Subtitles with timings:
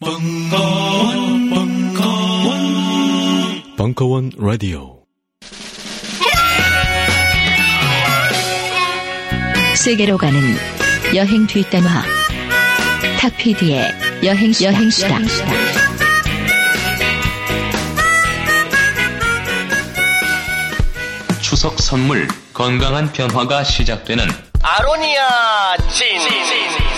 [0.00, 2.56] 벙커원, 벙커원,
[3.76, 5.02] 벙커원 라디오.
[9.74, 10.40] 세계로 가는
[11.16, 12.04] 여행 뒷담화.
[13.18, 15.18] 탁피디의 여행 여행수다.
[21.40, 24.28] 추석 선물 건강한 변화가 시작되는
[24.62, 26.97] 아로니아 진.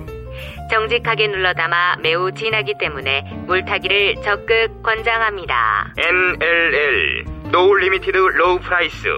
[0.71, 5.93] 정직하게 눌러 담아 매우 진하기 때문에 물타기를 적극 권장합니다.
[5.97, 9.09] NLL No Limited Low Price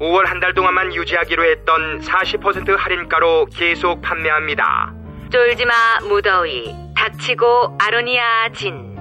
[0.00, 4.92] 5월 한 달 동안만 유지하기로 했던 40% 할인가로 계속 판매합니다.
[5.30, 5.72] 쫄지마
[6.08, 8.96] 무더위 닥치고 아로니아 진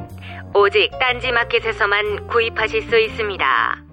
[0.54, 3.85] 오직 딴지마켓에서만 구입하실 수 있습니다.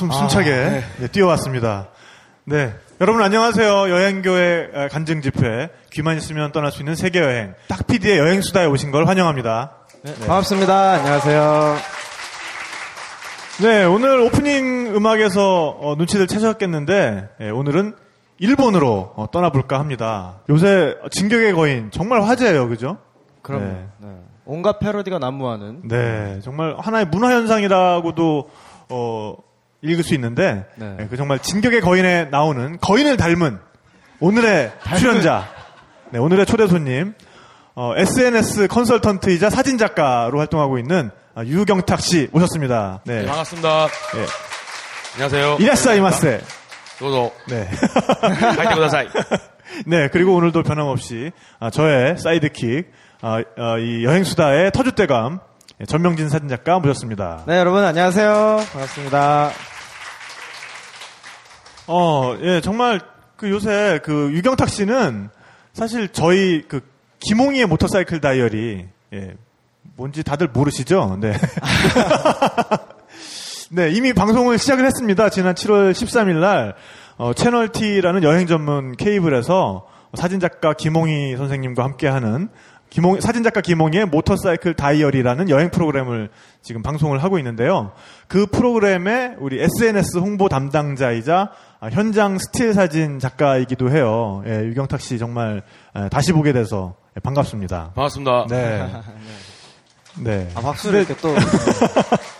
[0.00, 0.84] 숨, 숨차게 네.
[0.98, 1.88] 네, 뛰어왔습니다.
[2.44, 2.72] 네.
[3.02, 3.90] 여러분 안녕하세요.
[3.90, 5.68] 여행교회 간증 집회.
[5.92, 7.52] 귀만 있으면 떠날 수 있는 세계 여행.
[7.68, 9.72] 딱피디의 여행 수다에 오신 걸 환영합니다.
[10.20, 10.92] 반갑습니다.
[10.92, 11.76] 안녕하세요.
[13.60, 17.94] 네, 오늘 오프닝 음악에서 어, 눈치를 채셨겠는데 예, 오늘은
[18.38, 20.36] 일본으로 어, 떠나볼까 합니다.
[20.48, 22.96] 요새 진격의 거인 정말 화제예요, 그죠?
[23.42, 23.64] 그럼
[24.00, 24.08] 네.
[24.08, 24.16] 네.
[24.46, 28.48] 온갖 패러디가 난무하는 네, 정말 하나의 문화 현상이라고도
[28.88, 29.36] 어,
[29.82, 30.96] 읽을 수 있는데 네.
[31.00, 33.58] 예, 그 정말 진격의 거인에 나오는 거인을 닮은
[34.20, 35.48] 오늘의 출연자,
[36.10, 37.14] 네, 오늘의 초대 손님,
[37.74, 43.00] 어, SNS 컨설턴트이자 사진 작가로 활동하고 있는 아, 유경탁 씨 모셨습니다.
[43.04, 43.88] 네, 반갑습니다.
[44.16, 44.26] 예.
[45.14, 45.56] 안녕하세요.
[45.60, 46.40] 이라사 이마세.
[46.98, 47.66] 저도 네.
[48.20, 49.08] 가이드 구다사이.
[49.86, 52.90] 네, 그리고 오늘도 변함없이 아, 저의 사이드킥,
[53.22, 55.49] 아, 아, 이 여행수다의 터줏대감, 예,
[55.86, 57.44] 전명진 사진작가 모셨습니다.
[57.46, 58.60] 네, 여러분 안녕하세요.
[58.72, 59.50] 반갑습니다.
[61.86, 63.00] 어, 예, 정말
[63.36, 65.30] 그 요새 그 유경탁 씨는
[65.72, 66.80] 사실 저희 그
[67.20, 69.34] 김홍희의 모터사이클 다이어리, 예,
[69.96, 71.16] 뭔지 다들 모르시죠?
[71.18, 71.32] 네.
[73.72, 75.30] 네, 이미 방송을 시작을 했습니다.
[75.30, 76.74] 지난 7월 13일 날,
[77.16, 82.48] 어, 채널 T라는 여행 전문 케이블에서 사진작가 김홍희 선생님과 함께하는
[82.90, 86.28] 김홍, 사진작가 김홍희의 모터사이클 다이어리라는 여행 프로그램을
[86.60, 87.92] 지금 방송을 하고 있는데요.
[88.26, 94.42] 그 프로그램의 우리 SNS 홍보 담당자이자 아, 현장 스틸 사진 작가이기도 해요.
[94.46, 95.62] 예, 유경탁 씨 정말
[95.96, 97.92] 예, 다시 보게 돼서 예, 반갑습니다.
[97.94, 98.46] 반갑습니다.
[98.50, 98.90] 네.
[100.18, 100.50] 네.
[100.56, 101.34] 아, 박수를 이렇게 또.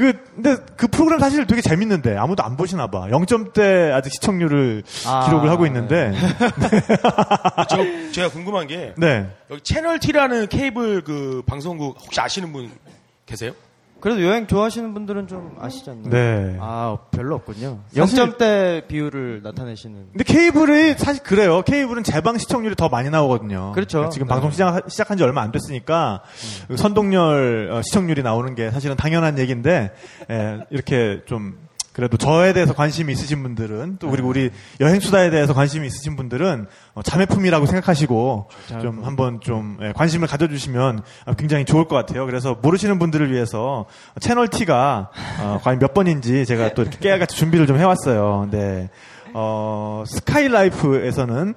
[0.00, 3.06] 그, 근데 그 프로그램 사실 되게 재밌는데 아무도 안 보시나 봐.
[3.08, 6.12] 0점대 아직 시청률을 아, 기록을 하고 있는데.
[7.68, 9.28] 저, 제가 궁금한 게 네.
[9.50, 12.70] 여기 채널 T라는 케이블 그 방송국 혹시 아시는 분
[13.26, 13.52] 계세요?
[14.00, 16.08] 그래도 여행 좋아하시는 분들은 좀 아시지 않나요?
[16.10, 16.56] 네.
[16.60, 17.80] 아, 별로 없군요.
[17.92, 20.08] 사실- 0점대 비율을 나타내시는.
[20.12, 21.62] 근데 케이블이 사실 그래요.
[21.62, 23.72] 케이블은 재방 시청률이 더 많이 나오거든요.
[23.72, 24.08] 그렇죠.
[24.10, 24.32] 지금 네.
[24.34, 26.22] 방송 시작, 시작한 지 얼마 안 됐으니까
[26.68, 29.92] 그 선동열 어, 시청률이 나오는 게 사실은 당연한 얘기인데
[30.30, 31.58] 예, 이렇게 좀
[31.92, 34.50] 그래도 저에 대해서 관심이 있으신 분들은 또 그리고 우리
[34.80, 38.48] 여행 수다에 대해서 관심이 있으신 분들은 어, 자매품이라고 생각하시고
[38.80, 42.26] 좀 한번 좀 예, 관심을 가져주시면 어, 굉장히 좋을 것 같아요.
[42.26, 43.86] 그래서 모르시는 분들을 위해서
[44.20, 45.10] 채널 T가
[45.40, 48.48] 어, 과연 몇 번인지 제가 또 이렇게 깨알같이 준비를 좀 해왔어요.
[48.50, 48.88] 네.
[49.34, 51.54] 어, 스카이라이프에서는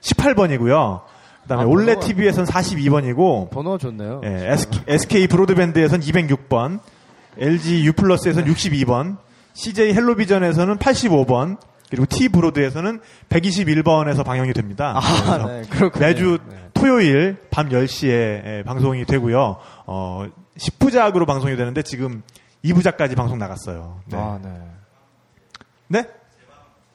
[0.00, 1.02] 18번이고요.
[1.42, 4.22] 그다음에 아, 올레 TV에서는 42번이고 번호가 좋네요.
[4.24, 4.56] 예,
[4.88, 6.80] SK 브로드밴드에서는 206번,
[7.38, 9.18] LG U 플러스에서는 62번,
[9.54, 11.58] CJ 헬로비전에서는 85번,
[11.88, 14.94] 그리고 T 브로드에서는 121번에서 방영이 됩니다.
[14.96, 15.62] 아, 네.
[16.00, 16.70] 매주 네.
[16.74, 19.56] 토요일 밤 10시에 방송이 되고요.
[19.86, 20.26] 어,
[20.58, 22.22] 10부작으로 방송이 되는데 지금
[22.64, 24.00] 2부작까지 방송 나갔어요.
[24.06, 24.16] 네.
[24.18, 24.50] 아, 네.
[25.88, 26.04] 네?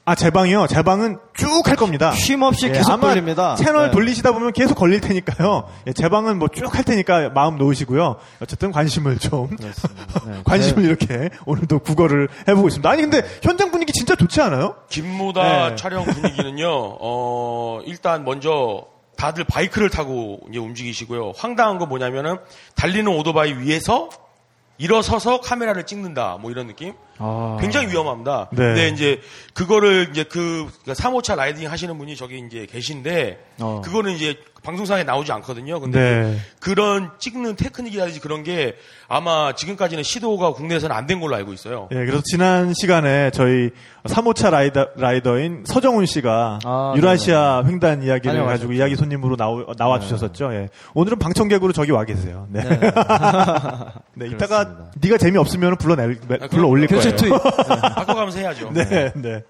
[0.09, 0.65] 아, 제 방이요?
[0.65, 2.11] 제 방은 쭉 할 겁니다.
[2.13, 3.53] 쉼 없이 예, 계속 아마 돌립니다.
[3.55, 3.91] 채널 네.
[3.91, 5.69] 돌리시다 보면 계속 걸릴 테니까요.
[5.85, 8.15] 예, 제 방은 뭐 쭉 할 테니까 마음 놓으시고요.
[8.41, 9.71] 어쨌든 관심을 좀 네,
[10.45, 12.89] 관심을 이렇게 오늘도 국어를 해보고 있습니다.
[12.89, 14.77] 아니 근데 현장 분위기 진짜 좋지 않아요?
[14.89, 15.75] 김무다 네.
[15.75, 16.65] 촬영 분위기는요,
[16.99, 18.85] 어, 일단 먼저
[19.15, 21.33] 다들 바이크를 타고 이제 움직이시고요.
[21.37, 22.37] 황당한 거 뭐냐면은
[22.75, 24.09] 달리는 오토바이 위에서
[24.79, 26.37] 일어서서 카메라를 찍는다.
[26.41, 26.93] 뭐 이런 느낌?
[27.19, 27.57] 아.
[27.61, 28.49] 굉장히 위험합니다.
[28.51, 28.57] 네.
[28.57, 29.21] 근데 이제
[29.53, 33.81] 그거를 이제 그 3호차 riding 하시는 분이 저기 이제 계신데 어.
[33.83, 35.79] 그거는 이제 방송상에 나오지 않거든요.
[35.79, 36.37] 근데 네.
[36.59, 38.75] 그런 찍는 테크닉이라든지 그런 게
[39.07, 41.87] 아마 지금까지는 시도가 국내에서는 안 된 걸로 알고 있어요.
[41.91, 43.71] 예, 그래서 지난 시간에 저희
[44.03, 48.47] 3호차 rider, rider인 서정훈 씨가 아, 유라시아 횡단 이야기를 다녀가셨죠.
[48.67, 50.53] 가지고 이야기 손님으로 나오, 나와 주셨었죠.
[50.53, 50.69] 예.
[50.93, 52.45] 오늘은 방청객으로 저기 와 계세요.
[52.51, 52.61] 네.
[52.61, 52.79] 네.
[54.13, 56.19] 네, 이따가 네가 재미없으면 불러낼,
[56.51, 57.01] 불러 올릴 거예요.
[57.11, 57.41] 교체 투입.
[57.95, 58.71] 바꿔가면서 해야죠.
[58.73, 59.43] 네, 네.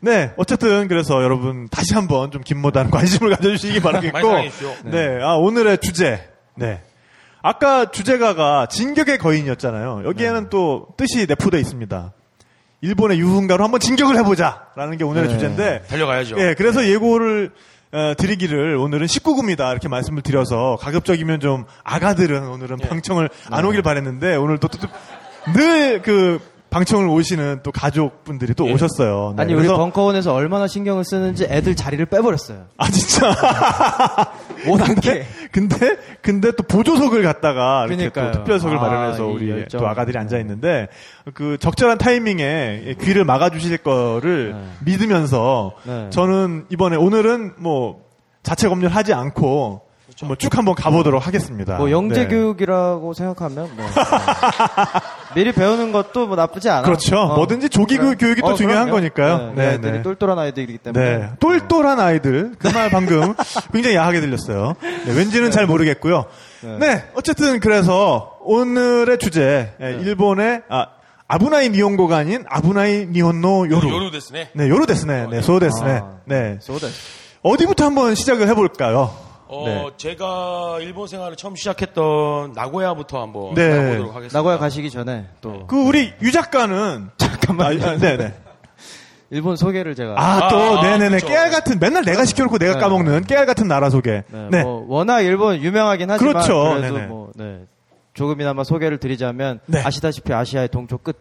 [0.00, 4.32] 네, 어쨌든 그래서 여러분 다시 한번 좀 김모단 관심을 가져주시기 바라겠고.
[4.84, 6.82] 네, 아 오늘의 주제, 네,
[7.40, 10.02] 아까 주제가가 진격의 거인이었잖아요.
[10.04, 12.12] 여기에는 또 뜻이 내포되어 있습니다.
[12.80, 15.34] 일본의 유흥가로 한번 진격을 해보자라는 게 오늘의 네.
[15.34, 16.36] 주제인데, 달려가야죠.
[16.40, 17.52] 예, 그래서 예고를
[17.92, 19.70] 어, 드리기를 오늘은 19구입니다.
[19.70, 22.88] 이렇게 말씀을 드려서 가급적이면 좀 아가들은 오늘은 예.
[22.88, 24.68] 방청을 안 오길 바랬는데 오늘 또
[25.54, 26.38] 늘 그
[26.72, 28.72] 방청을 오시는 또 가족분들이 또 예.
[28.72, 29.34] 오셨어요.
[29.36, 32.64] 네, 아니, 우리 벙커원에서 얼마나 신경을 쓰는지 애들 자리를 빼버렸어요.
[32.78, 33.30] 아 진짜.
[34.66, 35.26] 못 앉게.
[35.52, 38.32] 근데 근데 또 보조석을 갖다가 이렇게 그러니까요.
[38.32, 39.80] 특별석을 아, 마련해서 이 우리 열정.
[39.80, 40.88] 또 아가들이 앉아 있는데
[41.34, 44.68] 그 적절한 타이밍에 귀를 막아주실 거를 네.
[44.84, 46.08] 믿으면서 네.
[46.10, 48.02] 저는 이번에 오늘은 뭐
[48.42, 49.82] 자체 검열하지 않고
[50.24, 51.76] 뭐쭉 한번 가보도록 하겠습니다.
[51.76, 52.28] 뭐 영재 네.
[52.28, 53.92] 교육이라고 생각하면 뭐 네.
[55.34, 56.82] 미리 배우는 것도 뭐 나쁘지 않아.
[56.82, 57.26] 그렇죠.
[57.36, 59.00] 뭐든지 조기 그 교육이 또 중요한 그럼요.
[59.00, 59.52] 거니까요.
[59.54, 60.02] 네, 네, 애들이 네.
[60.02, 61.18] 똘똘한 아이들이기 때문에.
[61.18, 61.30] 네.
[61.40, 62.52] 똘똘한 아이들.
[62.58, 63.34] 그 말 방금
[63.72, 64.74] 굉장히 야하게 들렸어요.
[64.80, 66.24] 네, 왠지는 잘 모르겠고요.
[66.62, 66.78] 네.
[66.78, 67.04] 네.
[67.14, 70.86] 어쨌든 그래서 오늘의 주제, 예, 일본의, 아,
[71.28, 73.88] 아부나이 니혼고가 아닌 아부나이 니혼노 요루.
[73.88, 74.50] 요루 데스네.
[74.52, 75.28] 네, 요루 데스네.
[75.30, 75.90] 네, 소 데스네.
[76.02, 76.10] 아.
[76.26, 76.58] 네.
[76.60, 76.86] 소다.
[77.42, 79.14] 어디부터 한번 시작을 해볼까요?
[79.54, 79.90] 어, 네.
[79.98, 83.68] 제가 일본 생활을 처음 시작했던 나고야부터 한번 네.
[83.68, 84.38] 가보도록 하겠습니다.
[84.38, 87.66] 나고야 가시기 전에 또 그 우리 유 작가는 잠깐만.
[87.82, 88.32] 아, 아, 네네.
[89.30, 91.16] 일본 소개를 제가 아, 또, 아, 네네네.
[91.16, 91.26] 그쵸.
[91.26, 92.80] 깨알 같은, 맨날 내가 시켜놓고 내가 네.
[92.80, 94.22] 까먹는 깨알 같은 나라 소개.
[94.28, 94.62] 네, 네.
[94.62, 96.74] 뭐 워낙 일본 유명하긴 하지만 그렇죠.
[96.80, 97.06] 래도 네네.
[97.06, 97.60] 뭐 네,
[98.14, 99.82] 조금이나마 소개를 드리자면 네.
[99.82, 101.16] 아시다시피 아시아의 동쪽 끝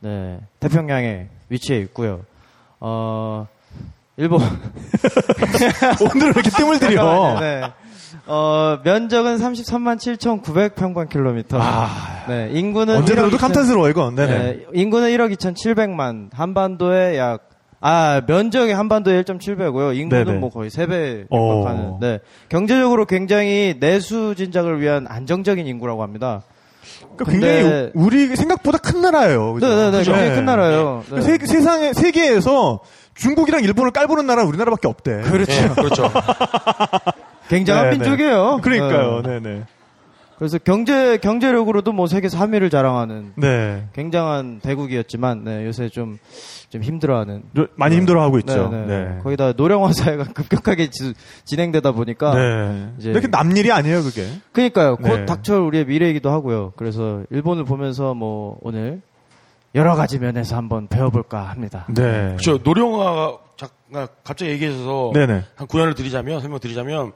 [0.00, 2.22] 네, 태평양에 위치해 있고요.
[2.80, 3.46] 어
[4.16, 4.40] 일본
[6.00, 7.38] 오늘은 왜 이렇게 뜸을 들여?
[7.40, 7.62] 네.
[8.26, 11.58] 어 면적은 33만 7,900 평방 킬로미터.
[11.60, 12.24] 아.
[12.28, 14.14] 네, 인구는 언제 1억 들어도 2천 감탄스러워, 이건.
[14.14, 14.38] 네네.
[14.38, 16.30] 네, 인구는 1억 2,700만.
[16.32, 19.94] 한반도에 약 아, 면적이 한반도에 1.7배고요.
[19.94, 20.38] 인구는 네네.
[20.38, 21.58] 뭐 거의 3배 어.
[21.58, 22.00] 육박하는.
[22.00, 22.20] 네.
[22.48, 26.42] 경제적으로 굉장히 내수 진작을 위한 안정적인 인구라고 합니다.
[27.16, 29.52] 그러니까 굉장히 우리 생각보다 큰 나라예요.
[29.52, 29.68] 그죠?
[29.68, 29.98] 네, 네, 네.
[29.98, 30.12] 그죠?
[30.12, 31.04] 굉장히 큰 나라예요.
[31.10, 31.20] 네.
[31.20, 32.80] 세, 세상에, 세계에서
[33.14, 35.20] 중국이랑 일본을 깔보는 나라는 우리나라밖에 없대.
[35.22, 35.52] 그렇죠.
[35.52, 36.10] 네, 그렇죠.
[37.48, 37.96] 굉장한 네, 네.
[37.98, 38.58] 민족이에요.
[38.62, 39.22] 그러니까요.
[39.22, 39.40] 네.
[39.40, 39.62] 네네.
[40.38, 43.84] 그래서 경제 경제력으로도 뭐 세계 3위를 자랑하는 네.
[43.92, 46.18] 굉장한 대국이었지만 네, 요새 좀
[46.70, 48.68] 좀 힘들어하는 요- 많이 힘들어하고 있죠.
[48.68, 49.04] 네, 네.
[49.04, 49.18] 네.
[49.22, 52.88] 거기다 노령화 사회가 급격하게 지- 진행되다 보니까 네.
[52.98, 54.26] 이제- 이렇게 남일이 아니에요, 그게.
[54.50, 54.96] 그러니까요.
[54.96, 55.24] 곧 네.
[55.24, 56.72] 닥쳐올 우리의 미래이기도 하고요.
[56.74, 59.02] 그래서 일본을 보면서 뭐 오늘
[59.74, 61.86] 여러 가지 면에서 한번 배워볼까 합니다.
[61.88, 62.36] 네.
[62.42, 65.44] 저 노령화가 잠깐 갑자기 얘기해서 네네.
[65.56, 67.12] 한 구현을 드리자면 설명 드리자면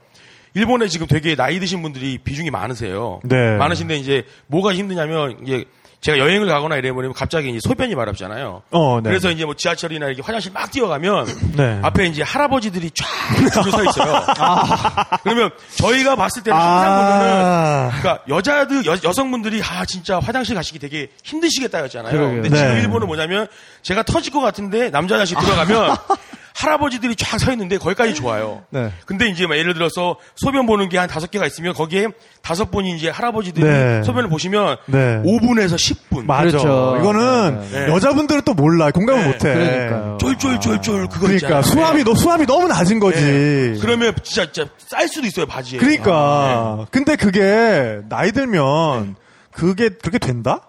[0.53, 3.21] 일본에 지금 되게 나이 드신 분들이 비중이 많으세요.
[3.23, 3.55] 네.
[3.57, 5.65] 많으신데 이제 뭐가 힘드냐면 이게
[6.01, 8.61] 제가 여행을 가거나 이래버리면 갑자기 이제 소변이 마렵잖아요.
[8.71, 9.09] 어, 네.
[9.09, 11.27] 그래서 이제 뭐 지하철이나 이렇게 화장실 막 뛰어가면
[11.57, 11.79] 네.
[11.81, 13.05] 앞에 이제 할아버지들이 쫙
[13.51, 14.25] 줄을 서 있어요.
[15.23, 20.79] 그러면 저희가 봤을 때는 항상 보면은 아, 그러니까 여자들 여, 여성분들이 아 진짜 화장실 가시기
[20.79, 22.13] 되게 힘드시겠다 였잖아요.
[22.13, 22.41] 그러게요.
[22.43, 22.81] 근데 지금 네.
[22.81, 23.47] 일본은 뭐냐면
[23.81, 25.97] 제가 터질 것 같은데 남자 화장실 들어가면
[26.59, 28.63] 할아버지들이 쫙 서 있는데 거기까지 좋아요.
[28.69, 28.91] 네.
[29.05, 32.07] 근데 이제 막 예를 들어서 소변 보는 게 한 다섯 개가 있으면 거기에
[32.41, 34.03] 다섯 분이 이제 할아버지들이 네.
[34.03, 35.21] 소변을 보시면 네.
[35.23, 36.41] 5분에서 10분 맞아.
[36.43, 36.97] 그렇죠.
[36.99, 37.87] 이거는 네.
[37.87, 38.91] 여자분들은 또 몰라.
[38.91, 39.27] 공감을 네.
[39.31, 39.53] 못해.
[39.53, 40.17] 그러니까요.
[40.19, 41.61] 쫄쫄쫄쫄 그거 그러니까 있잖아요.
[41.61, 43.21] 수압이 너 수압이 너무 낮은 거지.
[43.23, 43.79] 네.
[43.79, 45.79] 그러면 진짜 진짜 쌀 수도 있어요 바지에.
[45.79, 49.15] 그러니까 근데 그게 나이 들면
[49.51, 50.61] 그게 그렇게 된다?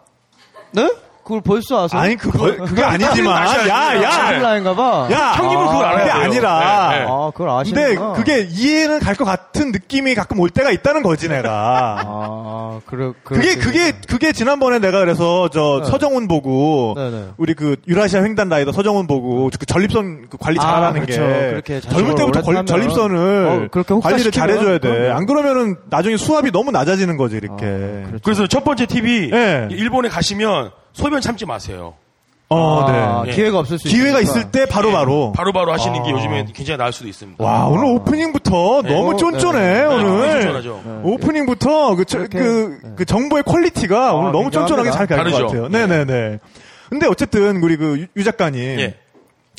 [0.72, 0.88] 네?
[1.30, 2.00] 그걸 벌써 아세요?
[2.00, 3.68] 아니 그거 그게 아니지만.
[3.68, 5.08] 야야 스릴라인가 봐.
[5.12, 6.22] 야, 형님은 그걸 알아야 그게 돼요.
[6.24, 6.88] 아니라.
[6.90, 7.06] 네, 네.
[7.08, 8.12] 아, 그걸 근데 아시는구나.
[8.14, 12.02] 그게 이해는 갈 것 같은 느낌이 가끔 올 때가 있다는 거지 내가.
[12.06, 15.90] 아, 그래, 그게 그게 그게 지난번에 내가 그래서 저 네.
[15.90, 17.24] 서정훈 보고 네, 네.
[17.36, 21.20] 우리 그 유라시아 횡단 라이더 서정훈 보고 그 전립선 그 관리 아, 잘하는 그렇죠.
[21.20, 24.88] 게 그렇게 젊을 때부터 걸- 전립선을 어, 관리를 잘해줘야 돼.
[24.90, 25.14] 그럼요.
[25.16, 27.64] 안 그러면은 나중에 수압이 너무 낮아지는 거지 이렇게.
[27.66, 28.18] 아, 그렇죠.
[28.24, 29.68] 그래서 첫 번째 팁이 네.
[29.70, 31.94] 일본에 가시면 소변 참지 마세요.
[32.52, 33.30] 어, 아, 네.
[33.32, 34.40] 기회가 없을 수 기회가 있으니까.
[34.40, 35.32] 있을 때 바로 바로.
[35.36, 36.12] 바로바로 하시는 게 아.
[36.12, 37.42] 요즘에 굉장히 나을 수도 있습니다.
[37.44, 39.84] 와 오늘 오프닝부터 너무 어, 쫀쫀해 네.
[39.84, 40.26] 오늘.
[40.26, 40.82] 네, 쫀쫀하죠.
[40.84, 41.00] 네.
[41.04, 42.90] 오프닝부터 그, 저- 그, 네.
[42.96, 44.90] 그 정보의 quality가 오늘 너무 쫀쫀하게.
[44.90, 45.46] 잘 갈 것.
[45.46, 45.68] 같아요.
[45.68, 46.38] 네네네.
[46.88, 48.96] 근데 어쨌든 우리 그 유- 유 작가님 예.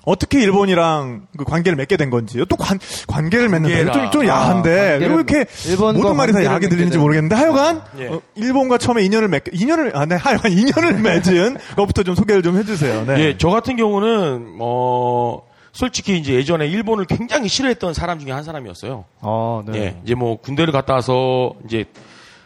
[0.03, 3.75] 어떻게 일본이랑 그 관계를 맺게 된 건지 또 관, 관계를 맺는다.
[3.75, 3.93] 관계라.
[3.93, 5.45] 좀, 좀 야한데 아, 왜 관계를 이렇게
[5.77, 8.07] 모든 말이 다 야하게 들리는지 된- 모르겠는데 하여간 예.
[8.07, 12.57] 어, 일본과 처음에 인연을 맺 인연을 아, 네, 하여간 인연을 맺은 것부터 좀 소개를 좀
[12.57, 13.05] 해주세요.
[13.05, 13.19] 네.
[13.19, 15.41] 예, 저 같은 경우는 어
[15.71, 19.05] 솔직히 이제 예전에 일본을 굉장히 싫어했던 사람 중에 한 사람이었어요.
[19.21, 19.77] 아, 네.
[19.79, 21.85] 예, 이제 뭐 군대를 갔다 와서 이제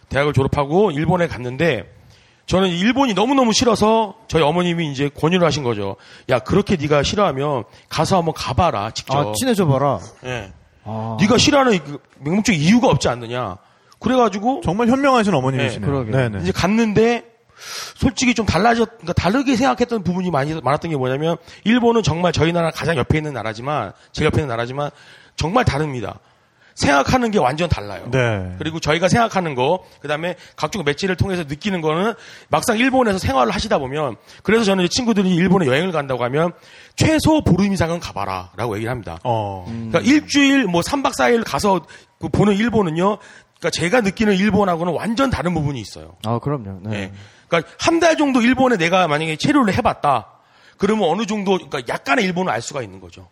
[0.10, 1.92] 대학을 졸업하고 일본에 갔는데
[2.46, 5.96] 저는 일본이 너무너무 싫어서 저희 어머님이 이제 권유를 하신 거죠.
[6.30, 9.16] 야, 그렇게 네가 싫어하면 가서 한번 가봐라, 직접.
[9.16, 10.00] 아, 친해져 봐라.
[10.25, 10.52] 예.
[10.84, 11.18] 아.
[11.20, 13.58] 네가 싫어하는 그 명목적 이유가 없지 않느냐.
[14.00, 16.04] 그래가지고 정말 현명하신 어머님이시네요.
[16.06, 16.12] 네.
[16.12, 16.44] 네네.
[16.44, 17.25] 이제 갔는데
[17.96, 22.70] 솔직히 좀 달라졌, 그러니까 다르게 생각했던 부분이 많이 많았던 게 뭐냐면 일본은 정말 저희 나라
[22.70, 24.92] 가장 옆에 있는 나라지만 제 옆에 있는 나라지만
[25.36, 26.20] 정말 다릅니다.
[26.75, 28.08] 생각하는 게 완전 달라요.
[28.12, 28.53] 네.
[28.60, 32.13] 그리고 저희가 생각하는 거, 그 다음에 각종 매체를 통해서 느끼는 거는
[32.50, 36.51] 막상 일본에서 생활을 하시다 보면, 그래서 저는 이제 친구들이 일본에 여행을 간다고 하면,
[36.96, 39.20] 최소 보름 이상은 가봐라, 라고 얘기를 합니다.
[39.24, 39.63] 어.
[39.67, 41.86] 그러니까 일주일, 뭐 3박 4일 가서
[42.20, 43.17] 그 보는 일본은요,
[43.58, 46.17] 그러니까 제가 느끼는 일본하고는 완전 다른 부분이 있어요.
[46.25, 46.82] 아, 그럼요.
[46.89, 46.96] 네.
[46.98, 47.12] 예.
[47.48, 50.27] 그러니까 한 달 정도 일본에 내가 만약에 체류를 해봤다.
[50.77, 53.29] 그러면 어느 정도, 그러니까 약간의 일본을 알 수가 있는 거죠.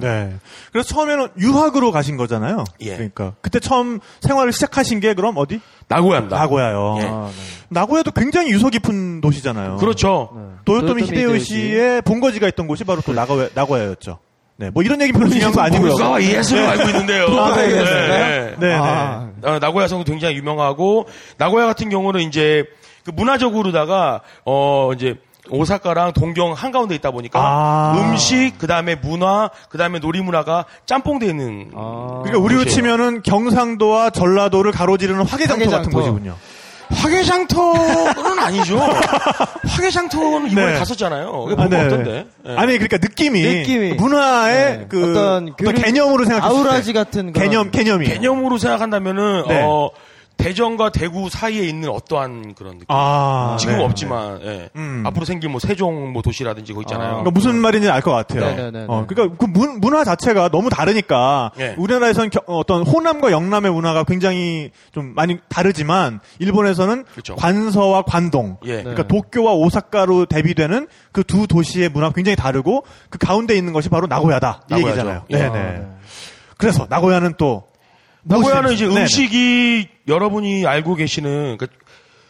[0.00, 0.34] 네.
[0.72, 2.64] 그래서 처음에는 유학으로 가신 거잖아요.
[2.80, 2.94] 예.
[2.94, 5.60] 그러니까 그때 처음 생활을 시작하신 게 그럼 어디?
[5.88, 6.36] 나고야입니다.
[6.36, 6.96] 나고야요.
[7.00, 7.06] 예.
[7.06, 7.64] 아, 네.
[7.68, 9.76] 나고야도 굉장히 유서 깊은 도시잖아요.
[9.76, 10.30] 그렇죠.
[10.34, 10.42] 네.
[10.64, 14.18] 도요토미 도요토미 히데요시의 본거지가 있던 곳이 바로 또 나고야, 나고야였죠.
[14.56, 15.90] 네, 뭐 이런 얘기 별로 중요한 거 아니고요.
[15.90, 16.68] 불가와 예술을 네.
[16.68, 17.26] 알고 있는데요.
[17.38, 18.56] 아, 네, 네, 네.
[18.58, 21.06] 네, 아, 어, 나고야 성도 굉장히 유명하고
[21.38, 22.64] 나고야 같은 경우는 이제
[23.04, 25.16] 그 문화적으로다가 어 이제
[25.50, 27.94] 오사카랑 동경 한가운데 있다 보니까 아.
[27.98, 32.20] 음식 그다음에 문화 그다음에 놀이 문화가 짬뽕돼 있는 아.
[32.22, 32.74] 그러니까 우리로 곳이에요.
[32.74, 35.98] 치면은 경상도와 전라도를 가로지르는 화개장터 같은 화개장터.
[35.98, 36.36] 곳이군요.
[36.90, 38.78] 화개장터는 아니죠.
[39.66, 40.78] 화개장터는 이번에 네.
[40.78, 41.46] 갔었잖아요.
[41.46, 41.86] 이게 아, 보면 네.
[41.86, 42.26] 어떤데?
[42.46, 42.56] 예.
[42.56, 43.94] 아니 그러니까 느낌이, 느낌이.
[43.94, 44.86] 문화의 네.
[44.88, 49.62] 그 어떤 어떤, 개념으로 생각했을 아우라지 때 같은 개념 개념이 개념으로 생각한다면은 네.
[49.64, 49.90] 어
[50.36, 52.86] 대전과 대구 사이에 있는 어떠한 그런 느낌.
[52.88, 53.84] 아 지금 은 네.
[53.84, 54.70] 없지만 예.
[54.76, 55.02] 음.
[55.06, 57.08] 앞으로 생길 뭐 세종 뭐 도시라든지 그거 있잖아요.
[57.10, 58.40] 그러니까 무슨 말인지 알 것 같아요.
[58.44, 58.86] 네네네네.
[58.88, 61.74] 어, 그러니까 그 문, 문화 자체가 너무 다르니까 예.
[61.78, 67.34] 우리나라에서는 겨- 어떤 호남과 영남의 문화가 굉장히 좀 많이 다르지만 일본에서는 그렇죠.
[67.36, 68.78] 관서와 관동, 예.
[68.82, 73.88] 그러니까 도쿄와 오사카로 대비되는 그 두 도시의 문화 가 굉장히 다르고 그 가운데 있는 것이
[73.88, 74.88] 바로 나고야다 이 나고야죠.
[74.90, 75.22] 얘기잖아요.
[75.30, 75.36] 예.
[75.38, 75.48] 네네.
[75.48, 75.86] 아, 네.
[76.58, 77.64] 그래서 나고야는 또
[78.24, 79.00] 나고야는 이제 네네.
[79.02, 81.66] 음식이 여러분이 알고 계시는 그,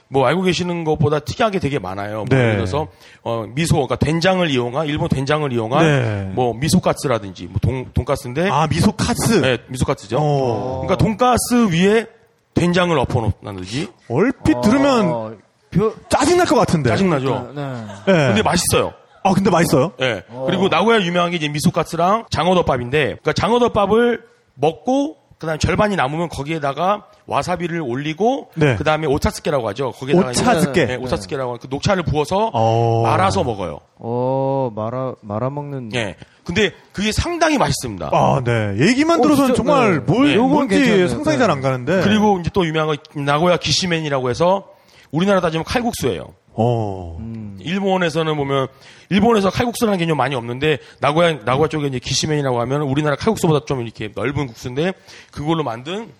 [0.08, 2.18] 뭐 알고 계시는 것보다 특이한 게 되게 많아요.
[2.18, 2.36] 뭐 네.
[2.36, 2.88] 예를 들어서
[3.22, 6.30] 어, 미소, 그러니까 된장을 이용한 일본 된장을 이용한 네.
[6.34, 10.18] 뭐 미소카츠라든지 뭐 돈, 돈가스인데 아 미소카츠 네, 미소카츠죠.
[10.20, 10.82] 어.
[10.86, 12.06] 그러니까 돈가스 위에
[12.54, 15.32] 된장을 엎어놓는지 얼핏 들으면 어,
[15.70, 16.90] 벼, 짜증 날 것 같은데.
[16.90, 17.52] 짜증나죠.
[17.54, 17.62] 네.
[18.06, 18.12] 네.
[18.28, 18.92] 근데 맛있어요.
[19.24, 19.92] 아 근데 맛있어요?
[20.02, 20.22] 예.
[20.46, 24.22] 그리고 나고야 유명한 게 이제 미소카츠랑 장어덮밥인데, 그러니까 장어덮밥을
[24.54, 28.76] 먹고 그다음 에 절반이 남으면 거기에다가 와사비를 올리고 네.
[28.76, 29.92] 그다음에 오차스케라고 하죠.
[29.92, 30.86] 거기에다가 이제- 오차스케.
[30.86, 33.02] 네, 오차스케라고 하는 그 녹차를 부어서 어.
[33.02, 33.80] 말아서 먹어요.
[33.96, 35.90] 어, 말아, 말아 먹는.
[35.94, 36.16] 예.
[36.44, 38.10] 근데 그게 상당히 맛있습니다.
[38.12, 38.76] 아, 네.
[38.86, 40.12] 얘기만 어, 들어서는 진짜, 정말 네.
[40.12, 40.36] 뭘, 네.
[40.36, 41.08] 뭔지.
[41.08, 41.40] 상상이 네.
[41.40, 42.02] 잘안 가는데.
[42.02, 44.68] 그리고 이제 또 유명한 거 나고야 기시맨이라고 해서
[45.10, 46.34] 우리나라 따지면 칼국수예요.
[46.54, 47.18] 어.
[47.60, 48.68] 일본에서는 보면
[49.10, 54.10] 일본에서 칼국수라는 개념 많이 없는데 나고야 나고야 쪽에 이제 기시멘이라고 하면 우리나라 칼국수보다 좀 이렇게
[54.14, 54.92] 넓은 국수인데
[55.30, 56.10] 그걸로 만든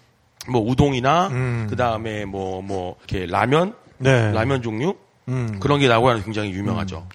[0.48, 1.28] 뭐 우동이나
[1.68, 4.32] 그 다음에 뭐뭐 이렇게 라면 네.
[4.32, 4.94] 라면 종류
[5.28, 5.58] 음.
[5.60, 7.06] 그런 게 나고야는 굉장히 유명하죠.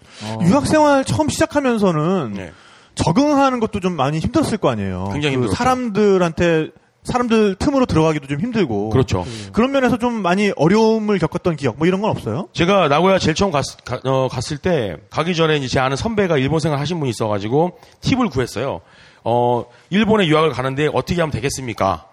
[0.42, 2.52] 유학 생활 처음 시작하면서는 네.
[2.96, 5.10] 적응하는 것도 좀 많이 힘들었을 거 아니에요.
[5.14, 5.56] 굉장히 그 힘들었죠.
[5.56, 6.70] 사람들한테
[7.04, 8.90] 사람들 틈으로 들어가기도 좀 힘들고.
[8.90, 9.26] 그렇죠.
[9.54, 12.50] 그런 면에서 좀 많이 어려움을 겪었던 기억 뭐 이런 건 없어요?
[12.54, 16.38] 제가 나고야 제일 처음 갔, 가- 어, 갔을 때 가기 전에 이제 제 아는 선배가
[16.38, 18.82] 일본 생활 하신 분이 있어가지고 팁을 구했어요.
[19.24, 22.06] 어 일본에 유학을 가는데 어떻게 하면 되겠습니까?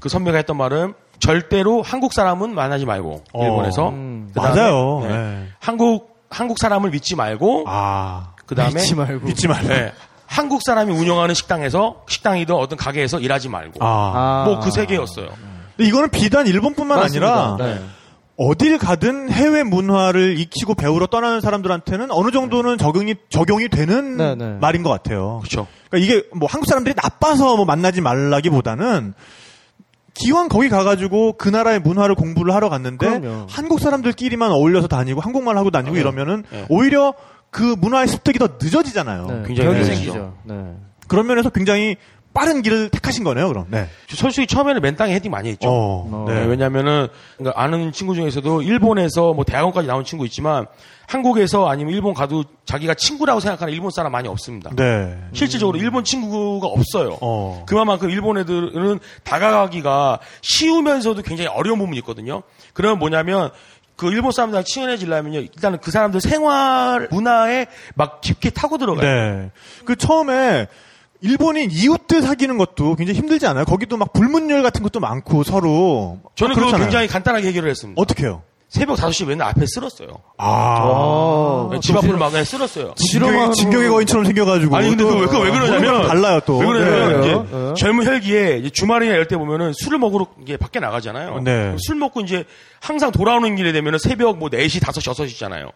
[0.00, 3.44] 그 선배가 했던 말은 절대로 한국 사람은 만나지 말고 어.
[3.44, 4.30] 일본에서 음.
[4.32, 5.00] 그다음에, 맞아요.
[5.02, 5.08] 네.
[5.08, 5.46] 네.
[5.58, 8.34] 한국 한국 사람을 믿지 말고 아.
[8.46, 9.26] 그 다음에 믿지 말고.
[9.26, 9.68] 믿지 말고.
[9.68, 9.92] 네.
[10.28, 14.44] 한국 사람이 운영하는 식당에서 식당이든 어떤 가게에서 일하지 말고 아.
[14.46, 15.26] 뭐그 세 개였어요.
[15.76, 17.80] 근데 이거는 비단 일본뿐만 아니라 네.
[18.36, 24.58] 어딜 가든 해외 문화를 익히고 배우러 떠나는 사람들한테는 어느 정도는 적응이 적용이 되는 네, 네.
[24.60, 25.38] 말인 것 같아요.
[25.40, 25.66] 그렇죠.
[25.90, 29.14] 그러니까 이게 뭐 한국 사람들이 나빠서 뭐 만나지 말라기보다는
[30.14, 33.46] 기왕 거기 가가지고 그 나라의 문화를 공부를 하러 갔는데 그럼요.
[33.48, 36.66] 한국 사람들끼리만 어울려서 다니고 한국말 하고 다니고 이러면은 네.
[36.68, 37.14] 오히려
[37.50, 39.26] 그 문화의 습득이 더 늦어지잖아요.
[39.26, 39.42] 네.
[39.46, 39.84] 굉장히 벽이.
[39.84, 40.34] 생기죠.
[40.44, 40.76] 네.
[41.06, 41.96] 그런 면에서 굉장히
[42.34, 43.66] 빠른 길을 택하신 거네요, 그럼.
[43.68, 43.88] 네.
[44.08, 45.68] 솔직히 처음에는 맨 땅에 헤딩 많이 했죠.
[45.70, 50.66] 어, 네, 왜냐면은 그러니까 아는 친구 중에서도 일본에서 뭐 대학원까지 나온 친구 있지만
[51.08, 54.70] 한국에서 아니면 일본 가도 자기가 친구라고 생각하는 일본 사람 많이 없습니다.
[54.76, 55.18] 네.
[55.32, 57.16] 실질적으로 일본 친구가 없어요.
[57.22, 57.64] 어.
[57.66, 62.42] 그만큼 일본 애들은 다가가기가 쉬우면서도 굉장히 어려운 부분이 있거든요.
[62.74, 63.50] 그러면 뭐냐면
[63.98, 65.40] 그 일본 사람들랑 친해지려면요.
[65.40, 69.02] 일단은 그 사람들 생활 문화에 막 깊게 타고 들어가요.
[69.02, 69.50] 네.
[69.84, 70.68] 그 처음에
[71.20, 73.64] 일본인 이웃들 사귀는 것도 굉장히 힘들지 않아요?
[73.64, 76.20] 거기도 막 불문율 같은 것도 많고 서로.
[76.36, 76.78] 저는 막 그거.
[76.78, 78.00] 굉장히 간단하게 해결을 했습니다.
[78.00, 78.44] 어떻게 해요?
[78.68, 80.08] 새벽 5시 맨날 앞에 쓸었어요.
[80.36, 81.70] 아.
[81.80, 82.94] 집 앞을 막 그냥 쓸었어요.
[82.96, 84.76] 진격의, 진격의 거인처럼 생겨가지고.
[84.76, 86.58] 아니 근데 또그 왜, 왜 그러냐면 달라요 또.
[86.58, 87.32] 왜 그러냐면 네.
[87.32, 91.40] 이제 젊은 혈기에 이제 주말이나 이럴 때 보면은 술을 먹으러 이게 밖에 나가잖아요.
[91.40, 91.76] 네.
[91.78, 92.44] 술 먹고 이제
[92.80, 95.72] 항상 돌아오는 길에 되면은 새벽 뭐 4시, 5시, 6시잖아요.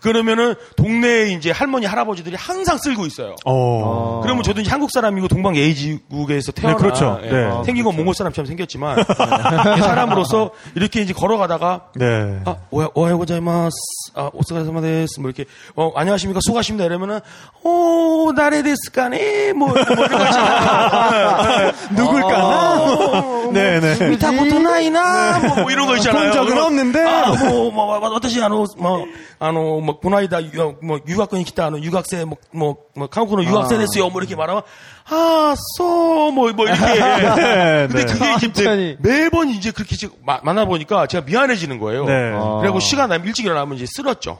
[0.00, 3.36] 그러면은 동네에 이제 할머니, 할아버지들이 항상 쓸고 있어요.
[3.44, 4.20] 어.
[4.22, 7.20] 그러면 저도 이제 한국 사람이고 동방 예의지국에서 태어나 네, 그렇죠.
[7.24, 7.50] 예, 네.
[7.64, 8.98] 생긴 건 몽골 사람처럼 생겼지만
[9.76, 12.40] 예, 사람으로서 이렇게 이제 걸어가다가 네.
[12.44, 13.76] 아, 오야, 오하요 고자이마스.
[14.14, 15.20] 아, 오스가사마데스.
[15.20, 16.40] 뭐 이렇게, 어, 안녕하십니까.
[16.42, 16.84] 수고하십니다.
[16.86, 17.20] 이러면은,
[17.62, 19.52] 오, 나레 데스까네.
[19.52, 21.72] 뭐, 뭐 이런 거 있잖아요.
[21.92, 23.50] 누굴까나?
[23.52, 24.08] 네네.
[24.10, 25.38] 미타코토 나이나?
[25.40, 26.32] 뭐, 뭐 이런 거 있잖아요.
[26.32, 27.00] 본 적은 없는데.
[27.00, 29.04] 아, 뭐, 뭐, 뭐, 어떠시, 아の、뭐,
[29.38, 33.50] 아の、 뭐 고나이다 유학, 뭐 유학권 있다 하는 유학생 뭐, 뭐, 뭐 한국으로 아.
[33.50, 34.10] 유학생 됐어요.
[34.10, 34.62] 뭐 이렇게 말하면
[35.04, 36.80] 아써뭐뭐 뭐 이렇게.
[36.84, 38.12] 네, 근데 네.
[38.12, 42.04] 그게 이제 매번 이제 그렇게 지금 만나 보니까 제가 미안해지는 거예요.
[42.04, 42.32] 네.
[42.34, 42.58] 아.
[42.60, 44.38] 그리고 시간 나면 일찍 일어나면 이제 쓰러져.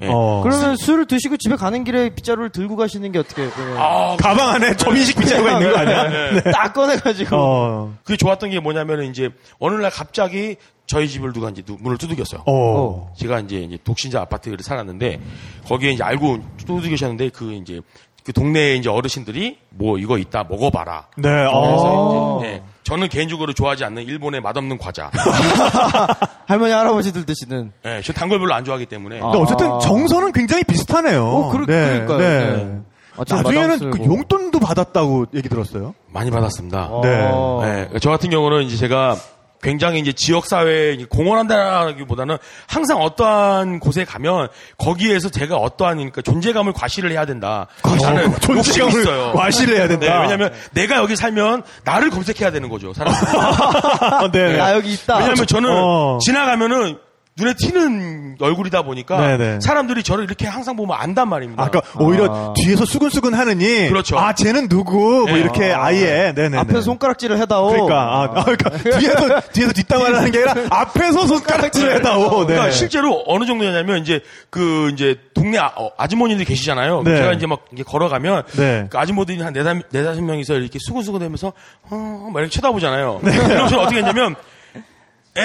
[0.00, 0.06] 네.
[0.06, 0.08] 예.
[0.10, 0.40] 어.
[0.42, 3.78] 그러면 술을 드시고 집에 가는 길에 빗자루를 들고 가시는 게 어떻게 그러면...
[3.78, 4.76] 아, 가방 안에 네.
[4.76, 6.30] 접이식 빗자루가 있는 거 아니야?
[6.32, 6.42] 네.
[6.52, 7.36] 딱 꺼내가지고.
[7.36, 7.94] 어.
[8.04, 10.56] 그게 좋았던 게 뭐냐면은 이제 어느 날 갑자기
[10.88, 12.42] 저희 집을 누가 이제 누- 문을 두들겼어요.
[12.46, 13.12] 어.
[13.16, 15.20] 제가 이제, 이제 독신자 아파트를 살았는데
[15.68, 17.80] 거기에 이제 알고 두들기셨는데 그 이제
[18.24, 21.06] 그 동네에 이제 어르신들이 뭐 이거 있다 먹어봐라.
[21.16, 21.22] 네.
[21.30, 22.38] 그래서 어.
[22.40, 25.10] 이제 네, 저는 개인적으로 좋아하지 않는 일본의 맛없는 과자.
[26.46, 29.20] 할머니 할아버지들 드시는 네, 저 단 걸 별로 안 좋아하기 때문에.
[29.20, 29.78] 근데 어쨌든 아.
[29.78, 31.24] 정서는 굉장히 비슷하네요.
[31.26, 32.18] 어, 그러- 그러니까요.
[32.18, 32.78] 네.
[33.16, 34.04] 아, 좀 나중에는 그.
[34.04, 35.94] 용돈도 받았다고 얘기 들었어요.
[36.12, 36.90] 많이 받았습니다.
[37.02, 37.28] 네.
[37.32, 37.60] 어.
[37.64, 39.16] 네, 저 같은 경우는 이제 제가
[39.62, 47.10] 굉장히 이제 지역 사회에 공헌한다라기보다는 항상 어떠한 곳에 가면 거기에서 제가 어떠한 그러니까 존재감을 과시를
[47.10, 47.66] 해야 된다.
[47.82, 49.32] 나는 욕심이 어, 존재감을 있어요.
[49.32, 50.06] 과시를 해야 된다.
[50.06, 52.92] 네, 왜냐하면 내가 여기 살면 나를 검색해야 되는 거죠.
[52.92, 53.36] 사람들이.
[53.36, 54.60] 어, 네.
[54.60, 55.16] 아 여기 있다.
[55.18, 56.18] 왜냐하면 저는 어.
[56.20, 56.98] 지나가면은
[57.38, 59.60] 눈에 튀는 얼굴이다 보니까 네네.
[59.60, 61.62] 사람들이 저를 이렇게 항상 보면 안단 말입니다.
[61.62, 62.54] 아까 오히려 아.
[62.56, 64.18] 뒤에서 수근수근 하느니 그렇죠.
[64.18, 65.38] 아 쟤는 누구 뭐 네.
[65.38, 65.94] 이렇게 아.
[65.94, 67.68] 예 네네 앞에서 손가락질을 해다오.
[67.68, 72.54] 그러니까 아, 아, 그러니까 뒤에서 뒤에서 뒷담화를 하는 게 아니라 앞에서 손가락질을 해다오 네.
[72.54, 74.20] 그러니까 실제로 어느 정도냐면 이제
[74.50, 77.02] 그 이제 동네 아, 어, 아주머니들 계시잖아요.
[77.04, 77.18] 네.
[77.18, 78.86] 제가 이제 막 이렇게 걸어가면 네.
[78.90, 81.52] 그 아주머니들이 한 네다 네다섯 명이서 이렇게 수근수근대면서
[81.90, 83.20] 어, 막 이렇게 쳐다보잖아요.
[83.22, 84.34] 그럼 저는 어떻게 했냐면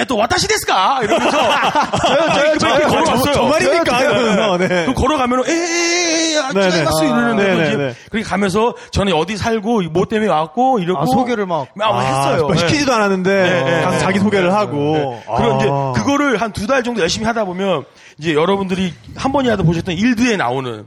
[0.00, 1.38] 에또 와타시 데스까 이러면서
[2.06, 3.22] 저요 저요 저요, 걸어갔어요.
[3.24, 3.98] 저- 저 말입니까?
[3.98, 4.04] 네.
[4.04, 4.68] 이러면서, 네.
[4.68, 6.70] 그럼 걸어가면은 에에에 아, 네네.
[6.70, 7.96] 짜이마스 이러는데 아, 이제.
[8.10, 11.68] 그렇게 가면서 저는 어디 살고 뭐 때문에 왔고 이러고 아, 소개를 막.
[11.76, 12.48] 막 했어요.
[12.50, 15.92] 아, 시키지도 않았는데 네, 가서 네, 자기 소개를 하고 그럼 이제 아.
[15.94, 17.84] 그거를 한 두 달 정도 열심히 하다 보면
[18.18, 20.86] 이제 여러분들이 한 번이라도 보셨던 일드에 나오는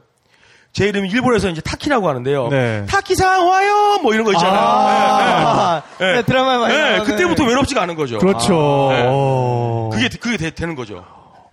[0.77, 2.49] 제 이름이 일본에서 이제 타키라고 하는데요.
[2.49, 2.85] 네.
[2.87, 4.59] 타키상 와요 뭐 이런 거 있잖아요.
[4.59, 6.13] 아, 네, 네.
[6.17, 6.99] 네, 드라마에 많이 네.
[7.03, 8.19] 그때부터 외롭지가 않은 거죠.
[8.19, 9.05] 그렇죠 네.
[9.07, 9.89] 어.
[9.91, 11.03] 그게 그게 되, 는 거죠.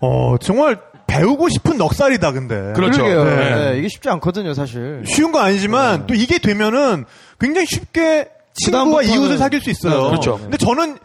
[0.02, 2.74] 어, 정말 배우고 싶은 넉살이다 근데.
[2.74, 3.02] 그렇죠.
[3.02, 3.24] 그러게요.
[3.24, 3.54] 네.
[3.72, 5.02] 네, 이게 쉽지 않거든요, 사실.
[5.06, 7.06] 쉬운 건 아니지만 또 이게 되면은
[7.40, 10.02] 굉장히 쉽게 친구와 그다음부터는- 이웃을 사귈 수 있어요.
[10.02, 10.36] 네, 그렇죠.
[10.36, 10.98] 근데 저는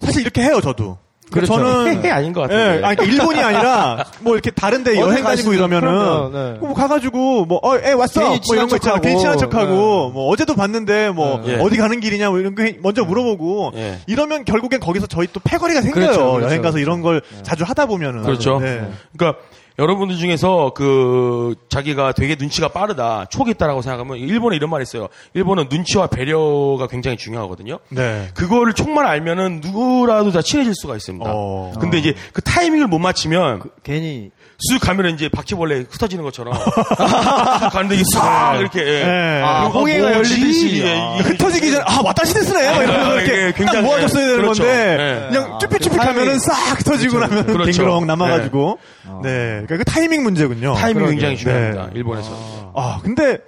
[0.00, 0.96] 사실 이렇게 해요, 저도.
[1.30, 1.54] 그렇죠.
[1.54, 2.86] 저는 아닌 것 예, 같은데.
[2.86, 6.58] 아니, 일본이 아니라 뭐 이렇게 다른데 여행 다니고 이러면은 네.
[6.60, 9.00] 뭐 가가지고 뭐 어, 애 왔어 뭐 이런 거 있잖아.
[9.00, 9.66] 괜히 친한 척하고.
[9.66, 11.58] 척하고 뭐 어제도 봤는데 뭐 네.
[11.60, 13.98] 어디 가는 길이냐 뭐 이런 거 먼저 물어보고 예.
[14.06, 16.04] 이러면 결국엔 거기서 저희 또 패거리가 생겨요.
[16.04, 18.60] 그렇죠, 그렇죠, 여행 가서 이런 걸 자주 하다 보면은 그렇죠.
[18.60, 18.88] 네.
[19.16, 19.40] 그러니까
[19.78, 25.08] 여러분들 중에서 그 자기가 되게 눈치가 빠르다, 촉 있다라고 생각하면 일본에 이런 말이 있어요.
[25.34, 27.78] 일본은 눈치와 배려가 굉장히 중요하거든요.
[27.90, 28.28] 네.
[28.34, 31.30] 그거를 촉만 알면은 누구라도 다 친해질 수가 있습니다.
[31.30, 31.72] 어.
[31.78, 37.96] 근데 이제 그 타이밍을 못 맞추면 괜히 쑥 가면 이제 바퀴벌레 흩어지는 것처럼 쑥 가는데
[37.96, 39.04] 이게 싹 이렇게 예.
[39.04, 39.42] 네.
[39.44, 40.32] 아, 홍해가 뭐지?
[40.32, 40.82] 열리듯이.
[40.82, 41.16] 예, 아.
[41.18, 44.62] 흩어지기 전에 아 왔다 시대스네 막 이러면서 아, 이렇게 굉장히- 모아줬어야 되는 그렇죠.
[44.62, 45.28] 건데 네.
[45.28, 46.14] 그냥 쭈삣쭈삣 타이밍.
[46.22, 47.72] 하면은 싹 흩어지고 나면 그렇죠.
[47.72, 48.78] 댕그렁 남아가지고
[49.22, 50.74] 네그 러니까 그 타이밍 문제군요.
[50.74, 51.42] 타이밍이 굉장히 네.
[51.42, 51.90] 중요합니다.
[51.94, 52.72] 일본에서.
[52.74, 53.38] 아 근데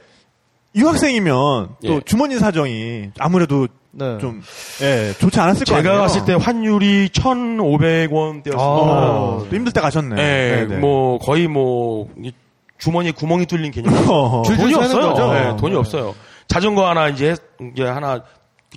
[0.74, 2.00] 유학생이면 또 예.
[2.04, 4.18] 주머니 사정이 아무래도 네.
[4.18, 4.42] 좀
[4.82, 5.92] 예, 좋지 않았을 거 아니에요.
[5.92, 8.54] 제가 갔을 때 환율이 1,500원대였습니다.
[8.58, 10.20] 어, 또 힘들 때 가셨네.
[10.20, 10.76] 예, 네, 네.
[10.76, 12.32] 뭐 거의 뭐이
[12.78, 13.92] 주머니에 구멍이 뚫린 개념.
[14.44, 15.08] 돈이 없어요.
[15.08, 15.34] 거죠?
[15.34, 16.14] 예, 돈이 없어요.
[16.46, 17.34] 자전거 하나 이제
[17.72, 18.22] 이제 하나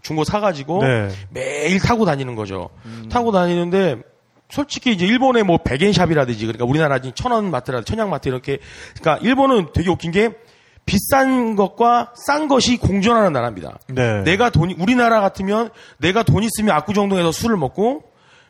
[0.01, 1.09] 중고 사가지고 네.
[1.29, 2.69] 매일 타고 다니는 거죠.
[3.09, 3.97] 타고 다니는데
[4.51, 8.59] 솔직히 이제 일본의 뭐 백엔샵이라든지 그러니까 우리나라 지금 천원 마트라든지 천양 마트 이렇게
[8.99, 10.31] 그러니까 일본은 되게 웃긴 게
[10.85, 13.77] 비싼 것과 싼 것이 공존하는 나라입니다.
[13.87, 14.23] 네.
[14.23, 18.03] 내가 돈이 우리나라 같으면 내가 돈 있으면 압구정동에서 술을 먹고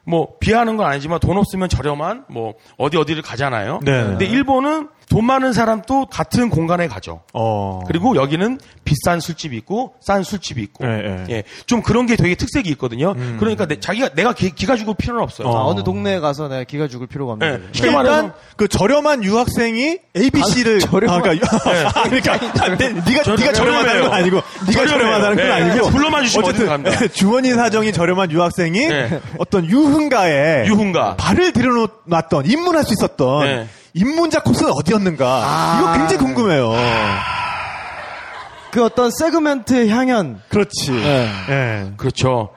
[0.03, 3.79] 뭐 비하는 건 아니지만 돈 없으면 저렴한 뭐 어디 어디를 가잖아요.
[3.83, 4.03] 네.
[4.03, 7.21] 근데 일본은 돈 많은 사람도 같은 공간에 가죠.
[7.33, 7.81] 어.
[7.85, 11.25] 그리고 여기는 비싼 술집이 있고 싼 술집이 있고 네, 네.
[11.29, 13.13] 예, 좀 그런 게 되게 특색이 있거든요.
[13.37, 15.49] 그러니까 내, 자기가 내가 기, 가 죽을 필요는 없어요.
[15.49, 15.57] 어.
[15.57, 17.67] 아, 어느 동네에 가서 내가 기가 죽을 필요가 없는 예.
[17.73, 21.57] 쉽게 일단 말해서 그 저렴한 유학생이 ABC를 아, 저렴한- 그러니까,
[22.03, 24.85] 그러니까 네, 네가 저- 네가 저렴하다는 건 아니고 네가.
[24.87, 25.51] 저렴하다는 건 네.
[25.51, 27.09] 아니고 불러만 주시면 어쨌든.
[27.11, 29.19] 주머니 사정이 저렴한 유학생이 네.
[29.39, 31.17] 어떤 유흥가에 유흥가.
[31.17, 33.67] 발을 들여놓았던 입문할 수 있었던 네.
[33.93, 35.79] 입문자 코스는 어디였는가 아.
[35.79, 36.73] 이거 굉장히 궁금해요.
[38.71, 40.41] 그 어떤 세그멘트 향연.
[40.49, 40.91] 그렇지.
[40.91, 41.29] 네.
[41.49, 41.91] 예.
[41.97, 42.51] 그렇죠.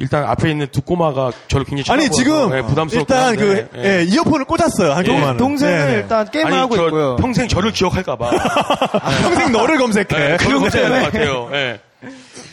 [0.00, 3.98] 일단 앞에 있는 두 꼬마가 저를 굉장히 아니 지금 예, 부담스럽긴 일단 한데, 그 예.
[3.98, 5.08] 예, 이어폰을 꽂았어요 한 예.
[5.08, 5.36] 동안.
[5.36, 7.16] 동생은 일단 게임을 아니, 하고 저 있고요.
[7.16, 8.30] 평생 저를 기억할까봐
[9.22, 10.06] 평생 너를 검색해.
[10.08, 11.48] 네, 그런 거 때문에 것 같아요.
[11.52, 11.80] 예.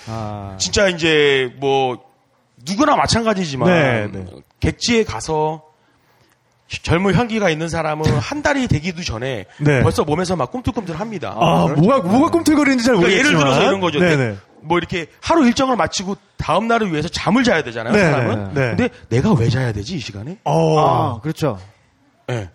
[0.07, 0.55] 아.
[0.57, 1.99] 진짜 이제 뭐
[2.67, 4.25] 누구나 마찬가지지만 네, 네.
[4.59, 5.61] 객지에 가서
[6.81, 9.81] 젊은 향기가 있는 사람은 한 달이 되기도 전에 네.
[9.81, 11.35] 벌써 몸에서 막 꿈틀꿈틀합니다.
[11.39, 13.35] 아, 뭐가 뭐가 꿈틀거리는지 잘 그러니까 모르겠지만.
[13.35, 13.99] 예를 들어서 이런 거죠.
[13.99, 14.35] 네네.
[14.61, 18.53] 뭐 이렇게 하루 일정을 마치고 다음 날을 위해서 잠을 자야 되잖아요, 네, 사람은.
[18.53, 18.61] 네.
[18.75, 20.37] 근데 내가 왜 자야 되지 이 시간에?
[20.43, 21.59] 어, 아, 그렇죠.
[22.29, 22.49] 예.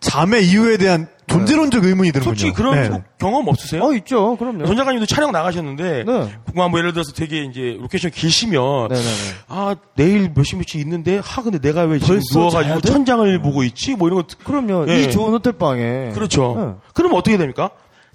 [0.00, 2.34] 잠의 이유에 대한 존재론적 의문이 드는군요.
[2.34, 3.02] 솔직히 그런 네.
[3.18, 3.84] 경험 없으세요?
[3.84, 4.36] 어, 있죠.
[4.36, 4.66] 그럼요.
[4.66, 6.32] 전 작가님도 촬영 나가셨는데 네.
[6.54, 9.08] 뭐 예를 들어서 되게 이제 로케이션 가시면 네네네.
[9.48, 12.80] 아 내일 몇시 몇시 있는데 하 근데 내가 왜 지금 누워가지고?
[12.80, 14.86] 천장을 보고 있지 뭐 이런 거 그럼요.
[14.88, 15.02] 예.
[15.02, 16.10] 이 좋은 호텔방에.
[16.14, 16.54] 그렇죠.
[16.58, 16.88] 네.
[16.94, 17.70] 그럼 어떻게 됩니까?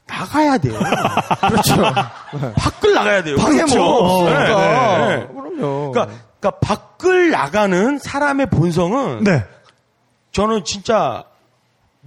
[0.07, 0.73] 나가야 돼요.
[1.47, 1.75] 그렇죠.
[2.55, 3.37] 밖을 나가야 돼요.
[3.37, 3.77] 방에 그렇죠.
[3.77, 4.97] 뭐 없으니까.
[5.07, 5.27] 네, 네.
[5.27, 5.91] 그럼요.
[5.91, 9.43] 그러니까, 그러니까 밖을 나가는 사람의 본성은 네.
[10.31, 11.23] 저는 진짜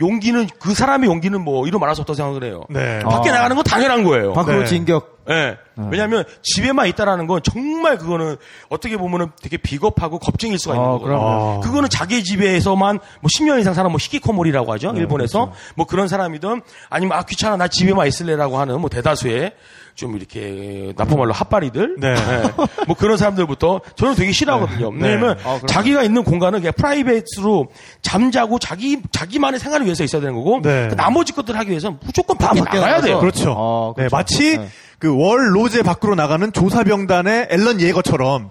[0.01, 2.65] 용기는 그 사람의 용기는 뭐 이루 말할 수 없다고 생각을 해요.
[2.69, 3.01] 네.
[3.01, 3.35] 밖에 아.
[3.35, 4.33] 나가는 건 당연한 거예요.
[4.33, 4.65] 밖으로 네.
[4.67, 5.17] 진격.
[5.29, 5.59] 예.
[5.91, 8.37] 왜냐하면 집에만 있다라는 건 정말 그거는
[8.69, 11.05] 어떻게 보면은 되게 비겁하고 겁쟁일 수가 있는 아, 거예요.
[11.05, 11.61] 그럼요.
[11.61, 14.93] 그거는 자기 집에서만 뭐 10년 이상 사는 뭐 히키코모리라고 하죠.
[14.93, 15.61] 네, 일본에서 그렇죠.
[15.75, 19.53] 뭐 그런 사람이든 아니면 아 귀찮아 나 집에만 있을래라고 하는 뭐 대다수의
[19.97, 22.09] 좀 이렇게 나쁜 말로 핫바리들 네.
[22.11, 22.43] 예.
[22.87, 24.93] 뭐 그런 사람들부터 저는 되게 싫어하거든요.
[24.93, 25.09] 네.
[25.09, 25.59] 왜냐면 아.
[25.67, 27.69] 자기가 있는 공간은 그냥 프라이빗으로
[28.03, 30.89] 잠자고 자기 자기만의 생활을 위해서 있어야 되는 거고 네.
[30.91, 33.01] 그 나머지 것들 하기 위해서는 무조건 밖에 나가야.
[33.01, 33.19] 돼요.
[33.19, 33.55] 그렇죠.
[33.57, 34.17] 어, 네, 그렇죠.
[34.17, 34.69] 마치 네.
[34.99, 38.49] 그 월 로제 밖으로 나가는 조사병단의 앨런 예거처럼.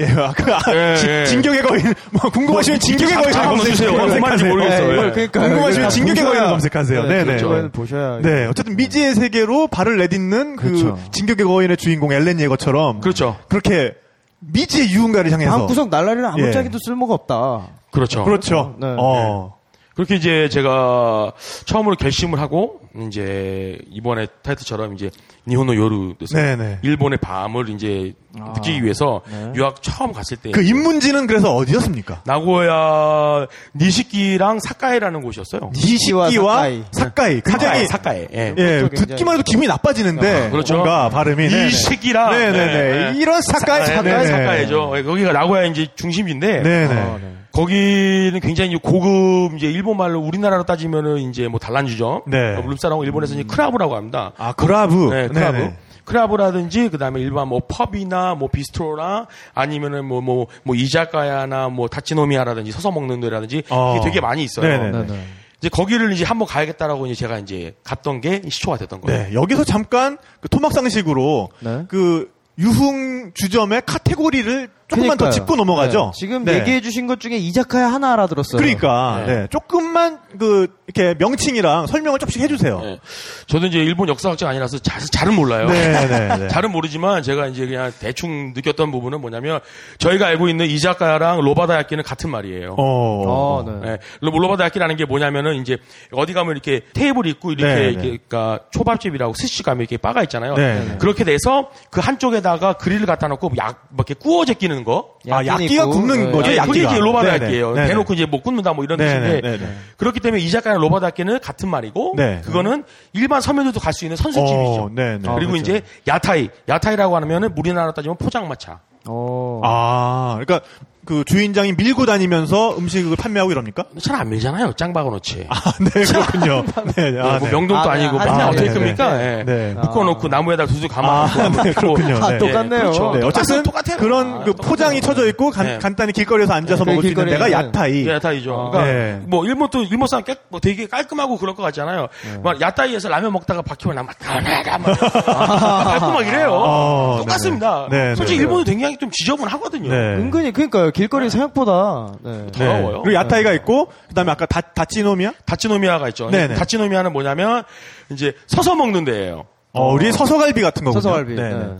[0.00, 1.24] 예, 그, 아, 예, 지- 예.
[1.24, 3.92] 진격의 거인, 뭐, 궁금하시면 진격의 거인 검색하세요.
[3.92, 5.00] 모르겠어요.
[5.02, 5.10] 네, 예.
[5.12, 7.02] 그러니까 궁금하시면 진격의 거인을 검색하세요.
[7.04, 7.68] 네, 네, 네.
[7.68, 8.18] 보셔야.
[8.22, 10.98] 네, 어쨌든 미지의 세계로 발을 내딛는 그 그렇죠.
[11.12, 13.00] 진격의 거인의 주인공 앨런 예거처럼.
[13.00, 13.36] 그렇죠.
[13.48, 13.94] 그렇게
[14.40, 15.50] 미지의 유흥가를 향해서.
[15.58, 16.42] 방구석 날라리는 예.
[16.42, 17.68] 아무짝에도 쓸모가 없다.
[17.92, 18.24] 그렇죠.
[18.24, 18.74] 그렇죠.
[18.80, 18.88] 네.
[18.98, 19.54] 어.
[19.94, 21.32] 그렇게 이제 제가
[21.66, 25.08] 처음으로 결심을 하고 이제 이번에 타이틀처럼 이제
[25.46, 26.80] 니혼노 요루 돼서 네네.
[26.82, 29.20] 일본의 밤을 이제 느끼기 위해서
[29.54, 32.22] 유학 처음 갔을 때 그 입문지는 그래서 어디였습니까?
[32.24, 35.70] 나고야 니시키랑 사카이라는 곳이었어요.
[35.74, 36.82] 니시키와 사카이.
[36.92, 37.40] 사카이.
[37.44, 38.26] 굉장히 사카이.
[38.34, 38.54] 예.
[38.56, 40.74] 예, 그렇죠, 듣기만 해도 기분이 나빠지는데 그렇죠.
[40.74, 41.64] 뭔가 발음이 네네.
[41.66, 42.30] 니시키라.
[42.30, 42.66] 네네네.
[42.72, 43.18] 네, 네.
[43.18, 44.26] 이런 사카에 사카에.
[44.26, 44.92] 사카에죠.
[44.96, 46.94] 예, 거기가 나고야 이제 중심지인데 네네.
[46.94, 47.32] 아, 네.
[47.52, 52.24] 거기는 굉장히 고급 이제 일본 말로 우리나라로 따지면은 이제 뭐 단란주점이죠.
[52.26, 52.56] 네.
[52.56, 54.32] 룸살하고 일본에서 이제 クラブ라고 합니다.
[54.38, 55.08] 아, クラブ.
[55.14, 55.56] 네, 크라브.
[55.58, 55.76] 네네.
[56.04, 62.90] 크라브라든지 그다음에 일반 뭐 pub이나 뭐 bistro나 아니면은 뭐 뭐 뭐 이자카야나 뭐 다치노미야라든지 서서
[62.90, 63.96] 먹는 데라든지 어.
[63.96, 64.66] 이게 되게 많이 있어요.
[64.66, 64.90] 네네.
[65.06, 65.24] 네네.
[65.58, 69.22] 이제 거기를 이제 한번 가야겠다라고 이제 제가 이제 갔던 게 시초가 됐던 거예요.
[69.28, 71.84] 네, 여기서 잠깐 그 토막상식으로 네.
[71.88, 75.30] 그 유흥 주점의 카테고리를 조금만 더 그러니까요.
[75.30, 76.12] 짚고 넘어가죠.
[76.14, 76.18] 네.
[76.18, 76.60] 지금 네.
[76.60, 78.58] 얘기해 주신 것 중에 이자카야 하나 알아들었어요.
[78.60, 79.34] 그러니까 네.
[79.34, 82.80] 네, 조금만 그 이렇게 명칭이랑 설명을 조금씩 해주세요.
[82.80, 82.98] 네.
[83.46, 85.66] 저도 이제 일본 역사학자가 아니라서 잘, 잘은 몰라요.
[85.68, 86.48] 네, 네, 네.
[86.52, 89.60] 잘은 모르지만 제가 이제 그냥 대충 느꼈던 부분은 뭐냐면
[89.98, 92.74] 저희가 알고 있는 이자카야랑 로바다야끼는 같은 말이에요.
[92.78, 93.90] 어, 어, 네.
[93.92, 93.98] 네.
[94.20, 95.78] 로- 로바다야끼라는 게 뭐냐면은 이제
[96.12, 98.18] 어디 가면 이렇게 테이블 있고 이렇게, 네, 이렇게 네.
[98.28, 100.54] 그러니까 초밥집이라고 스시 가면 이렇게 바가 있잖아요.
[100.54, 100.96] 네, 네.
[100.98, 105.10] 그렇게 돼서 그 한쪽에다가 그릴을 갖다 놓고 약막 이렇게 구워 제끼는 거.
[105.30, 106.90] 아, 야끼가 굽는 거죠, 예, 그게 야끼가.
[106.92, 107.66] 이제 로바다야끼예요.
[107.68, 107.74] 네네.
[107.74, 107.88] 네네.
[107.88, 109.58] 대놓고 이제 뭐 굽는다 뭐 이런 뜻인데.
[109.96, 112.40] 그렇기 때문에 이자카야 로바다야끼는 같은 말이고 네.
[112.44, 114.82] 그거는 일반 서민들도 갈 수 있는 선술집이죠.
[114.82, 115.28] 어, 네네.
[115.34, 118.80] 그리고 아, 이제 야타이, 야타이라고 하면은 우리나라로 따지면 포장마차.
[119.06, 119.60] 어.
[119.64, 120.66] 아, 그러니까
[121.04, 123.84] 그 주인장이 밀고 다니면서 음식을 판매하고 이럽니까?
[124.00, 124.72] 잘 안 밀잖아요.
[124.74, 125.46] 짱 박아 놓지.
[125.48, 126.64] 아, 네, 그렇군요.
[126.96, 127.20] 네, 네.
[127.20, 127.50] 아, 뭐 네.
[127.50, 129.16] 명동도 아, 아, 네, 니고 아, 어떻게 네, 큽니까?
[129.18, 129.38] 네.
[129.40, 129.44] 예.
[129.44, 129.74] 네.
[129.74, 132.16] 묶어놓고 나무에다 두둑 아, 감아놓고 네, 그렇군요.
[132.22, 132.38] 아, 네.
[132.38, 132.80] 똑같네요.
[132.80, 133.12] 그렇죠.
[133.14, 133.96] 네, 어쨌든 똑같아요.
[133.98, 134.52] 그런 아, 그.
[134.54, 135.78] 포장이 쳐져 있고 간, 네.
[135.78, 138.06] 간단히 길거리에서 앉아서 네, 먹을 수 있는 데가 야타이.
[138.06, 138.52] 예, 야타이죠.
[138.54, 138.70] 아.
[138.70, 139.20] 그러니까 네.
[139.26, 142.08] 뭐 일본도 일본 사람 깨, 뭐 되게 깔끔하고 그럴 것 같잖아요.
[142.24, 142.38] 네.
[142.42, 146.50] 막 야타이에서 라면 먹다가 바퀴벌 나막 밟고 막 이래요.
[146.52, 147.88] 어, 똑같습니다.
[147.90, 148.42] 네, 솔직히 네.
[148.44, 149.90] 일본도 굉장히 좀 지저분하거든요.
[149.90, 149.96] 네.
[149.96, 150.90] 은근히 그러니까요.
[150.94, 152.46] 길거리 생각보다 네.
[152.52, 153.02] 더러워요.
[153.02, 155.34] 그리고 야타이가 있고 그다음에 아까 다, 다치노미야?
[155.44, 156.30] 다치노미아가 있죠.
[156.30, 156.54] 네네.
[156.54, 157.64] 다치노미아는 뭐냐면
[158.10, 159.44] 이제 서서 먹는 데예요.
[159.72, 161.00] 어, 우리 서서갈비 같은 거군요.
[161.00, 161.34] 서서갈비.
[161.34, 161.76] 네.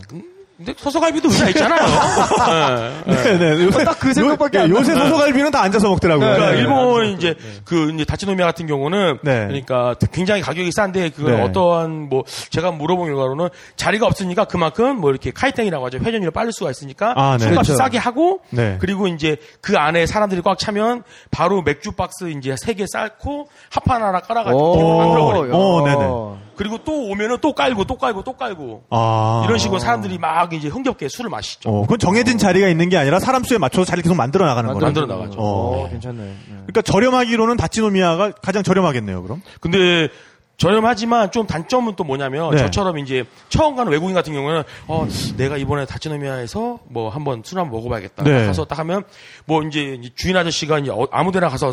[0.57, 0.65] 네.
[0.65, 1.81] 근데 서서갈비도 의자 있잖아요.
[3.05, 3.37] 네, 네.
[3.37, 3.63] 네, 네.
[3.65, 6.25] 요새, 딱그 생각밖에 안 요, 요새 서서갈비는 다 앉아서 먹더라고요.
[6.27, 6.57] 그러니까 네.
[6.59, 9.47] 일본 이제 그 이제 다치노미아 같은 경우는 네.
[9.47, 11.41] 그러니까 굉장히 가격이 싼데 그건 네.
[11.43, 16.71] 어떠한 뭐 제가 물어본 결과로는 자리가 없으니까 그만큼 뭐 이렇게 카이탱이라고 하죠 회전율을 빠를 수가
[16.71, 17.45] 있으니까 아, 네.
[17.45, 17.75] 술값이 그렇죠.
[17.75, 18.77] 싸게 하고 네.
[18.79, 24.03] 그리고 이제 그 안에 사람들이 꽉 차면 바로 맥주 박스 이제 세 개 쌓고 합판
[24.03, 25.53] 하나 깔아가지고 만들어버려요.
[25.53, 26.54] 오, 네네.
[26.55, 29.43] 그리고 또 오면은 또 깔고 또 깔고 또 깔고 아.
[29.45, 31.69] 이런 식으로 사람들이 막 이제 흥겹게 술을 마시죠.
[31.69, 34.83] 어, 그건 정해진 자리가 있는 게 아니라 사람 수에 맞춰서 자리를 계속 만들어 나가는 거예요.
[34.83, 35.39] 만들어 나가죠.
[35.39, 35.83] 어.
[35.85, 36.21] 어, 괜찮네.
[36.21, 36.35] 네.
[36.47, 39.41] 그러니까 저렴하기로는 다치노미아가 가장 저렴하겠네요, 그럼.
[39.59, 40.09] 근데
[40.57, 42.57] 저렴하지만 좀 단점은 또 뭐냐면 네.
[42.57, 47.77] 저처럼 이제 처음 가는 외국인 같은 경우는 어 내가 이번에 다치노미아에서 뭐 한번 술 한번
[47.77, 48.45] 먹어봐야겠다 네.
[48.45, 49.03] 가서 딱 하면
[49.45, 51.71] 뭐 이제 주인 아저씨가 이제 어- 아무데나 가서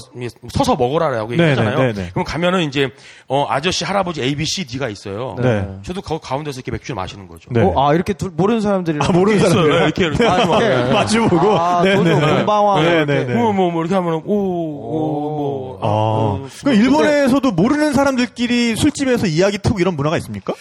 [0.50, 1.78] 서서 먹어라라고 네, 얘기하잖아요.
[1.78, 2.10] 네, 네, 네.
[2.10, 2.90] 그럼 가면은 이제
[3.28, 5.36] 어 아저씨 할아버지 A B C D가 있어요.
[5.40, 5.68] 네.
[5.82, 7.48] 저도 거 가운데서 이렇게 맥주를 마시는 거죠.
[7.50, 7.60] 네.
[7.62, 9.38] 어, 아 이렇게 둘, 모르는 사람들이 아, 모르는.
[9.38, 10.28] 네, 이렇게 이렇게 네.
[10.28, 10.92] 마주보고.
[10.92, 11.58] 마주보고.
[11.58, 12.14] 아, 네, 네, 네.
[12.20, 13.04] 네, 이렇게.
[13.04, 13.34] 네, 네.
[13.34, 15.78] 뭐, 뭐, 뭐, 이렇게 하면은, 오, 오, 뭐.
[15.82, 20.54] 아, 어, 그럼 일본에서도 모르는 사람들끼리 술집에서 이야기 트고 이런 문화가 있습니까?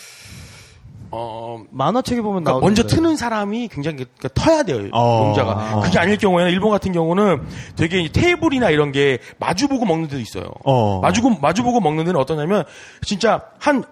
[1.14, 4.88] 어, 만화책에 보면 그러니까 나오는 먼저 트는 사람이 굉장히 그러니까 터야 돼요.
[4.94, 5.26] 어.
[5.28, 5.78] 용자가.
[5.78, 5.82] 어.
[5.82, 7.42] 그게 아닐 경우에는 일본 같은 경우는
[7.76, 10.46] 되게 이 테이블이나 이런 게 마주보고 먹는 데도 있어요.
[10.64, 11.02] 어.
[11.02, 12.64] 마주고 마주보고 먹는 데는 어떠냐면
[13.06, 13.84] 진짜 한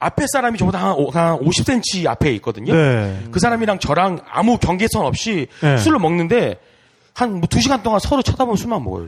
[0.00, 2.74] 앞에 사람이 저보다 한, 오- 한 50cm 앞에 있거든요.
[2.74, 3.22] 네.
[3.30, 5.76] 그 사람이랑 저랑 아무 경계선 없이 네.
[5.78, 6.58] 술을 먹는데
[7.14, 9.06] 한 뭐 두 시간 동안 서로 쳐다보면 술만 먹어요.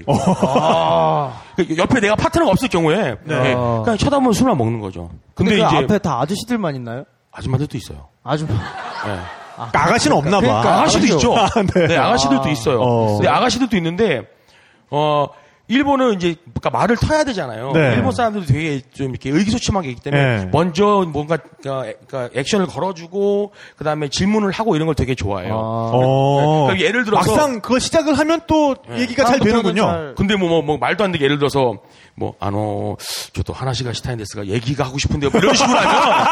[1.57, 3.35] 그 옆에 내가 파트너가 없을 경우에 네.
[3.51, 5.11] 예, 그냥 쳐다보면 술만 먹는 거죠.
[5.35, 7.05] 근데, 근데, 그 이제 앞에 다 아저씨들만 있나요?
[7.33, 8.07] 아줌마들도 있어요.
[8.23, 9.19] 아주 예.
[9.73, 10.47] 아가씨는 없나 봐.
[10.47, 10.75] 그러니까.
[10.79, 11.15] 아가씨도 아가씨죠.
[11.17, 11.37] 있죠.
[11.37, 11.87] 아, 네.
[11.89, 11.97] 네.
[11.97, 12.81] 아가씨들도 있어요.
[12.81, 13.19] 어.
[13.21, 14.23] 네, 아가씨들도 있는데,
[14.91, 15.27] 어,
[15.69, 17.73] 일본은 이제, 그러니까 말을 터야 되잖아요.
[17.73, 17.95] 네.
[17.97, 20.49] 일본 사람들도 되게 좀 이렇게 의기소침하게 있기 때문에, 네.
[20.53, 25.55] 먼저 뭔가, 그러니까 그러니까 액션을 걸어주고, 그 다음에 질문을 하고 이런 걸 되게 좋아해요.
[25.55, 26.67] 아, 어.
[26.67, 29.83] 그러니까 예를 들어서- 막상 그걸 시작을 하면 또 얘기가 잘 되는군요.
[29.83, 31.75] 잘- 근데 뭐, 뭐, 뭐, 말도 안 되게 예를 들어서,
[32.19, 32.97] 뭐, 아노,
[33.35, 36.27] 저도 하나시가 시타인데스가 얘기가 하고 싶은데, 뭐 이런 식으로 하면,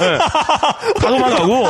[0.00, 0.18] 예.
[0.18, 1.64] 다 도망가고,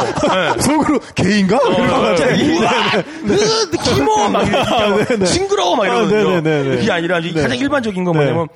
[0.56, 0.60] 예.
[0.62, 1.56] 속으로 개인가?
[1.58, 2.50] 어, 갑자기.
[2.58, 5.26] 우와, 으, 키모 막 이렇게 하고 네, 네.
[5.26, 6.30] 징그러워 막 아, 이러거든요.
[6.30, 6.76] 네, 네, 네, 네.
[6.76, 7.32] 그게 아니라 네.
[7.32, 8.18] 가장 일반적인 건 네.
[8.20, 8.48] 뭐냐면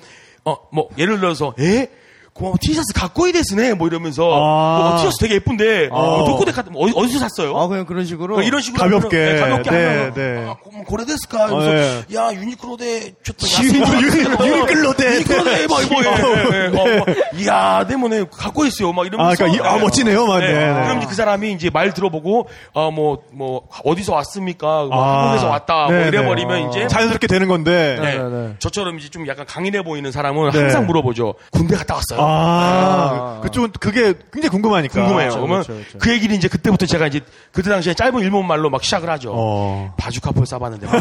[0.45, 1.89] 어 뭐 예를 들어서 에
[2.35, 4.95] 고마워 티셔츠 갖고 이 됐으네 뭐 이러면서 아.
[4.95, 6.25] 어, 티셔츠 되게 예쁜데 어.
[6.27, 7.57] 도코데 카 어디, 어디 서 샀어요?
[7.59, 8.39] 아, 그냥 그런 식으로.
[8.39, 9.17] 어, 이런 식으로 가볍게.
[9.19, 10.47] 하면은, 네, 가볍게 네, 하면 네.
[10.49, 12.03] 아, 고- 고래데스까 그래서 어, 네.
[12.15, 15.15] 야 유니클로데 좋다 유니- 유니클로데.
[15.15, 19.65] 유니클로데 막 이거 예, 예, 어, 막, 이야 때문에 갖고 있어요 막 이러면서 아, 그러니까
[19.65, 20.39] 이- 아, 멋지네요, 막.
[20.41, 20.83] 네, 네.
[20.85, 25.23] 그럼 이제 그 사람이 이제 말 들어보고 어뭐뭐 뭐, 어디서 왔습니까 뭐 아.
[25.25, 26.69] 한국에서 왔다 뭐 네, 이래버리면 네.
[26.71, 27.99] 이제 자연스럽게 되는 건데.
[28.01, 28.55] 네.
[28.59, 30.59] 저처럼 이제 좀 약간 강인해 보이는 사람은 네.
[30.61, 34.95] 항상 물어보죠 군대 갔다 왔어요 아, 그쪽은 그게 굉장히 궁금하니까.
[34.95, 35.29] 궁금해요.
[35.31, 35.99] 그렇죠, 그러면 그렇죠, 그렇죠.
[35.99, 37.21] 그 얘기를 이제 그때부터 제가 이제
[37.53, 39.33] 그때 당시에 짧은 일본 말로 막 시작을 하죠.
[39.35, 39.95] 어.
[39.97, 40.87] 바주카포를 싸봤는데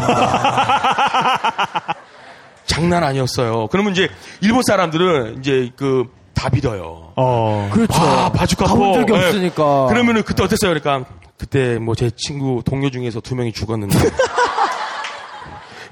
[2.66, 3.68] 장난 아니었어요.
[3.68, 4.08] 그러면 이제
[4.40, 7.12] 일본 사람들은 이제 그 다 믿어요.
[7.14, 7.70] 어.
[7.72, 7.94] 그렇죠.
[8.02, 8.68] 아, 바주카포.
[8.68, 9.26] 가본 적이 예.
[9.26, 9.86] 없으니까.
[9.86, 10.74] 그러면은 그때 어땠어요?
[10.74, 13.96] 그러니까 그때 뭐 제 친구 동료 중에서 두 명이 죽었는데.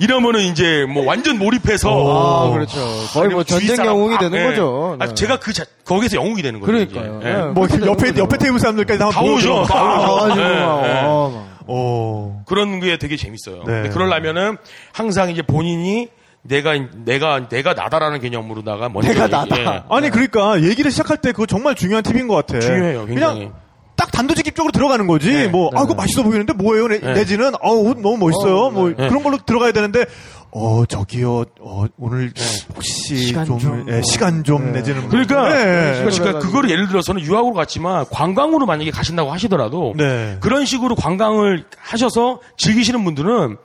[0.00, 2.78] 이러면은 이제 뭐 완전 몰입해서 아, 그렇죠.
[3.12, 4.44] 거의 뭐 전쟁 사람 영웅이 막, 되는 예.
[4.48, 4.96] 거죠.
[4.98, 5.14] 아, 네.
[5.14, 6.86] 제가 그 자, 거기서 영웅이 되는 거예요.
[6.88, 7.20] 그러니까요.
[7.22, 7.32] 예.
[7.32, 7.42] 네.
[7.52, 9.64] 뭐 옆에 옆에 테이블 사람들까지 다 다 오죠.
[9.68, 10.42] 다 오죠.
[10.42, 11.64] 어, 막.
[11.66, 12.42] 어.
[12.46, 13.56] 그런 게 되게 재밌어요.
[13.58, 13.64] 네.
[13.66, 14.56] 근데 그러려면은
[14.92, 16.08] 항상 이제 본인이
[16.42, 16.72] 내가
[17.04, 19.60] 내가 내가 나다라는 개념으로다가 먼저 내가 얘기- 나다.
[19.60, 19.82] 예.
[19.90, 22.58] 아니 그러니까 얘기를 시작할 때 그거 정말 중요한 팁인 것 같아.
[22.60, 23.38] 중요해요, 굉장히.
[23.40, 23.52] 그냥
[24.00, 25.30] 딱 단도직입적으로 들어가는 거지.
[25.30, 26.88] 네, 뭐, 아, 그거 맛있어 보이는데 뭐예요?
[26.88, 27.12] 내, 네.
[27.12, 28.70] 내지는, 어, 옷 너무 멋있어요.
[28.70, 29.08] 뭐, 네.
[29.08, 30.06] 그런 걸로 들어가야 되는데,
[30.52, 32.32] 어, 저기요, 어, 오늘
[32.74, 33.86] 혹시 시간 좀, 좀.
[33.90, 35.02] 예, 시간 좀 내지는.
[35.02, 35.10] 뭐.
[35.10, 36.02] 그러니까 네.
[36.02, 40.38] 그러니까 그거를 예를 들어서는 유학으로 갔지만 관광으로 만약에 가신다고 하시더라도 네.
[40.40, 43.58] 그런 식으로 관광을 하셔서 즐기시는 분들은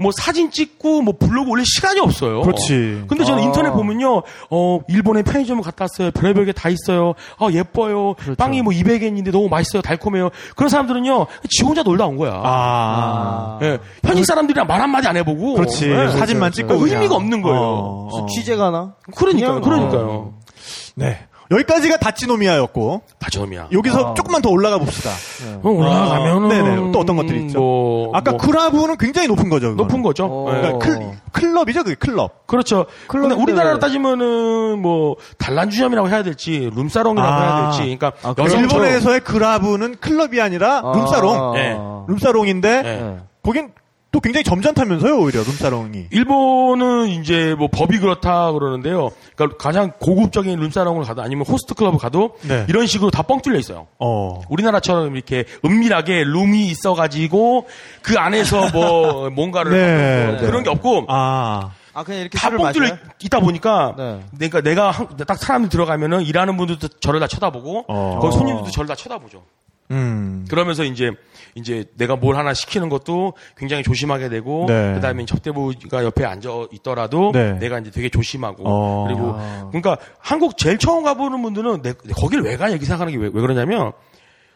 [0.00, 2.42] 뭐 사진 찍고 뭐 블로그 올릴 시간이 없어요.
[2.42, 3.04] 그렇지.
[3.08, 3.46] 근데 저는 아.
[3.46, 6.10] 인터넷 보면요, 어 일본에 편의점을 갔다 왔어요.
[6.12, 7.14] 별의별 게 다 있어요.
[7.38, 8.14] 아 예뻐요.
[8.14, 8.34] 그렇죠.
[8.36, 9.82] 빵이 뭐 200엔인데 너무 맛있어요.
[9.82, 10.30] 달콤해요.
[10.56, 12.32] 그런 사람들은요, 지 혼자 놀다 온 거야.
[12.44, 13.58] 아.
[13.62, 15.54] 예, 현지 사람들이랑 말 한마디 안 해보고.
[15.54, 15.90] 그렇지.
[15.90, 16.74] 예, 사진만 찍고.
[16.74, 17.12] 의미가 그냥.
[17.12, 17.58] 없는 거예요.
[17.60, 18.26] 어, 어.
[18.26, 18.94] 취재가 나?
[19.14, 20.34] 그러니까요, 그냥, 그러니까요.
[20.96, 21.18] 네.
[21.50, 23.68] 여기까지가 다치노미아였고, 다처럼이야.
[23.72, 25.10] 여기서 조금만 더 올라가 봅시다.
[25.62, 26.92] 어, 올라가면은 어, 네네.
[26.92, 27.58] 또 어떤 것들이 있죠?
[27.58, 29.68] 뭐, 아까 뭐 크라브는 굉장히 높은 거죠.
[29.70, 29.76] 그거는.
[29.76, 30.26] 높은 거죠.
[30.26, 30.52] 어.
[30.54, 30.60] 예.
[30.60, 32.46] 그러니까 클, 클럽이죠, 그게 클럽.
[32.46, 32.84] 그렇죠.
[33.06, 37.40] 근데 클럽인데 우리나라로 왜- 따지면은 뭐 단란주점이라고 해야 될지 룸사롱이라고 아.
[37.40, 37.96] 해야 될지.
[37.96, 38.34] 그러니까 아?
[38.38, 40.92] 여성처럼 일본에서의 크라브는 클럽이 아니라 아.
[40.94, 41.54] 룸사롱.
[41.54, 41.76] 네.
[42.08, 43.16] 룸사롱인데, 네.
[43.42, 43.70] 거긴
[44.10, 46.06] 또 굉장히 점잖다면서요, 오히려 룸사롱이.
[46.10, 49.10] 일본은 이제 뭐 법이 그렇다 그러는데요.
[49.36, 52.64] 그러니까 가장 고급적인 룸사롱을 가도 아니면 호스트 클럽을 가도 네.
[52.68, 53.86] 이런 식으로 다 뻥 뚫려 있어요.
[53.98, 54.40] 어.
[54.48, 57.66] 우리나라처럼 이렇게 은밀하게 룸이 있어 가지고
[58.00, 60.46] 그 안에서 뭐 뭔가를 네, 거 네.
[60.46, 61.72] 그런 게 없고 아.
[61.92, 62.98] 아, 그냥 이렇게 다 술을 뻥 뚫려 마셔요?
[63.22, 64.20] 있다 보니까 네.
[64.36, 68.18] 그러니까 내가 한- 딱 사람들 들어가면은 일하는 분들도 저를 다 쳐다보고 어.
[68.22, 69.42] 거기 손님들도 저를 다 쳐다보죠.
[69.90, 70.46] 음.
[70.50, 71.10] 그러면서 이제
[71.54, 74.94] 이제 내가 뭘 하나 시키는 것도 굉장히 조심하게 되고 네.
[74.94, 77.54] 그다음에 접대부가 옆에 앉아 있더라도 네.
[77.54, 79.04] 내가 이제 되게 조심하고 어.
[79.06, 82.68] 그리고 그러니까 한국 제일 처음 가보는 분들은 내, 거기를 왜 가?
[82.68, 83.92] 이렇게 생각하는 게 왜 그러냐면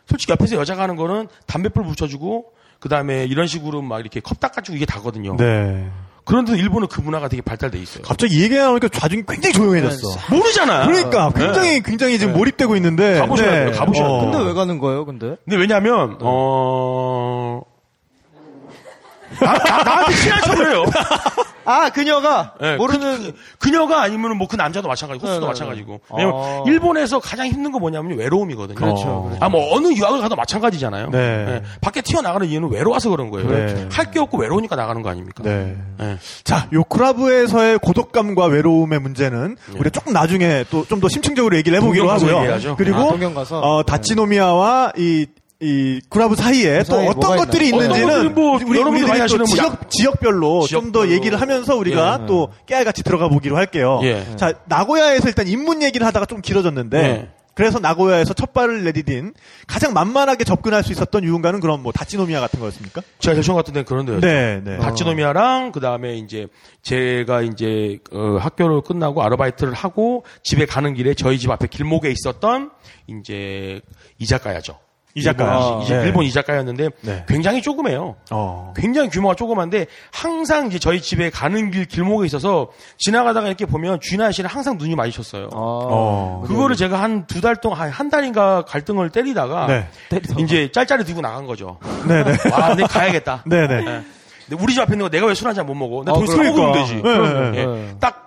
[0.07, 4.87] 솔직히 옆에서 여자 가는 거는 담배불 붙여주고 그다음에 이런 식으로 막 이렇게 컵 닦아주고 이게
[4.87, 5.37] 다거든요.
[5.37, 5.89] 네.
[6.25, 8.05] 그런데도 일본은 그 문화가 되게 발달돼 있어요.
[8.05, 10.19] 갑자기 이 얘기가 나오니까 좌중이 굉장히 조용해졌어.
[10.31, 10.87] 모르잖아.
[10.87, 13.73] 그러니까 굉장히 굉장히 지금 몰입되고 있는데 가보셔야 돼요.
[13.73, 14.21] 가보셔야 돼요.
[14.31, 15.37] 근데 왜 가는 거예요, 근데?
[15.45, 17.63] 근데 왜냐면 어
[19.41, 20.85] 나, 나, 나 한테 친한 척을 해요.
[21.65, 25.93] 아, 그녀가 네, 모르는 그, 녀가 아니면 뭐 그 남자도 마찬가지고 호수도 네, 네, 마찬가지고.
[25.93, 25.99] 네.
[26.17, 26.63] 왜냐면 아.
[26.67, 28.75] 일본에서 가장 힘든 거 뭐냐면 외로움이거든요.
[28.75, 29.39] 그렇죠, 그렇죠.
[29.41, 31.11] 아 뭐 어느 유학을 가도 마찬가지잖아요.
[31.11, 31.63] 네.
[31.81, 33.47] 밖에 튀어나가는 이유는 외로워서 그런 거예요.
[33.47, 33.89] 그렇죠.
[33.93, 35.43] 할게 없고 외로우니까 나가는 거 아닙니까?
[35.45, 35.77] 네.
[35.99, 36.19] 네.
[36.43, 39.73] 자, 요 크라브에서의 고독감과 외로움의 문제는 네.
[39.75, 42.39] 우리가 조금 나중에 또 좀 더 심층적으로 얘기를 해보기로 하고요.
[42.41, 42.77] 얘기하죠.
[42.77, 43.61] 그리고 아, 가서?
[43.61, 45.27] 어, 다치노미아와 이,
[45.63, 47.85] 이 크라브 사이에 또 사이에 어떤 뭐가 것들이 있나요?
[47.91, 51.01] 어떤 있는지는 것들이 뭐 우리 여러분들 많이 우리들이 또 아시는 뭐 지역 지역별로 좀 더
[51.07, 51.11] 지역별로.
[51.13, 52.27] 얘기를 하면서 우리가 예.
[52.27, 54.01] 또 깨알같이 들어가 보기로 할게요.
[54.03, 54.27] 예.
[54.37, 57.29] 자 나고야에서 일단 인문 얘기를 하다가 좀 길어졌는데 예.
[57.55, 59.35] 그래서 나고야에서 첫 발을 내디딘
[59.67, 63.03] 가장 만만하게 접근할 수 있었던 유흥가는 그럼 뭐 다치노미아 같은 거였습니까?
[63.19, 64.21] 제가 대충 같은 데는 그런 데요.
[64.21, 64.79] 네, 네.
[64.79, 66.47] 다치노미아랑 그 다음에 이제
[66.81, 72.71] 제가 이제 어, 학교를 끝나고 아르바이트를 하고 집에 가는 길에 저희 집 앞에 길목에 있었던
[73.07, 73.83] 이제
[74.19, 74.79] 이자카야죠.
[75.15, 75.55] 이자카야.
[75.67, 76.05] 일본, 이제 네.
[76.07, 77.25] 일본 이자카야였는데 네.
[77.29, 78.17] 굉장히 조그매요.
[78.31, 78.73] 어.
[78.77, 84.23] 굉장히 규모가 조그만데 항상 이제 저희 집에 가는 길 길목에 있어서 지나가다가 이렇게 보면 주인
[84.23, 85.49] 아저씨는 항상 눈이 마주쳤어요.
[85.53, 86.45] 어.
[86.47, 89.89] 그거를 제가 한 두 달 동안 한- 한 달인가 갈등을 때리다가 네.
[90.39, 91.79] 이제 짤짤이 들고 나간 거죠.
[92.09, 92.31] 네네.
[92.51, 93.43] 와, 근데 가야겠다.
[93.47, 93.83] 네네.
[93.83, 94.03] 네.
[94.49, 96.03] 근데 우리 집 앞에 있는 거 내가 왜 술 한 잔 못 먹어?
[96.05, 96.81] 나 어, 돈사 먹으면 그러니까.
[96.81, 97.03] 되지.
[97.03, 97.19] 네,
[97.53, 97.67] 네, 예.
[97.67, 97.97] 네.
[98.01, 98.27] 딱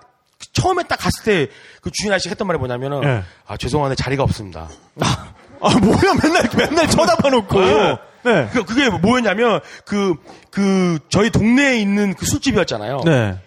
[0.52, 3.22] 처음에 딱 갔을 때 그 주인 아저씨 했던 말이 뭐냐면은 네.
[3.46, 4.68] 아 죄송한데 자리가 없습니다.
[5.66, 7.60] 아 뭐야 맨날 맨날 쳐다봐 놓고.
[7.60, 7.96] 네.
[8.24, 8.48] 네.
[8.52, 10.14] 그 그게 뭐였냐면 그
[10.50, 13.00] 그 저희 동네에 있는 그 술집이었잖아요.
[13.04, 13.38] 네.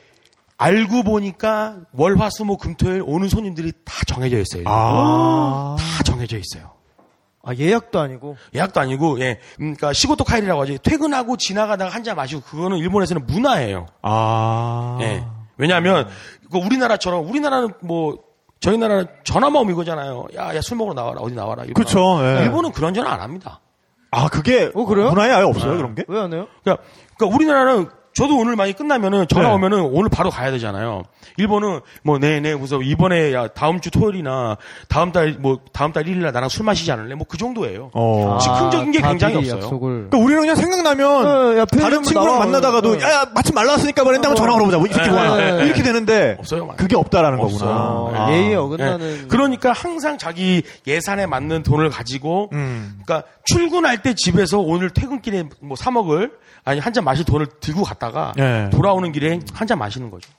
[0.57, 4.63] 알고 보니까 월화수목 금토일 오는 손님들이 다 정해져 있어요.
[4.67, 5.75] 아.
[5.79, 6.71] 다 정해져 있어요.
[7.41, 8.37] 아, 예약도 아니고.
[8.53, 10.77] 예약도 아니고 예, 그러니까 시고토 카이리라고 하죠.
[10.79, 13.87] 퇴근하고 지나가다가 한 잔 마시고 그거는 일본에서는 문화예요.
[14.03, 14.97] 아.
[15.01, 15.23] 예.
[15.57, 16.07] 왜냐하면
[16.51, 18.19] 그 우리나라처럼 우리나라는 뭐
[18.59, 20.27] 저희 나라는 전화만 오면 이거잖아요.
[20.35, 21.21] 야, 야, 술 먹으러 나와라.
[21.21, 21.63] 어디 나와라.
[21.65, 22.39] 나와라.
[22.39, 22.43] 예.
[22.43, 23.61] 일본은 그런 전화 안 합니다.
[24.11, 25.09] 아, 그게 어, 그래요?
[25.09, 26.03] 문화에 아예 없어요, 그런 게?
[26.07, 26.47] 왜 안 해요?
[26.63, 26.83] 그러니까,
[27.15, 27.89] 그러니까 우리나라는
[28.19, 29.53] 저도 오늘 많이 끝나면은 전화 네.
[29.55, 31.03] 오면은 오늘 바로 가야 되잖아요.
[31.37, 34.57] 일본은 뭐 네네 무슨 이번에 야 다음 주 토요일이나
[34.89, 37.15] 다음 달 뭐 다음 달 1일 날 나랑 술 마시지 않을래?
[37.15, 37.91] 뭐 그 정도예요.
[37.93, 38.35] 어.
[38.35, 38.37] 아.
[38.39, 39.55] 즉흥적인 게다 굉장히 없어요.
[39.57, 39.89] 약속을.
[40.09, 42.39] 그러니까 우리는 그냥 생각나면 어, 야, 다른 친구랑 나와.
[42.39, 42.99] 만나다가도 어.
[43.01, 44.77] 야, 야 마침 말 나왔으니까 말했는데 한번 전화 걸어보자.
[44.79, 45.35] 뭐이 새끼 네, 뭐야.
[45.37, 45.65] 네, 네.
[45.65, 46.67] 이렇게 되는데 없어요.
[46.75, 47.69] 그게 없다라는 없어요.
[47.69, 48.25] 거구나.
[48.25, 48.31] 아.
[48.33, 48.55] 예의에 예.
[48.55, 49.27] 어긋나는.
[49.29, 52.99] 그러니까 항상 자기 예산에 맞는 돈을 가지고 음.
[53.05, 56.31] 그러니까 출근할 때 집에서 오늘 퇴근길에 뭐 사 먹을
[56.65, 58.69] 아니 한 잔 마실 돈을 들고 갔다 가 네.
[58.71, 60.29] 돌아오는 길에 한 잔 마시는 거죠.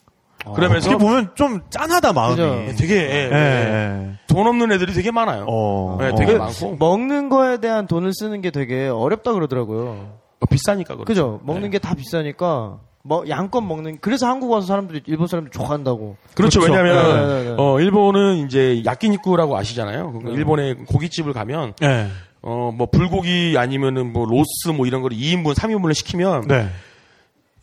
[0.54, 2.36] 그러면서 어떻게 보면 좀 짠하다 마음이.
[2.36, 2.64] 그죠.
[2.78, 3.34] 되게 예, 예, 예.
[3.34, 4.10] 예.
[4.26, 5.44] 돈 없는 애들이 되게 많아요.
[5.46, 5.98] 어.
[6.00, 6.38] 네, 되게 어.
[6.38, 10.18] 많고 먹는 거에 대한 돈을 쓰는 게 되게 어렵다 그러더라고요.
[10.40, 11.04] 어, 비싸니까 그렇죠.
[11.04, 11.40] 그죠?
[11.44, 12.78] 먹는 게 다 비싸니까.
[13.02, 16.16] 뭐 양껏 먹는 그래서 한국 와서 사람들이 일본 사람들이 좋아한다고.
[16.34, 16.60] 그렇죠.
[16.60, 16.72] 그렇죠.
[16.82, 17.54] 왜냐하면 네, 네, 네.
[17.58, 20.12] 어 일본은 이제 야끼니쿠라고 아시잖아요.
[20.12, 22.08] 그러니까 일본의 고깃집을 가면 예.
[22.42, 26.68] 어뭐 불고기 아니면은 뭐 로스 뭐 이런 거를 2인분, 3인분을 시키면 네.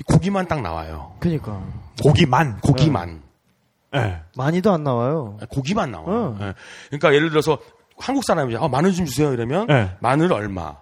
[0.06, 1.14] 고기만 딱 나와요.
[1.20, 1.60] 그니까
[2.04, 2.60] 고기만.
[2.62, 3.22] 고기만.
[3.96, 4.18] 예.
[4.36, 5.38] 많이도 안 나와요.
[5.50, 6.06] 고기만 나와.
[6.06, 6.38] 어.
[6.40, 6.54] 요
[6.90, 7.58] 그러니까 예를 들어서
[7.98, 9.90] 한국 사람이 어, 마늘 좀 주세요 이러면 네.
[10.00, 10.76] 마늘 얼마,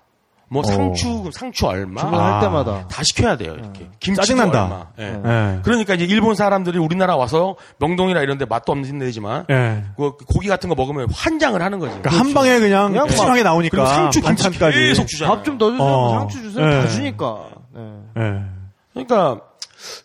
[0.50, 0.64] 뭐 어.
[0.66, 2.40] 상추 그럼 상추 얼마, 주문할 아.
[2.42, 2.88] 때마다.
[2.88, 3.90] 다 시켜야 돼요 이렇게.
[4.00, 4.64] 김치 짜증난다.
[4.64, 4.88] 얼마.
[5.00, 5.04] 예.
[5.06, 5.60] 예.
[5.64, 9.84] 그러니까 이제 일본 사람들이 우리나라 와서 명동이나 이런데 맛도 없는 데지만 예.
[9.96, 11.98] 그 고기 같은 거 먹으면 환장을 하는 거지.
[12.00, 14.78] 그러니까 한 방에 그냥 푸짐하게 나오니까 그리고 상추 김치 반찬까지.
[14.78, 15.36] 계속 주잖아요.
[15.38, 15.88] 밥좀 넣어주세요.
[15.88, 16.20] 어.
[16.20, 16.66] 상추 주세요.
[16.66, 16.82] 네.
[16.82, 17.38] 다 주니까.
[17.74, 17.94] 네.
[18.18, 18.55] 예.
[18.96, 19.42] 그러니까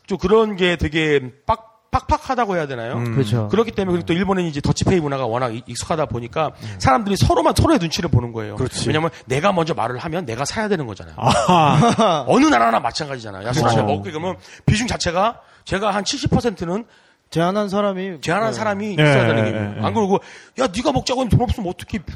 [0.07, 2.95] 좀 그런 게 되게 빡 빡빡하다고 해야 되나요?
[2.99, 3.15] 음.
[3.17, 3.49] 그렇죠.
[3.49, 7.81] 그렇기 때문에 그리고 또 일본은 이제 더치페이 문화가 워낙 익- 익숙하다 보니까 사람들이 서로만 서로의
[7.81, 8.55] 눈치를 보는 거예요.
[8.55, 8.87] 그렇지.
[8.87, 11.17] 왜냐면 내가 먼저 말을 하면 내가 사야 되는 거잖아요.
[11.19, 12.25] 아하.
[12.29, 13.45] 어느 나라나 마찬가지잖아요.
[13.45, 13.83] 야, 술 그렇죠.
[13.83, 14.37] 먹고 그러면
[14.67, 16.85] 비중 자체가 제가 한 70%는
[17.31, 18.59] 제안한 사람이 제한한 네.
[18.59, 19.75] 사람이 예, 있어야 되는 예, 거예요.
[19.77, 20.19] 예, 안 그러고
[20.59, 21.99] 야 네가 먹자고 하면 돈 없으면 어떻게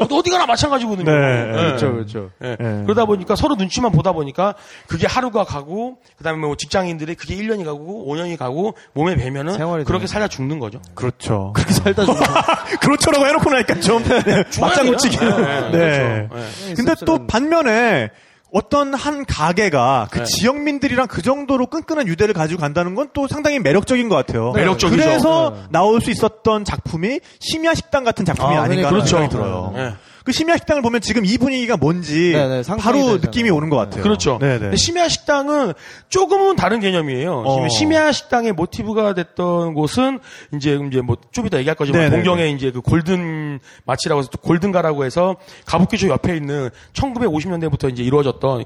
[0.00, 1.08] 어, 어디 가나 마찬가지거든요.
[1.08, 1.52] 네, 예.
[1.52, 2.30] 그렇죠, 그렇죠.
[2.38, 4.54] 그러다 보니까 서로 눈치만 보다 보니까
[4.88, 10.06] 그게 하루가 가고 그다음에 뭐 직장인들이 그게 1년이 가고 5년이 가고 몸에 배면은 그렇게 되는
[10.08, 10.80] 살다 죽는 거죠.
[10.94, 11.52] 그렇죠.
[11.54, 12.20] 그렇게 살다 죽는
[12.82, 15.18] 그렇죠라고 해놓고 나니까 좀 네, 맞장 놓치기.
[15.18, 15.26] 네,
[15.70, 16.28] 네.
[16.28, 16.68] 그렇죠.
[16.68, 16.74] 예.
[16.74, 17.20] 근데 또.
[17.26, 18.10] 반면에
[18.52, 20.24] 어떤 한 가게가 그 네.
[20.24, 24.52] 지역민들이랑 그 정도로 끈끈한 유대를 가지고 간다는 건 또 상당히 매력적인 것 같아요.
[24.52, 25.02] 매력적이죠.
[25.02, 25.62] 그래서 네.
[25.70, 28.88] 나올 수 있었던 작품이 심야 식당 같은 작품이 아, 아, 닌가.
[28.88, 29.28] 하는 생각이 그렇죠.
[29.28, 29.96] 들어요.
[30.20, 30.24] 네.
[30.24, 33.16] 그 심야 식당을 보면 지금 이 분위기가 뭔지 네, 네, 바로 되잖아요.
[33.22, 34.02] 느낌이 오는 것 같아요.
[34.02, 34.38] 그렇죠.
[34.40, 34.76] 네, 네.
[34.76, 35.72] 심야 식당은
[36.08, 37.42] 조금은 다른 개념이에요.
[37.46, 37.68] 어.
[37.68, 40.18] 심야 식당의 모티브가 됐던 곳은
[40.54, 42.16] 이제 이제 뭐 좀 이따 얘기할 거지만 네네네.
[42.22, 48.64] 동경에 이제 그 골든 마치라고 해서 또 골든가라고 해서 가부키초 옆에 있는 1950년대부터 이제 이루어졌던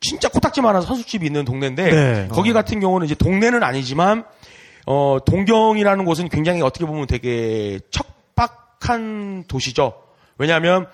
[0.00, 2.28] 진짜 코딱지만한 선수집이 있는 동네인데 네.
[2.30, 4.24] 거기 같은 경우는 이제 동네는 아니지만
[4.86, 9.94] 어 동경이라는 곳은 굉장히 어떻게 보면 되게 척박한 도시죠.
[10.38, 10.86] 왜냐하면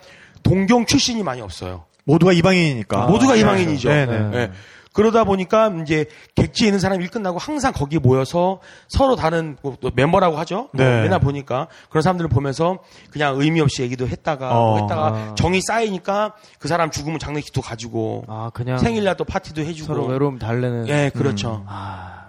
[0.42, 1.84] 동경 출신이 많이 없어요.
[2.04, 3.06] 모두가 이방인이니까.
[3.06, 3.88] 모두가 이방인이죠.
[3.88, 4.30] 네, 네.
[4.34, 4.50] 예.
[4.92, 10.36] 그러다 보니까 이제 객지에 있는 사람이 일 끝나고 항상 거기에 모여서 서로 다른 뭐또 멤버라고
[10.38, 10.68] 하죠.
[10.72, 11.02] 뭐 네.
[11.02, 12.78] 맨날 보니까 그런 사람들을 보면서
[13.10, 14.78] 그냥 의미 없이 얘기도 했다가 뭐 어.
[14.80, 15.34] 했다가 아.
[15.34, 20.38] 정이 쌓이니까 그 사람 죽으면 장례식도 가지고 아, 그냥 생일날 또 파티도 해주고 서로 외로움
[20.38, 20.88] 달래는.
[20.88, 21.64] 예, 그렇죠.
[21.66, 22.21] 아,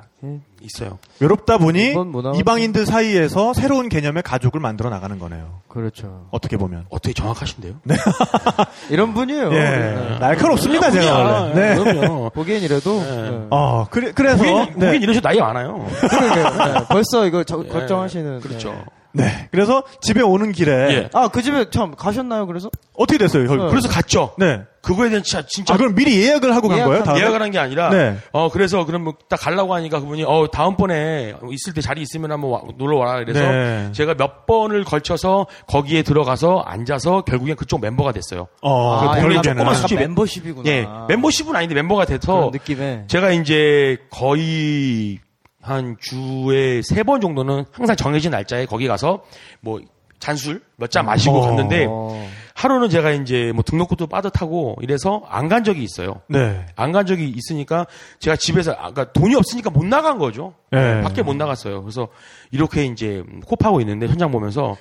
[0.61, 0.97] 있어요.
[1.19, 5.59] 외롭다 보니 문화가 이방인들 사이에서 새로운 개념의 가족을 만들어 나가는 거네요.
[5.67, 6.28] 그렇죠.
[6.32, 6.86] 어떻게 보면.
[6.89, 7.74] 어떻게 정확하신데요?
[8.89, 9.53] 이런 분이에요.
[9.53, 9.59] 예.
[9.59, 10.17] 네.
[10.19, 11.53] 날카롭습니다, 제가 원래.
[11.53, 11.76] 네.
[11.84, 12.30] 그럼요.
[12.36, 12.99] 보기엔 이래도.
[13.01, 13.30] 네.
[13.32, 13.47] 네.
[13.49, 14.43] 어, 그래, 그래서.
[14.43, 14.86] 보긴, 네.
[14.88, 15.86] 보긴 이러셔 나이 많아요.
[15.99, 16.49] 그러게요.
[16.49, 16.86] 네.
[16.89, 17.67] 벌써 이거 저- 예.
[17.67, 18.39] 걱정하시는.
[18.41, 18.74] 그렇죠.
[19.14, 19.24] 네.
[19.26, 19.47] 네.
[19.51, 20.72] 그래서 집에 오는 길에.
[20.93, 21.09] 예.
[21.14, 22.70] 아, 그 집에 참 가셨나요, 그래서?
[22.95, 23.70] 어떻게 됐어요, 혈 어.
[23.70, 24.34] 그래서 갔죠.
[24.38, 24.61] 네.
[24.82, 27.03] 그거에 대한 진짜 진짜 아, 그럼 미리 예약을 하고 간 예약한- 거예요?
[27.05, 27.22] 다음에?
[27.22, 28.18] 예약을 한 게 아니라 네.
[28.34, 32.61] 어 그래서 그럼 뭐딱 가려고 하니까 그분이 어 다음번에 있을 때 자리 있으면 한번 와-
[32.78, 33.89] 놀러 와라 그래서 네.
[33.93, 38.47] 제가 몇 번을 걸쳐서 거기에 들어가서 앉아서 결국엔 그쪽 멤버가 됐어요.
[38.61, 39.57] 어, 그 동네 결국에는.
[39.64, 40.70] 조그만 술집에- 멤버십이구나.
[40.70, 40.86] 예.
[41.07, 43.05] 멤버십은 아닌데 멤버가 돼서 느낌에.
[43.07, 45.20] 제가 이제 거의
[45.64, 49.24] 한 주에 세 번 정도는 항상 정해진 날짜에 거기 가서
[49.61, 49.80] 뭐
[50.20, 51.41] 잔술 몇 잔 마시고 어.
[51.47, 52.30] 갔는데 어.
[52.55, 56.22] 하루는 제가 이제 뭐 등록금도 빠듯하고 이래서 안 간 적이 있어요.
[56.28, 56.66] 네.
[56.76, 57.88] 안 간 적이 있으니까
[58.20, 60.53] 제가 집에서 아까 돈이 없으니까 못 나간 거죠.
[60.72, 61.01] 네.
[61.01, 61.82] 밖에 못 나갔어요.
[61.82, 62.07] 그래서
[62.51, 64.78] 이렇게 이제 코 파고 있는데 현장 보면서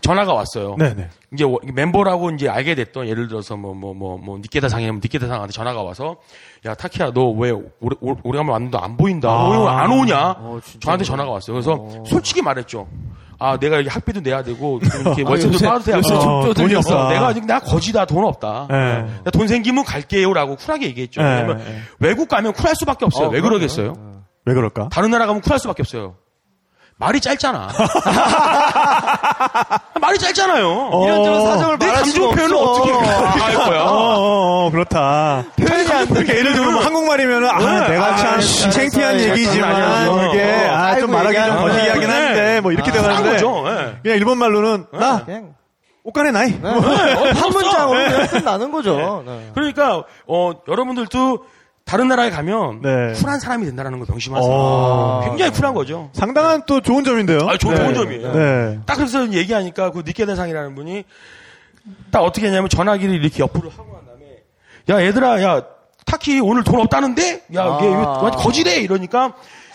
[0.00, 0.76] 전화가 왔어요.
[0.78, 1.08] 네네.
[1.32, 5.52] 이제 워- 멤버라고 이제 알게 됐던 예를 들어서 뭐 뭐 뭐뭐 니케다 상이면 니케다 상한테
[5.52, 6.16] 전화가 와서
[6.66, 9.28] 야 타키야 너 왜 오래 오래- 오래간만에 왔는데 안 보인다.
[9.30, 9.48] 아.
[9.50, 10.30] 왜안 오냐?
[10.38, 10.58] 어.
[10.80, 11.54] 저한테 전화가 왔어요.
[11.54, 12.86] 그래서 솔직히 말했죠.
[13.38, 17.06] 아 내가 이렇게 학비도 내야 되고 이렇게 아, 월세도 빠도 돼야 어, 돈이 없어.
[17.06, 18.68] 어, 내가 지금 나 거지다 돈 없다.
[18.70, 19.04] 네.
[19.24, 21.20] 나돈 생기면 갈게요라고 쿨하게 얘기했죠.
[21.20, 21.78] 네, 왜냐면 네.
[21.98, 23.26] 외국 가면 쿨할 수밖에 없어요.
[23.28, 23.40] 어, 왜.
[23.40, 23.92] 그러겠어요?
[24.46, 24.88] 왜 그럴까?
[24.90, 26.14] 다른 나라 가면 쿨할 수밖에 없어요.
[26.96, 27.68] 말이 짧잖아.
[30.00, 30.90] 말이 짧잖아요.
[31.04, 32.56] 이런저런 사정을 내 감정 표현을.
[32.56, 33.82] 어떻게 할 거야?
[33.82, 35.44] 어, 어, 어, 그렇다.
[35.56, 36.20] 표현이 안 돼.
[36.38, 37.88] 예를 들면 뭐 한국말이면은 아, 네.
[37.94, 40.42] 내가 아, 참 진짜, 창피한 얘기지만 이게.
[40.70, 42.12] 아, 좀 말하기 좀 거시기 하긴 거네.
[42.14, 43.64] 한데 뭐 이렇게 아, 한 되는데 거죠.
[43.66, 43.98] 예.
[44.02, 45.54] 그냥 일본 말로는 나 그냥
[46.04, 46.50] 옷간에 나이.
[46.52, 46.68] 네.
[46.68, 49.24] 한 문장으로 그냥 끝나는 거죠.
[49.26, 49.50] 네.
[49.54, 51.44] 그러니까 어, 여러분들도
[51.84, 53.12] 다른 나라에 가면 네.
[53.12, 54.50] 쿨한 사람이 된다는 거 명심하세요.
[54.50, 55.20] 어.
[55.24, 56.10] 굉장히 쿨한 거죠.
[56.14, 57.40] 상당한 또 좋은 점인데요.
[57.46, 57.80] 아, 좋은, 네.
[57.82, 58.32] 좋은 점이에요.
[58.32, 58.80] 네.
[58.86, 61.04] 딱 그래서 얘기하니까 그 이케다상이라는 분이
[62.10, 64.42] 딱 어떻게 했냐면 전화기를 이렇게 옆으로 하고 난 다음에
[64.88, 65.62] 야 얘들아 야
[66.06, 67.78] 타키 오늘 돈 없다는데 야 아.
[67.82, 69.34] 얘 완전 거지래 이러니까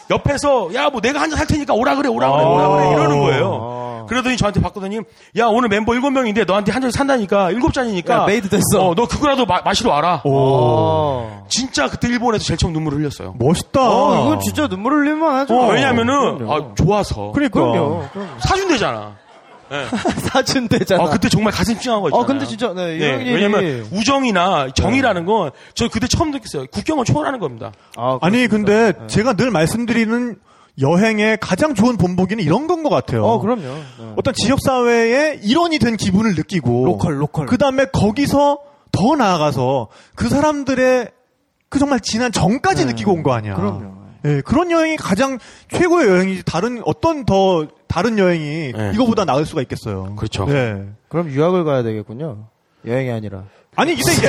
[0.10, 3.60] 옆에서 야 뭐 내가 한잔살 테니까 오라 그래 오라 그래 오라 그래 이러는 거예요.
[3.62, 4.06] 아.
[4.10, 5.02] 그러더니 저한테 봤거든요.
[5.38, 8.88] 야 오늘 멤버 일곱 명인데 너한테 한 잔 산다니까 일곱 잔이니까 야, made 됐어.
[8.90, 10.22] 어, 너 그거라도 마, 마시러 와라.
[10.24, 10.32] 오.
[10.34, 11.46] 어.
[11.50, 13.36] 진짜 그때 일본에서 제일 처음 눈물을 흘렸어요.
[13.38, 13.82] 멋있다.
[13.82, 15.54] 어, 이건 진짜 눈물 흘릴만 하죠.
[15.56, 16.50] 어, 왜냐면은.
[16.50, 17.60] 아, 좋아서 그러니까.
[17.60, 18.06] 그럼요.
[18.14, 18.30] 그럼.
[18.40, 19.16] 사준대잖아.
[20.32, 21.04] 사준대잖아.
[21.04, 22.24] 아, 그때 정말 가슴 찡한 거 있잖아요.
[22.24, 23.32] 어, 근데 진짜, 네, 이런 네.
[23.34, 26.66] 왜냐면 우정이나 정이라는 건 저 그때 처음 느꼈어요.
[26.72, 27.72] 국경을 초월하는 겁니다.
[27.96, 28.94] 아, 아니 근데.
[28.94, 29.08] 네.
[29.08, 30.36] 제가 늘 말씀드리는
[30.82, 33.26] 여행의 가장 좋은 본보기는 이런 건 것 같아요.
[33.26, 33.62] 어, 그럼요.
[33.62, 34.14] 네.
[34.18, 37.46] 어떤 지역 사회의 일원이 된 기분을 느끼고 local, local.
[37.48, 38.60] 그 다음에 거기서
[38.92, 41.10] 더 나아가서 그 사람들의
[41.70, 43.54] 그 정말 지난 정까지 느끼고 온 거 아니야.
[43.54, 43.60] 네.
[43.60, 43.99] 그럼요.
[44.26, 45.40] 예, 그런 여행이 가장
[45.72, 48.92] 최고의 여행이지 다른 어떤 더 다른 여행이 네.
[48.94, 50.16] 이거보다 나을 수가 있겠어요.
[50.18, 50.46] 그렇죠.
[50.50, 50.86] 예.
[51.08, 52.46] 그럼 유학을 가야 되겠군요.
[52.86, 53.44] 여행이 아니라.
[53.76, 54.28] 아니 근데 이게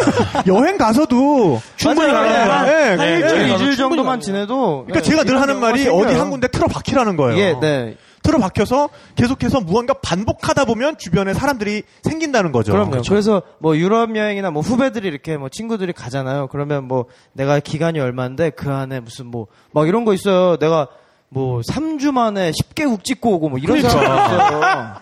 [0.53, 2.25] 여행 가서도 충분히 맞아요.
[2.29, 2.69] 가능하다.
[2.69, 4.21] 예, 한 네, 일주일, 이주일 정도만.
[4.21, 4.85] 지내도.
[4.87, 6.15] 그러니까 네, 제가 늘 이런 하는 말이 어디.
[6.15, 7.41] 한 군데 틀어 박히라는 거예요.
[7.41, 7.97] 예, 네.
[8.23, 12.73] 틀어박혀서 계속해서 무언가 반복하다 보면 주변에 사람들이 생긴다는 거죠.
[12.73, 13.03] 그럼요.
[13.09, 16.49] 그래서뭐 유럽 여행이나 뭐 후배들이 이렇게 뭐 친구들이 가잖아요.
[16.49, 20.57] 그러면 뭐 내가 기간이 얼마인데 그 안에 무슨 뭐 막 이런 거 있어요.
[20.59, 20.89] 내가
[21.29, 23.89] 뭐 3주 만에 10개국 찍고 오고 뭐 이런 그러니까.
[23.91, 24.95] 사람이 있어요.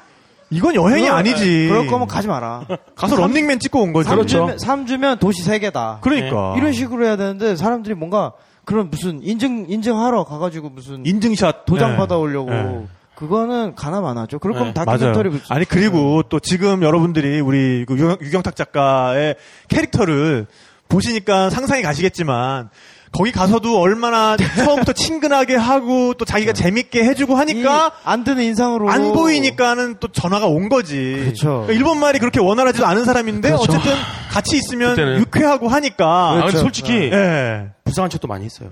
[0.51, 1.67] 이건 여행이 그거- 아니지.
[1.69, 2.63] 그럴 거면 가지 마라.
[2.95, 4.09] 가서 런닝맨 찍고 온 거지.
[4.09, 4.47] 그렇죠.
[4.47, 6.01] 3주면, 3주면 도시 3개다.
[6.01, 6.55] 그러니까.
[6.57, 8.33] 이런 식으로 해야 되는데 사람들이 뭔가
[8.65, 11.97] 그런 무슨 인증 인증하러 가가지고 무슨 인증샷 도장 네.
[11.97, 12.87] 받아오려고 네.
[13.19, 14.39] 그거는 가나 마나죠.
[14.39, 14.85] 그럴 거면 네.
[14.85, 19.35] 다큐멘터리 그- 아니 그리고 또 지금 여러분들이 우리 그 유경, 유경 탁 작가의
[19.67, 20.47] 캐릭터를
[20.89, 22.71] 보시니까 상상이 가시겠지만
[23.11, 24.37] 거기 가서도 얼마나
[24.87, 30.07] 처음부터 친근하게 하고 또 자기가 재밌게 해주고 하니까 이- 안 드는 인상으로 안 보이니까는 또
[30.09, 31.17] 전화가 온 거지.
[31.19, 31.47] 그렇죠.
[31.67, 33.65] 그러니까 일본 말이 그렇게 원활하지도 않은 사람인데 그렇죠.
[33.73, 33.95] 어쨌든
[34.31, 35.19] 같이 있으면 그때는.
[35.19, 36.07] 유쾌하고 하니까.
[36.07, 36.59] 아, 그렇죠.
[36.59, 37.71] 솔직히 예.
[37.83, 38.69] 부상한 척도 많이 했어요.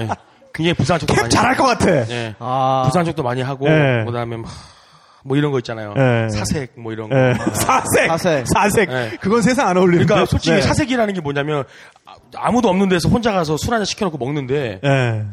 [0.00, 0.08] 예.
[0.54, 1.90] 굉장히 부상한 척도 캡 많이 잘할 것 같아.
[2.10, 2.34] 예.
[2.38, 4.04] 아, 부상한 척도 많이 하고 예.
[4.06, 4.48] 그다음에 막,
[5.24, 5.94] 뭐 이런 거 있잖아요.
[5.96, 6.28] 예.
[6.30, 7.16] 사색 뭐 이런 거.
[7.16, 7.34] 예.
[7.54, 8.06] 사색.
[8.08, 8.46] 사색.
[8.48, 8.88] 사색.
[8.88, 9.10] 네.
[9.20, 10.06] 그건 세상 안 어울리는데.
[10.06, 10.62] 그러니까 솔직히 네.
[10.62, 11.64] 사색이라는 게 뭐냐면
[12.06, 15.24] 아- 아무도 없는 데서 혼자 가서 술 한잔 시켜놓고 먹는데 예.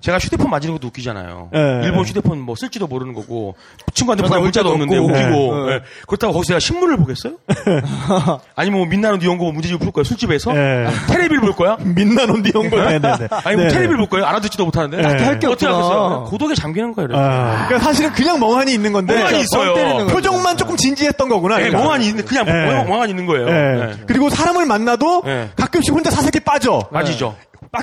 [0.00, 1.50] 제가 휴대폰 만지는 것도 웃기잖아요.
[1.52, 1.80] 네.
[1.84, 3.54] 일본 휴대폰 뭐 쓸지도 모르는 거고
[3.94, 5.12] 친구한테 올 문자도 없는데 없고.
[5.12, 5.72] 웃기고 네.
[5.74, 5.80] 예.
[6.06, 7.34] 그렇다고 거기서 제가 신문을 보겠어요?
[8.54, 10.86] 아니면 뭐 みんなの日本語 뭐 문제집 풀 거야 술집에서 네.
[11.08, 11.76] 테레비를 볼 거야?
[11.80, 12.76] みんなの日本語.
[12.76, 13.28] 네네네.
[13.44, 14.26] 아니 뭐 테레비를 볼 거예요?
[14.26, 15.24] 알아듣지도 못하는데 네.
[15.24, 15.66] 할게 어떻게.
[15.66, 16.24] 하겠어요?
[16.28, 17.08] 고독에 잠기는 거예요.
[17.14, 19.14] 아, 그러니까 사실은 그냥 멍하니 있는 건데.
[19.16, 20.06] 멍하니 있어요.
[20.08, 21.56] 표정만 조금 진지했던 거구나.
[21.60, 21.82] 예, 그러니까.
[21.82, 22.52] 멍하니 있는 그냥 예.
[22.52, 23.96] 멍- 멍하니 있는 거예요.
[24.06, 25.50] 그리고 사람을 만나도 예.
[25.56, 26.88] 가끔씩 혼자 사색에 빠져.
[26.90, 27.34] 맞이죠.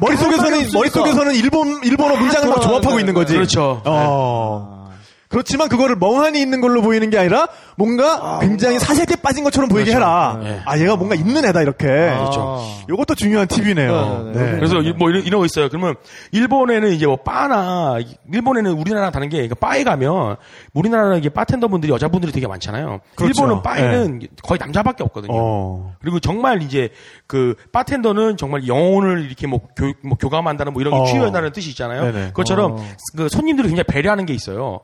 [0.01, 3.33] 머릿속에서는 머릿속에서는 일본 일본어 문장을 막 조합하고 있는 거지.
[3.33, 3.81] 그렇죠.
[3.85, 4.91] 어.
[5.29, 10.39] 그렇지만 그거를 멍하니 있는 걸로 보이는 게 아니라 뭔가 굉장히 사색에 빠진 것처럼 보이게 해라.
[10.43, 10.61] 예.
[10.65, 11.85] 아 얘가 뭔가 있는 애다 이렇게.
[11.87, 12.61] 그렇죠.
[12.89, 14.31] 요것도 중요한 팁이네요.
[14.33, 14.55] 네, 네, 네.
[14.57, 15.69] 그래서 이- 뭐 이런, 이런 거 있어요.
[15.69, 15.95] 그러면
[16.31, 17.97] 일본에는 이제 뭐 바나
[18.31, 20.35] 일본에는 우리나라랑 다른 게 그러니까 바에 가면
[20.73, 22.99] 우리나라는 이게 바텐더분들이 여자분들이 되게 많잖아요.
[23.15, 23.41] 그렇죠.
[23.43, 25.31] 일본은 바에는 거의 남자밖에 없거든요.
[25.33, 25.93] 어.
[26.01, 26.89] 그리고 정말 이제
[27.27, 31.05] 그 바텐더는 정말 영혼을 이렇게 뭐, 교, 뭐 교감한다는 뭐 이런 게 어.
[31.05, 32.03] 치유한다는 뜻이 있잖아요.
[32.11, 32.27] 네네.
[32.27, 32.85] 그것처럼 어.
[33.17, 34.81] 그 손님들이 굉장히 배려하는 게 있어요.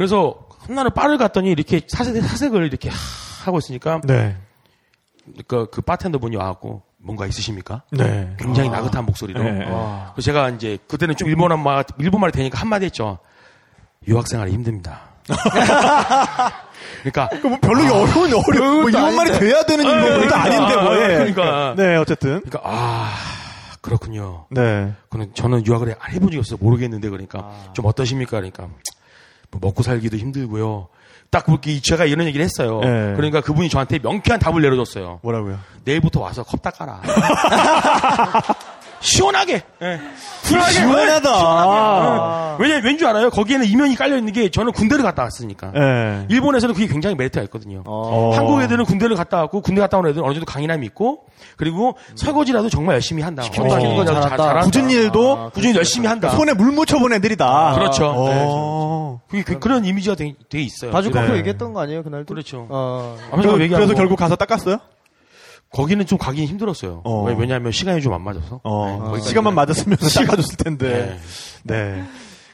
[0.00, 2.96] 그래서 한날은 바를 갔더니 이렇게 사색, 사색을 이렇게 하-
[3.44, 4.34] 하고 있으니까 네.
[5.46, 7.82] 그, 그 바텐더 분이 와갖고 뭔가 있으십니까?
[7.90, 8.34] 네.
[8.38, 9.42] 굉장히 나긋한 목소리로.
[9.42, 9.58] 네.
[9.66, 13.18] 그래서 제가 이제 그때는 좀 일본어 말 일본 말이 되니까 한마디 했죠.
[14.08, 15.00] 유학생활이 힘듭니다.
[17.02, 20.96] 그러니까 뭐 별로 어려운 어려운 뭐 이런 말이 돼야 되는 일도 아닌데 뭐.
[20.96, 21.08] 예.
[21.08, 21.74] 그러니까.
[21.76, 22.40] 네, 어쨌든.
[22.40, 23.12] 그러니까 아
[23.82, 24.46] 그렇군요.
[24.48, 24.94] 네.
[25.10, 28.30] 그는 저는 유학을 안 해본 적이 없어서 모르겠는데 그러니까 좀 어떠십니까?
[28.38, 28.72] 그러니까 뭐
[29.58, 30.88] 먹고 살기도 힘들고요.
[31.30, 32.80] 딱 그렇게 제가 이런 얘기를 했어요.
[32.80, 33.14] 네.
[33.14, 35.20] 그러니까 그분이 저한테 명쾌한 답을 내려줬어요.
[35.22, 35.58] 뭐라고요?
[35.84, 37.00] 내일부터 와서 컵 닦아라.
[39.00, 39.62] 시원하게.
[39.82, 40.00] 예.
[40.46, 40.72] 쿨하게.
[40.72, 42.56] 시원하다.
[42.58, 42.62] 예.
[42.62, 43.30] 왜냐, 왠 줄 알아요?
[43.30, 45.72] 거기에는 이면이 깔려 있는 게 저는 군대를 갔다 왔으니까.
[45.74, 46.26] 예.
[46.28, 47.82] 일본에서는 그게 굉장히 메리트가 있거든요.
[47.86, 48.32] 어.
[48.34, 51.24] 한국 애들은 군대를 갔다 왔고 군대 갔다 온 애들은 어느 정도 강인함이 있고
[51.56, 53.42] 그리고 설거지라도 정말 열심히 한다.
[53.42, 54.36] 어, 거 잘한다.
[54.36, 54.60] 잘한다.
[54.60, 56.30] 굳은 일도 꾸준히 열심히 한다.
[56.30, 57.74] 손에 물 묻혀본 애들이다.
[57.74, 58.12] 그렇죠.
[58.14, 59.20] 어.
[59.28, 60.90] 그게 그, 런 이미지가 되게, 되게 있어요.
[60.90, 61.38] 바주카포 네.
[61.38, 62.26] 얘기했던 거 아니에요 그날도?
[62.34, 62.66] 그렇죠.
[62.68, 63.16] 어.
[63.30, 64.78] 그, 얘기하고 래서 결국 가서 닦았어요?
[65.72, 67.02] 거기는 좀 가긴 힘들었어요.
[67.04, 67.24] 어.
[67.24, 68.60] 왜- 왜냐하면 시간이 좀 안 맞아서.
[68.64, 69.28] 어, 네, 거기까지는.
[69.28, 71.18] 시간만 맞았으면 닦아줬을 텐데.
[71.62, 72.02] 네.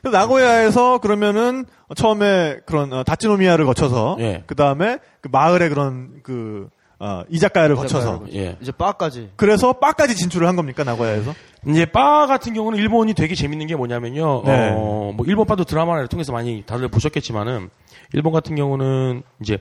[0.03, 1.64] 그래서 나고야에서 그러면은
[1.97, 4.45] 처음에 그런 어, 다치노미아를 거쳐서 예.
[4.47, 8.57] 그 다음에 그 마을의 그런 그 어, 이자카야를 거쳐서 예.
[8.61, 9.31] 이제 바까지.
[9.37, 11.35] 그래서 바까지 진출을 한 겁니까 나고야에서?
[11.69, 14.43] 이제 바 같은 경우는 일본이 되게 재밌는 게 뭐냐면요.
[14.45, 14.71] 네.
[14.75, 17.71] 어, 뭐 일본 바도 드라마를 통해서 많이 다들 보셨겠지만은
[18.12, 19.59] 일본 같은 경우는 이제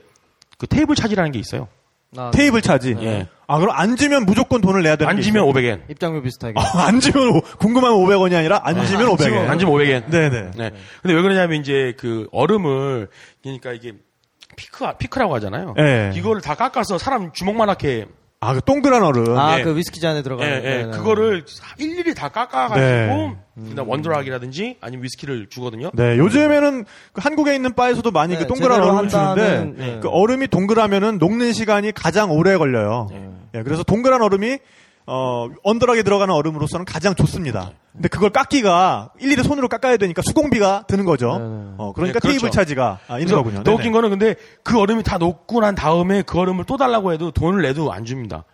[0.58, 1.68] 그 table charge라는 게 있어요.
[2.16, 2.96] 아, table charge.
[3.00, 3.26] 예.
[3.48, 5.52] 아 그럼 앉으면 무조건 돈을 내야 되는 게 앉으면 있어요?
[5.52, 5.90] 500엔.
[5.90, 6.54] 입장료 비슷하게.
[6.58, 9.48] 아, 앉으면 오- 궁금하면 500원이 아니라 앉으면 500원.
[9.48, 10.04] 앉으면 500엔.
[10.10, 10.50] 네 네.
[10.56, 10.70] 네.
[11.02, 13.08] 근데 왜 그러냐면 이제 그 얼음을
[13.42, 13.92] 그러니까 이게
[14.56, 15.74] pick pick이라고 하잖아요.
[15.78, 16.12] 예.
[16.14, 18.06] 이거를 다 깎아서 사람 주먹만하게
[18.40, 19.36] 아, 그 동그란 얼음.
[19.38, 19.62] 아, 예.
[19.64, 20.52] 그 위스키 잔에 예, 들어가는.
[20.52, 20.60] 예.
[20.60, 21.44] 네, 네, 그거를
[21.78, 23.36] 일일이 다 깎아가지고 네.
[23.70, 25.90] 그다음 원드락이라든지 아니면 위스키를 주거든요.
[25.94, 30.00] 네, 요즘에는 그 한국에 있는 바에서도 많이 네, 그 동그란 얼음을 주는데 네.
[30.02, 33.08] 그 얼음이 동그라면은 녹는 시간이 가장 오래 걸려요.
[33.54, 34.58] 예, 그래서 동그란 얼음이
[35.06, 37.70] 어, 언더락에 들어가는 얼음으로서는 가장 좋습니다.
[37.92, 41.30] 근데 그걸 깎기가 일일이 손으로 깎아야 되니까 수공비가 드는 거죠.
[41.78, 42.28] 어, 그러니까 네, 그렇죠.
[42.28, 43.58] 테이블 차지가 아, 있는 거군요.
[43.58, 43.76] 더 네네.
[43.76, 47.62] 웃긴 거는 근데 그 얼음이 다 녹고 난 다음에 그 얼음을 또 달라고 해도 돈을
[47.62, 48.44] 내도 안 줍니다.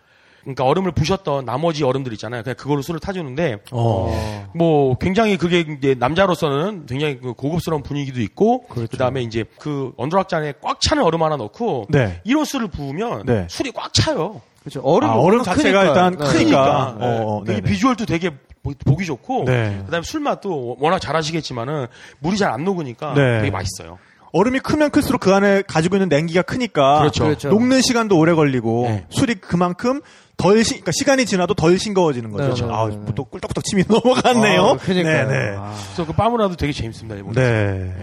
[0.41, 2.43] 그러니까 얼음을 부셨던 나머지 얼음들 있잖아요.
[2.43, 4.49] 그냥 그걸로 술을 타주는데 어.
[4.53, 8.97] 뭐 굉장히 그게 이제 남자로서는 굉장히 그 고급스러운 분위기도 있고 그 그렇죠.
[8.97, 12.21] 다음에 이제 그 언더락 잔에 꽉 차는 얼음 하나 넣고 네.
[12.25, 13.47] 이런 술을 부으면 네.
[13.49, 14.41] 술이 꽉 차요.
[14.63, 14.81] 그렇죠.
[14.81, 16.25] 얼음, 아, 얼음 자체가 일단 네.
[16.25, 16.95] 크니까.
[16.95, 17.53] 그러니까 어, 어, 네.
[17.53, 17.71] 되게 네네.
[17.73, 18.31] 비주얼도 되게
[18.63, 19.81] 보- 보기 좋고 네.
[19.85, 21.87] 그다음에 술 맛도 워낙 잘 아시겠지만은
[22.19, 23.39] 물이 잘 안 녹으니까 네.
[23.39, 23.97] 되게 맛있어요.
[24.35, 27.25] 얼음이 크면 클수록 그 안에 가지고 있는 냉기가 크니까 그렇죠.
[27.25, 27.49] 그렇죠.
[27.49, 29.05] 녹는 시간도 오래 걸리고 네.
[29.09, 30.01] 술이 그만큼
[30.37, 32.55] 덜 시, 그러니까 시간이 지나도 덜 싱거워지는 거죠.
[32.65, 34.61] 네, 네, 아, 네, 뭐또 꿀떡꿀떡 침이 넘어갔네요.
[34.63, 35.27] 아, 그러니까요.
[35.29, 35.75] 네, 아.
[35.93, 37.15] 그래서 그 빠무라도 되게 재밌습니다.
[37.15, 37.33] 일본.
[37.33, 37.93] 네.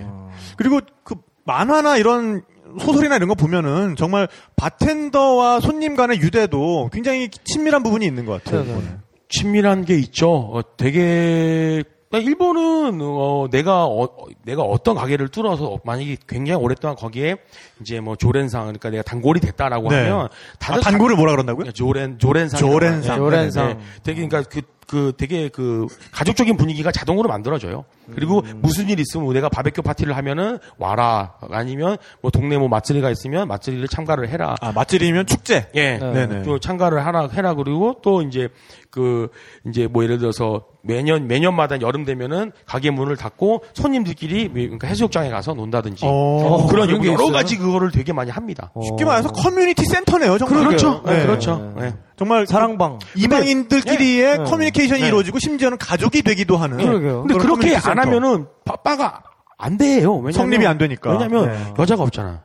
[0.56, 2.42] 그리고 그 만화나 이런
[2.78, 8.64] 소설이나 이런 거 보면은 정말 바텐더와 손님 간의 유대도 굉장히 친밀한 부분이 있는 것 같아요.
[8.64, 8.96] 네, 네.
[9.28, 10.30] 친밀한 게 있죠.
[10.30, 16.96] 어, 되게 그러니까 일본은 어, 내가 어, 어, 내가 어떤 가게를 뚫어서 만약에 굉장히 오랫동안
[16.96, 17.36] 거기에
[17.80, 20.08] 이제 뭐 조렌상 그러니까 내가 단골이 됐다라고 네.
[20.08, 21.66] 하면 아, 다들 단골을 뭐라 그런다고요?
[21.66, 23.16] 다- 조렌 조렌상 조렌상.
[23.16, 23.78] 조렌상.
[24.02, 27.84] 되게 그러니까 그그 되게 그 가족적인 분위기가 자동으로 만들어져요.
[28.12, 28.58] 그리고 음.
[28.60, 33.86] 무슨 일 있으면 내가 바베큐 파티를 하면은 와라 아니면 뭐 동네 뭐 맛집이가 있으면 맛집을
[33.86, 34.56] 참가를 해라.
[34.60, 35.68] 아, 맛집이면 축제.
[35.76, 35.98] 예.
[35.98, 36.42] 네 네.
[36.42, 38.48] 또 참가를 하라 해라 그리고 또 이제
[38.90, 39.28] 그
[39.66, 45.54] 이제 뭐 예를 들어서 매년 매년마다 여름 되면은 가게 문을 닫고 손님들끼리 그러니까 해수욕장에 가서
[45.54, 47.32] 논다든지 어, 그런 그런 게 여러 있어요?
[47.32, 48.72] 가지 그거를 되게 많이 합니다.
[48.82, 50.66] 쉽게 말해서 community center네요, 정말.
[50.66, 51.02] 그렇죠.
[51.06, 51.18] 네.
[51.18, 51.72] 네, 그렇죠.
[51.78, 51.94] 네.
[52.16, 52.98] 정말 사랑방.
[53.16, 54.44] 이방인들끼리의 네.
[54.44, 55.08] 커뮤니케이션이 네.
[55.08, 56.78] 이루어지고 심지어는 가족이 되기도 하는.
[56.78, 57.20] 그러게요.
[57.22, 57.98] 근데 그런 그렇게 안.
[57.98, 59.22] 하면은 바, 바가
[59.58, 60.14] 안 돼요.
[60.14, 61.12] 왜냐면 성립이 안 되니까.
[61.12, 61.74] 왜냐면 네.
[61.78, 62.42] 여자가 없잖아.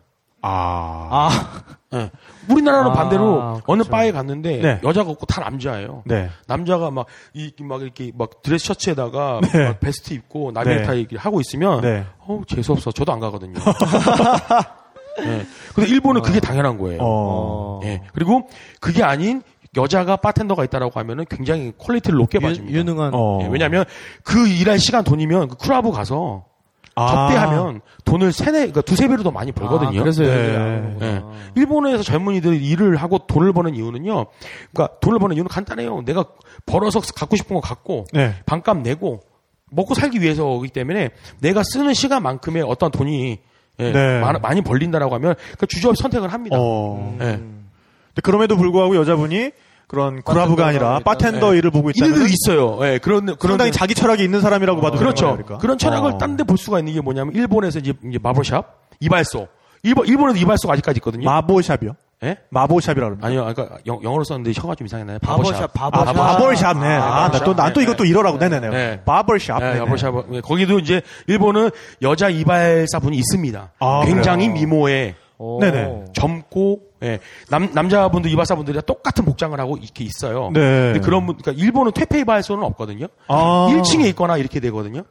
[0.48, 1.08] 아.
[1.12, 2.12] 아, 예.
[2.50, 3.89] 우리나라는 아, 반대로 어느 그렇죠.
[3.89, 4.80] 바에 갔는데 네.
[4.84, 6.04] 여자가 없고 다 남자예요.
[6.06, 6.30] 네.
[6.48, 9.66] 남자가 막, 이, 막 이렇게 막 드레스 셔츠에다가 네.
[9.66, 12.06] 막 베스트 입고 나비넥타이 이렇게 하고 있으면, 네.
[12.28, 12.91] 어우, 재수 없어.
[12.91, 13.56] 저도 안 가거든요.
[15.18, 15.46] 네.
[15.74, 17.00] 근데 일본은 그게 당연한 거예요.
[17.02, 17.80] 어.
[17.84, 18.04] 예.
[18.14, 18.48] 그리고
[18.80, 19.41] 그게 아닌
[19.76, 22.78] 여자가 바텐더가 있다라고 하면은 굉장히 quality를 높게 유, 봐줍니다.
[22.78, 23.12] 유능한.
[23.14, 23.39] 어.
[23.41, 23.86] 예, 왜냐하면
[24.24, 26.46] 그 일할 시간 돈이면 그 클럽 가서
[26.96, 27.28] 아.
[27.28, 30.00] 접대하면 돈을 세네, 그러니까 두세 배로 더 많이 벌거든요.
[30.00, 30.56] 아, 그래서 네.
[30.56, 31.06] 안 하는구나.
[31.06, 31.24] 예.
[31.56, 34.26] 일본에서 젊은이들이 일을 하고 돈을 버는 이유는요.
[34.74, 36.04] 그러니까 돈을 버는 이유는 간단해요.
[36.06, 36.26] 내가
[36.66, 38.34] 벌어서 갖고 싶은 거 갖고 네.
[38.46, 39.22] 반값 내고
[39.72, 43.39] 먹고 살기 위해서이기 때문에 내가 쓰는 시간만큼의 어떤 돈이
[43.80, 44.22] 예, 네.
[44.41, 46.56] 많이, 벌린다라고 하면 그 주저없이 선택을 합니다.
[46.58, 47.18] 어.
[47.20, 47.26] 예.
[47.26, 49.52] 근데 그럼에도 불구하고 여자분이
[49.88, 51.58] 그런 그라브가 아니라 바텐더 네.
[51.60, 52.80] 일을 보고 있다는 이들도 있어요.
[52.88, 55.26] 예, 그런 그런 상당히 자기 철학이 있는 사람이라고 봐도 그렇죠.
[55.28, 55.58] 되는 거니까.
[55.60, 56.18] 그런 철학을 어.
[56.18, 58.66] 딴데 볼 수가 있는 게 뭐냐면 일본에서 이제, 이제 마블샵,
[59.00, 59.48] 이발소.
[59.84, 61.26] 일본 일본에도 이발소가 아직까지 있거든요.
[61.26, 61.96] 마보샵이요?
[62.24, 62.38] 예?
[62.50, 63.28] 마보샵이라고 그럽니다.
[63.28, 65.20] 아니요, 그러니까 영, 영어로 썼는데 혀가 좀 이상했나요?
[65.20, 66.16] 바버샵, 아, 바버샵.
[66.16, 66.88] 바버샵, 네.
[66.96, 67.46] 아, 바버샵.
[67.46, 68.10] 또, 난또 네, 이것도 네.
[68.10, 68.40] 이러라고.
[68.40, 68.70] 네 네네.
[68.70, 69.02] 네.
[69.06, 69.60] 바버샵.
[69.60, 69.80] 네, 네네.
[69.86, 70.30] 바버샵.
[70.32, 71.70] 네, 거기도 이제 일본은
[72.02, 73.72] 여자 이발사 분이 있습니다.
[73.80, 74.60] 아, 굉장히 그래요?
[74.62, 75.60] 미모에 오.
[75.60, 76.06] 네네.
[76.14, 77.20] 젊고 예.
[77.50, 80.50] 남 남자분들 이발사분들이 똑같은 복장을 하고 이렇게 있어요.
[80.54, 80.94] 네.
[80.94, 83.08] 근데 그런 분 그러니까 일본은 퇴폐 이발소는 없거든요.
[83.28, 83.68] 아.
[83.70, 85.04] 1층에 있거나 이렇게 되거든요.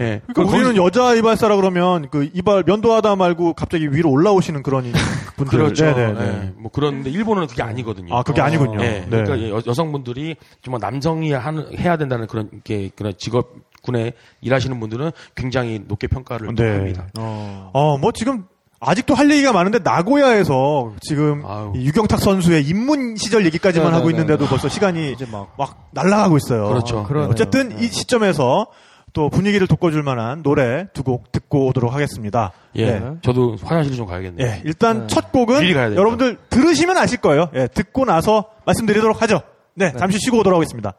[0.00, 0.22] 예.
[0.26, 4.92] 그러니까 우리는 여자 이발사라 그러면 그 이발 면도하다 말고 갑자기 위로 올라오시는 그런 이-
[5.36, 5.58] 분들.
[5.58, 5.84] 그렇죠.
[5.84, 6.20] 네네네.
[6.20, 6.52] 예.
[6.56, 8.14] 뭐 그런데 일본은 그게 아니거든요.
[8.14, 8.80] 아, 그게 아니군요.
[8.82, 9.00] 예.
[9.00, 9.06] 네.
[9.24, 13.50] 그러니까 여, 여성분들이 정말 남성이 하는 해야 된다는 그런 게 그런 직업
[13.82, 14.12] 군에
[14.42, 16.70] 일하시는 분들은 굉장히 높게 평가를 네.
[16.70, 17.08] 합니다.
[17.18, 18.44] 어, 뭐 지금
[18.84, 21.42] 아직도 할 얘기가 많은데 나고야에서 지금
[21.74, 24.50] 이 유경탁 선수의 입문 시절 얘기까지만 네, 하고 네, 있는데도 네.
[24.50, 26.68] 벌써 시간이 이제 막막 날아가고 있어요.
[26.68, 27.06] 그렇죠.
[27.08, 27.26] 아.
[27.30, 28.66] 어쨌든 이 시점에서
[29.12, 32.52] 또 분위기를 돋궈줄 만한 노래 두 곡 듣고 오도록 하겠습니다.
[32.76, 32.98] 예.
[32.98, 33.02] 네.
[33.22, 34.46] 저도 화장실 좀 가야겠네요.
[34.46, 35.06] 예, 일단 네.
[35.06, 35.64] 첫 곡은.
[35.70, 37.50] 여러분들 들으시면 아실 거예요.
[37.54, 39.42] 예, 듣고 나서 말씀드리도록 하죠.
[39.74, 40.94] 네, 잠시 쉬고 오도록 하겠습니다.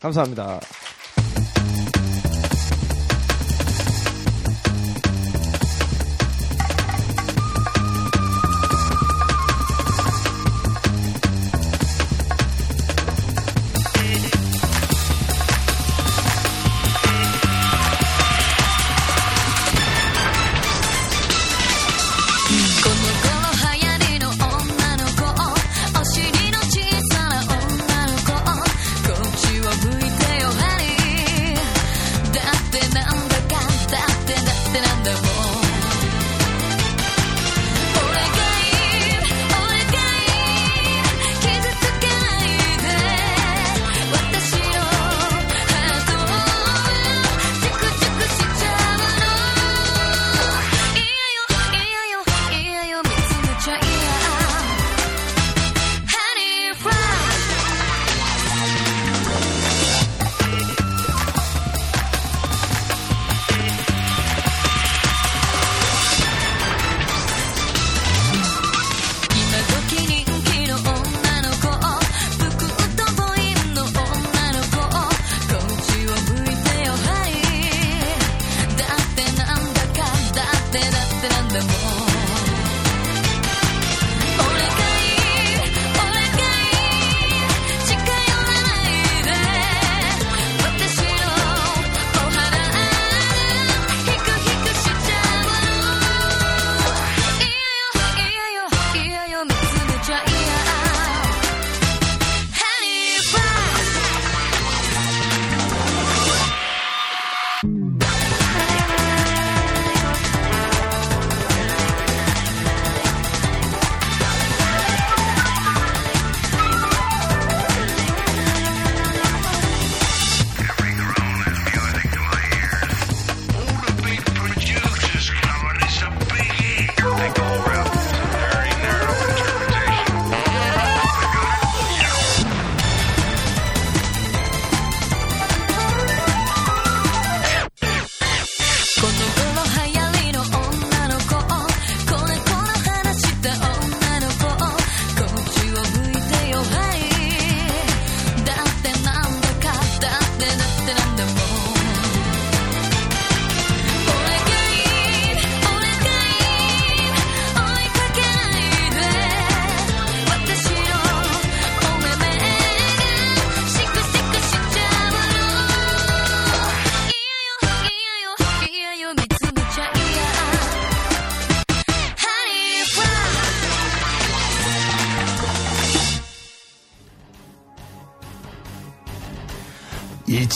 [0.00, 0.60] 감사합니다.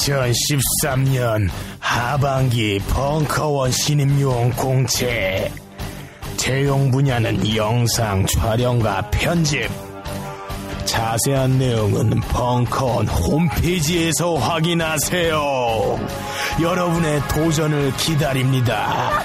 [0.08, 5.52] (2013년) 하반기 벙커원 신임용 공채.
[6.38, 9.68] 채용 분야는 영상 촬영과 편집.
[10.86, 15.38] 자세한 내용은 벙커원 홈페이지에서 확인하세요.
[16.62, 19.22] 여러분의 도전을 기다립니다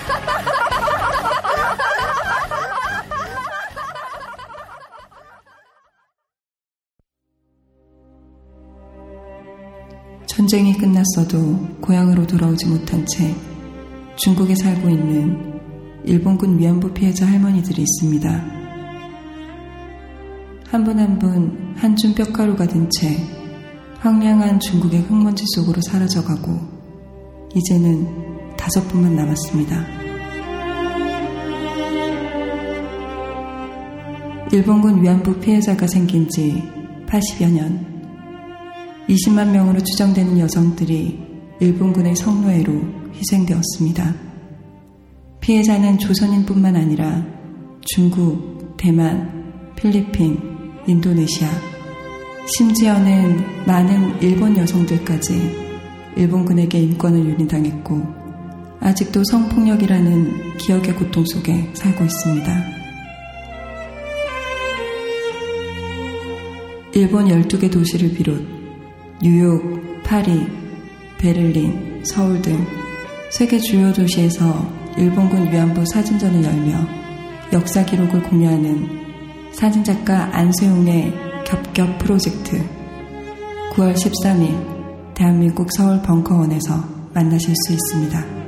[10.36, 13.36] 전쟁이 끝났어도 고향으로 돌아오지 못한 채
[14.16, 15.62] 중국에 살고 있는
[16.06, 18.30] 일본군 위안부 피해자 할머니들이 있습니다.
[20.70, 23.16] 한 분 한 분 한줌 뼈가루가 든채
[24.00, 26.60] 황량한 중국의 흙먼지 속으로 사라져가고
[27.56, 29.86] 이제는 다섯 분만 남았습니다.
[34.52, 36.64] 일본군 위안부 피해자가 생긴 지
[37.06, 37.93] 80여 년
[39.08, 41.20] 20만 명으로 추정되는 여성들이
[41.60, 42.82] 일본군의 성노예로
[43.14, 44.16] 희생되었습니다.
[45.42, 47.26] 피해자는 조선인뿐만 아니라
[47.82, 50.40] 중국, 대만, 필리핀,
[50.88, 51.50] 인도네시아,
[52.46, 55.64] 심지어는 많은 일본 여성들까지
[56.16, 58.24] 일본군에게 인권을 유린당했고
[58.80, 62.64] 아직도 성폭력이라는 기억의 고통 속에 살고 있습니다.
[66.96, 68.63] 일본 12개 도시를 비롯
[69.24, 70.46] 뉴욕, 파리,
[71.18, 72.58] 베를린, 서울 등
[73.32, 74.44] 세계 주요 도시에서
[74.98, 76.86] 일본군 위안부 사진전을 열며
[77.54, 78.86] 역사 기록을 공유하는
[79.54, 81.14] 사진작가 안세용의
[81.46, 82.62] 겹겹 프로젝트
[83.72, 88.43] 9월 13일 대한민국 서울 벙커원에서 만나실 수 있습니다.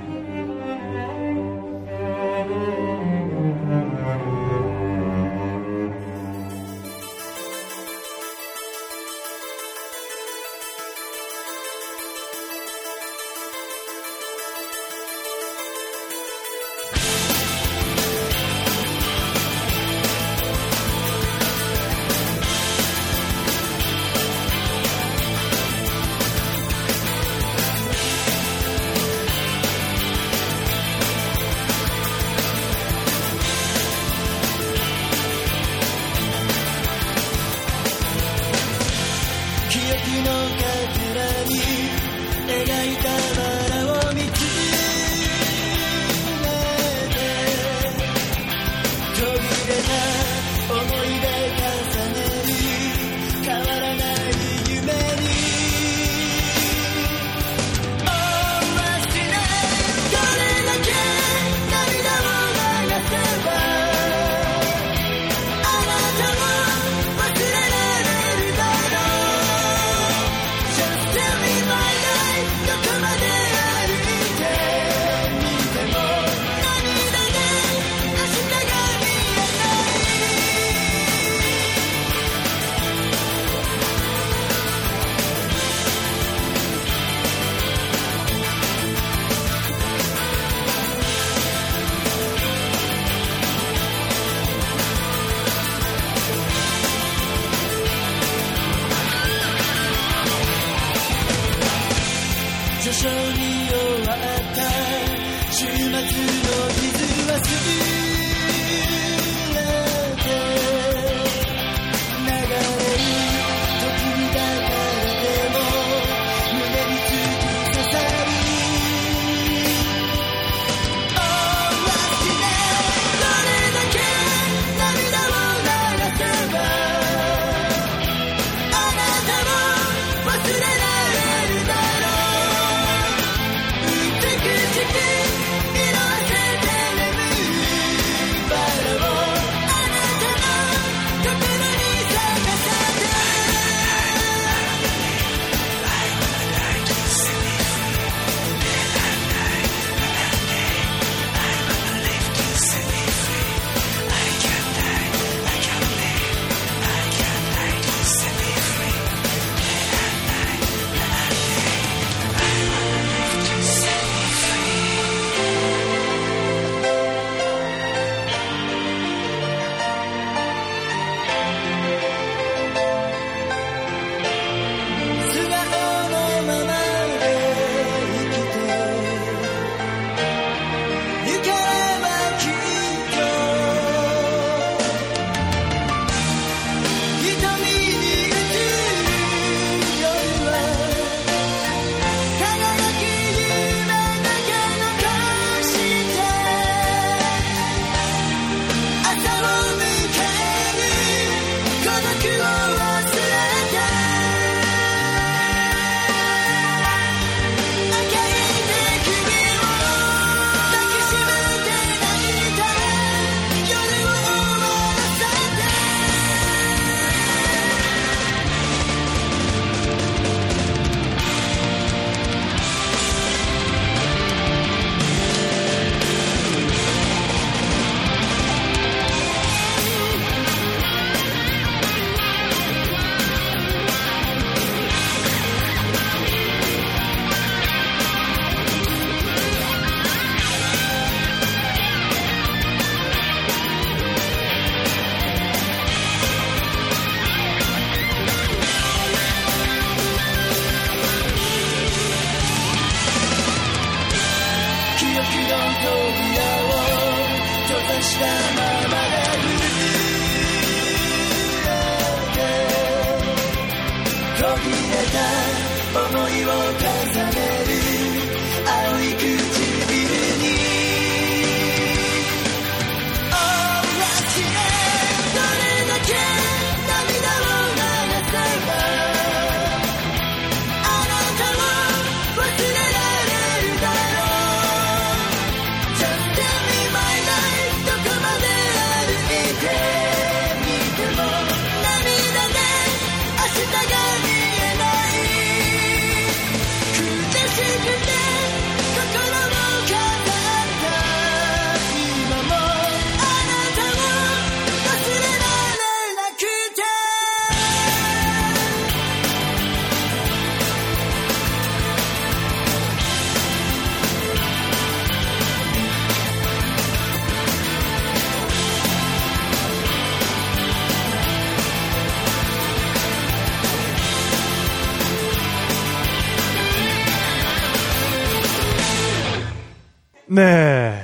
[330.36, 331.02] 네.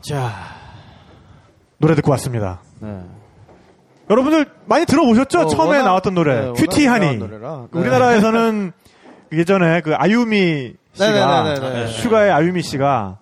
[0.00, 0.30] 자.
[1.78, 2.62] 노래 듣고 왔습니다.
[4.10, 5.40] 여러분들 많이 들어보셨죠?
[5.40, 6.46] 어, 처음에 워낙- 나왔던 노래.
[6.46, 7.16] 네, 큐티 하니.
[7.18, 7.28] 네.
[7.72, 8.72] 우리나라에서는
[9.32, 11.86] 예전에 그 아유미 씨가 네네네네네.
[11.88, 13.18] 슈가의 아유미 씨가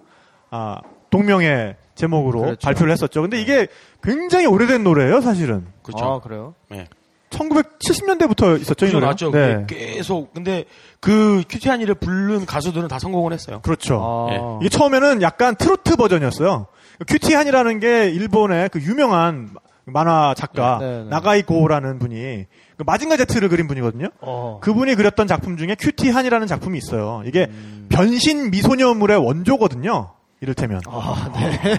[0.50, 0.76] 아,
[1.10, 2.58] 동명의 제목으로 그렇죠.
[2.64, 3.22] 발표를 했었죠.
[3.22, 3.68] 근데 이게
[4.02, 5.66] 굉장히 오래된 노래예요, 사실은.
[5.82, 6.04] 그렇죠.
[6.04, 6.54] 아, 그래요?
[6.70, 6.86] 네.
[7.30, 9.06] 1970년대부터 있었죠, 이 노래.
[9.06, 9.30] 맞죠.
[9.30, 9.64] 네.
[9.66, 10.34] 계속.
[10.34, 10.64] 근데
[11.00, 13.60] 그 큐티하니를 부른 가수들은 다 성공을 했어요.
[13.62, 14.28] 그렇죠.
[14.30, 14.40] 예.
[14.60, 16.66] 이게 처음에는 약간 트로트 버전이었어요.
[17.06, 19.50] 큐티하니라는 게 일본의 그 유명한
[19.86, 21.08] 만화 작가 네, 네, 네.
[21.08, 24.08] 나가이고라는 분이 그 마징가 제트를 그린 분이거든요.
[24.20, 24.60] 어.
[24.62, 27.22] 그분이 그렸던 작품 중에 큐티하니라는 작품이 있어요.
[27.24, 27.86] 이게 음.
[27.90, 30.12] 변신 미소녀물의 원조거든요.
[30.40, 30.80] 이를테면.
[30.86, 31.78] 아, 네.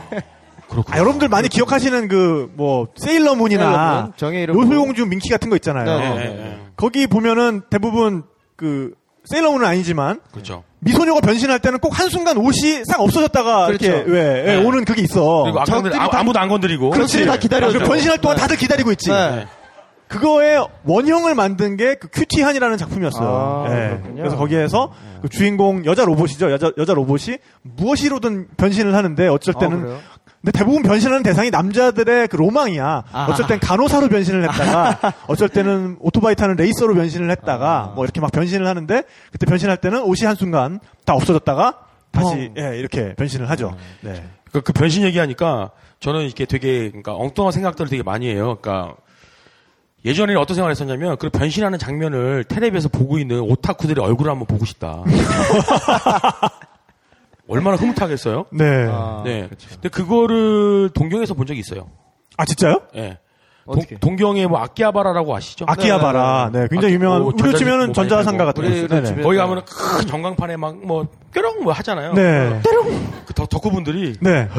[0.91, 5.99] 아, 여러분들 많이 기억하시는 그 뭐 세일러문이나 세일러문, 요술공주 밍키 같은 거 있잖아요.
[5.99, 6.59] 네, 네, 네.
[6.75, 8.23] 거기 보면은 대부분
[8.55, 8.91] 그
[9.25, 10.63] 세일러문은 아니지만 그렇죠.
[10.79, 13.85] 미소녀가 변신할 때는 꼭 한순간 옷이 싹 없어졌다가 그렇죠.
[13.85, 14.63] 이렇게 왜 예, 네.
[14.65, 15.43] 오는 그게 있어.
[15.43, 16.89] 그리고 아, 다- 아무도 안 건드리고.
[16.89, 17.25] 그렇지.
[17.25, 17.79] 다 기다려줘.
[17.79, 18.41] 그 변신할 동안 네.
[18.41, 19.09] 다들 기다리고 있지.
[19.09, 19.45] 네.
[20.07, 23.29] 그거의 원형을 만든 게 그 큐티한이라는 작품이었어요.
[23.29, 23.89] 아, 예.
[23.89, 24.15] 그렇군요.
[24.17, 24.91] 그래서 거기에서
[25.21, 26.51] 그 주인공 여자 로봇이죠.
[26.51, 29.99] 여자 여자 로봇이 무엇이로든 변신을 하는데 어쩔 아, 때는 그래요?
[30.41, 33.03] 근데 대부분 변신하는 대상이 남자들의 그 로망이야.
[33.11, 33.27] 아.
[33.29, 37.93] 어쩔 땐 간호사로 변신을 했다가, 어쩔 때는 오토바이 타는 레이서로 변신을 했다가, 아.
[37.95, 41.77] 뭐 이렇게 막 변신을 하는데, 그때 변신할 때는 옷이 한순간 다 없어졌다가,
[42.11, 42.53] 다시, 어.
[42.57, 43.77] 예, 이렇게 변신을 하죠.
[44.01, 44.23] 네.
[44.51, 48.57] 그, 그 변신 얘기하니까 저는 이렇게 되게 그러니까 엉뚱한 생각들을 되게 많이 해요.
[48.59, 48.95] 그러니까
[50.03, 55.03] 예전에 어떤 생각을 했었냐면 그 변신하는 장면을 텔레비에서 보고 있는 오타쿠들의 얼굴을 한번 보고 싶다.
[57.51, 58.45] 얼마나 흐뭇하겠어요?
[58.51, 58.87] 네.
[58.89, 59.47] 아, 네.
[59.69, 61.87] 근데 그거를 동경에서 본 적이 있어요.
[62.37, 62.81] 아, 진짜요?
[62.95, 63.19] 예.
[63.65, 63.95] 어떻게?
[63.99, 65.65] 동, 경의 뭐 아키하바라라고 아시죠?
[65.67, 66.49] 아키하바라.
[66.51, 68.69] 네, 굉장히 아키- 유명한, 뭐 우리로 전자지- 치면은 뭐 전자상가 같은 거.
[68.69, 72.13] 우리 거기 가면은 큰 전광판에 막 뭐 뾰롱 뭐 하잖아요.
[72.13, 72.59] 네.
[73.25, 74.49] 그 덕, 덕후분들이 네.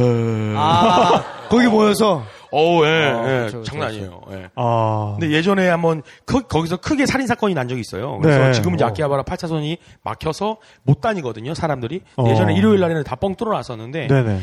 [0.57, 2.23] 아, 거기 모여서.
[2.53, 3.89] 어, 예, 어, 예, 그렇죠, 장난.
[3.89, 4.21] 아니에요.
[4.33, 4.51] 예.
[4.55, 5.17] 아.
[5.19, 8.19] 근데 예전에 한번 그- 거기서 크게 살인 사건이 난 적이 있어요.
[8.21, 8.53] 그래서 네.
[8.53, 8.89] 지금은 이제 어.
[8.89, 12.03] 아키하바라 8차선이 막혀서 못 다니거든요, 사람들이.
[12.17, 12.29] 어.
[12.29, 14.41] 예전에 일요일 날에는 다 뻥 뚫어 놨었는데 네네.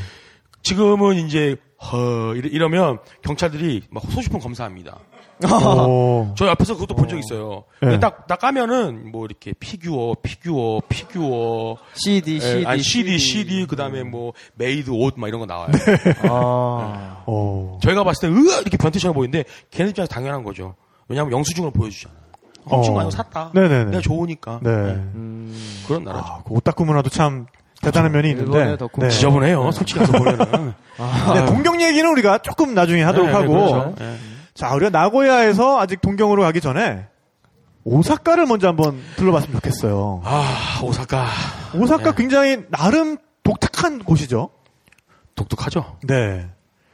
[0.63, 4.97] 지금은 이제 허 이러- 이러면 경찰들이 막 소지품 검사합니다.
[5.47, 6.33] 오.
[6.35, 7.63] 저 옆에서 그것도 본 적 있어요.
[7.81, 7.99] 네.
[7.99, 13.75] 딱, 딱 까면은 뭐 이렇게 피규어, 피규어, 피규어, CD, 예, CD, 아니, CD, CD, 그
[13.75, 15.69] 다음에 뭐 메이드 옷 막 이런 거 나와요.
[16.29, 17.23] 아.
[17.25, 17.79] 오.
[17.81, 20.75] 저희가 봤을 때 으아 이렇게 변태처럼 보이는데 걔네 입장에서 당연한 거죠.
[21.07, 22.19] 왜냐하면 영수증을 보여주잖아요.
[22.65, 22.81] 어.
[22.99, 23.51] 아니고 샀다.
[23.53, 23.85] 네네네.
[23.85, 24.59] 내가 좋으니까.
[24.61, 24.69] 네.
[24.69, 25.55] 음.
[25.87, 26.25] 그런 나라죠.
[26.27, 27.47] 아, 그 오타쿠 문화도 참
[27.81, 28.51] 대단한 면이 있는데.
[28.51, 29.01] 일본의 덕후.
[29.01, 29.09] 네.
[29.09, 29.71] 지저분해요.
[29.71, 30.73] 솔직히 가서 보면은.
[31.33, 33.53] 네, 동경 얘기는 우리가 조금 나중에 하도록 네, 하고.
[33.53, 33.95] 그렇죠.
[34.59, 34.67] 네.
[34.67, 37.07] 자, 우리가 나고야에서 아직 동경으로 가기 전에
[37.85, 40.21] 오사카를 먼저 한번 둘러봤으면 좋겠어요.
[40.25, 41.27] 아 오사카
[41.75, 42.17] 오사카 네.
[42.17, 44.49] 굉장히 나름 독특한 곳이죠.
[45.35, 45.97] 독특하죠.
[46.03, 46.49] 네.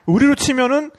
[0.05, 0.91] 우리로 치면은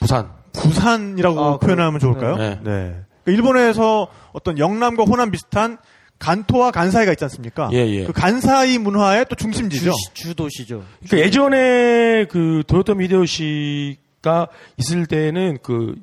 [0.00, 0.30] 부산.
[0.54, 2.36] 부산이라고 아, 표현하면 좋을까요?
[2.36, 2.58] 네.
[2.64, 2.96] 네.
[3.24, 5.76] 그 일본에서 어떤 영남과 호남 비슷한
[6.18, 7.68] 간토와 간사이가 있지 않습니까?
[7.72, 8.04] 예, 예.
[8.04, 9.92] 그 간사이 문화의 또 중심지죠.
[10.12, 15.94] 주, 도시죠 그러니까 예전에 그 도요토미 히데요시 가 있을 때는 그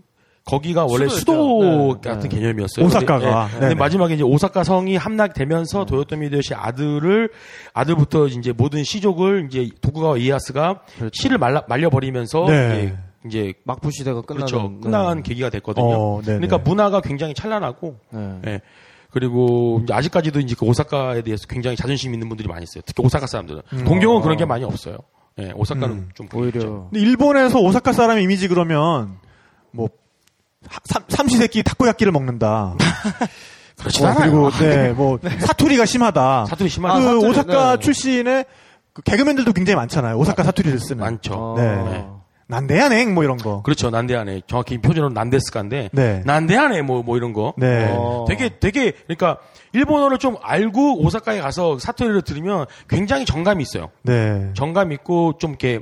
[0.43, 1.17] 거기가 원래 수도였죠.
[1.19, 2.35] 수도 네, 같은 네.
[2.37, 2.85] 개념이었어요.
[2.85, 3.19] 오사카가.
[3.19, 3.31] 근데, 예.
[3.31, 3.59] 네네.
[3.59, 7.29] 근데 마지막에 이제 오사카 성이 함락되면서 도요토미 히데요시 아들을
[7.73, 12.95] 아들부터 이제 모든 시족을 이제 도쿠가와 이에야스가 시를 말라, 말려버리면서 네.
[13.25, 14.47] 이제, 이제 막부 시대가 끝나는.
[14.47, 14.79] 그렇죠.
[14.79, 15.85] 끝난 계기가 됐거든요.
[15.85, 16.21] 어.
[16.23, 18.39] 그러니까 문화가 굉장히 찬란하고 네.
[18.47, 18.61] 예.
[19.11, 22.81] 그리고 이제 아직까지도 이제 그 오사카에 대해서 굉장히 자존심 있는 분들이 많이 있어요.
[22.85, 23.61] 특히 오사카 사람들은.
[23.85, 24.97] 동경은 그런 게 많이 없어요.
[25.39, 26.09] 예, 오사카는 음.
[26.15, 26.59] 좀 보이죠.
[26.59, 26.87] 오히려.
[26.91, 29.17] 근데 일본에서 오사카 사람 이미지 그러면
[29.71, 29.89] 뭐
[30.67, 32.75] 하- 삼, 삼시세끼 타코야끼를 먹는다.
[33.77, 34.19] 그렇지 어, 않아요.
[34.31, 36.45] 그리고 네, 뭐 사투리가 심하다.
[36.47, 36.99] 사투리 심하다.
[36.99, 37.79] 그 아, 사투리, 오사카 네.
[37.83, 38.45] 출신의
[38.93, 40.17] 그 개그맨들도 굉장히 많잖아요.
[40.17, 40.99] 오사카 사투리를 쓰는.
[41.01, 41.53] 많죠.
[41.57, 41.75] 네.
[41.83, 42.05] 네.
[42.49, 43.61] 난데야냉 뭐 이런 거.
[43.61, 43.89] 그렇죠.
[43.89, 44.41] 난데하네.
[44.47, 45.89] 정확히 표준어는 난데스카인데.
[45.91, 46.21] 네.
[46.25, 47.53] 난데하네 뭐, 뭐 이런 거.
[47.57, 47.87] 네.
[47.91, 48.25] 어.
[48.27, 49.37] 되게, 되게, 그러니까,
[49.77, 53.89] 일본어를 좀 알고 오사카에 가서 사투리를 들으면 굉장히 정감이 있어요.
[54.01, 54.49] 네.
[54.55, 55.81] 정감 있고 좀 이렇게,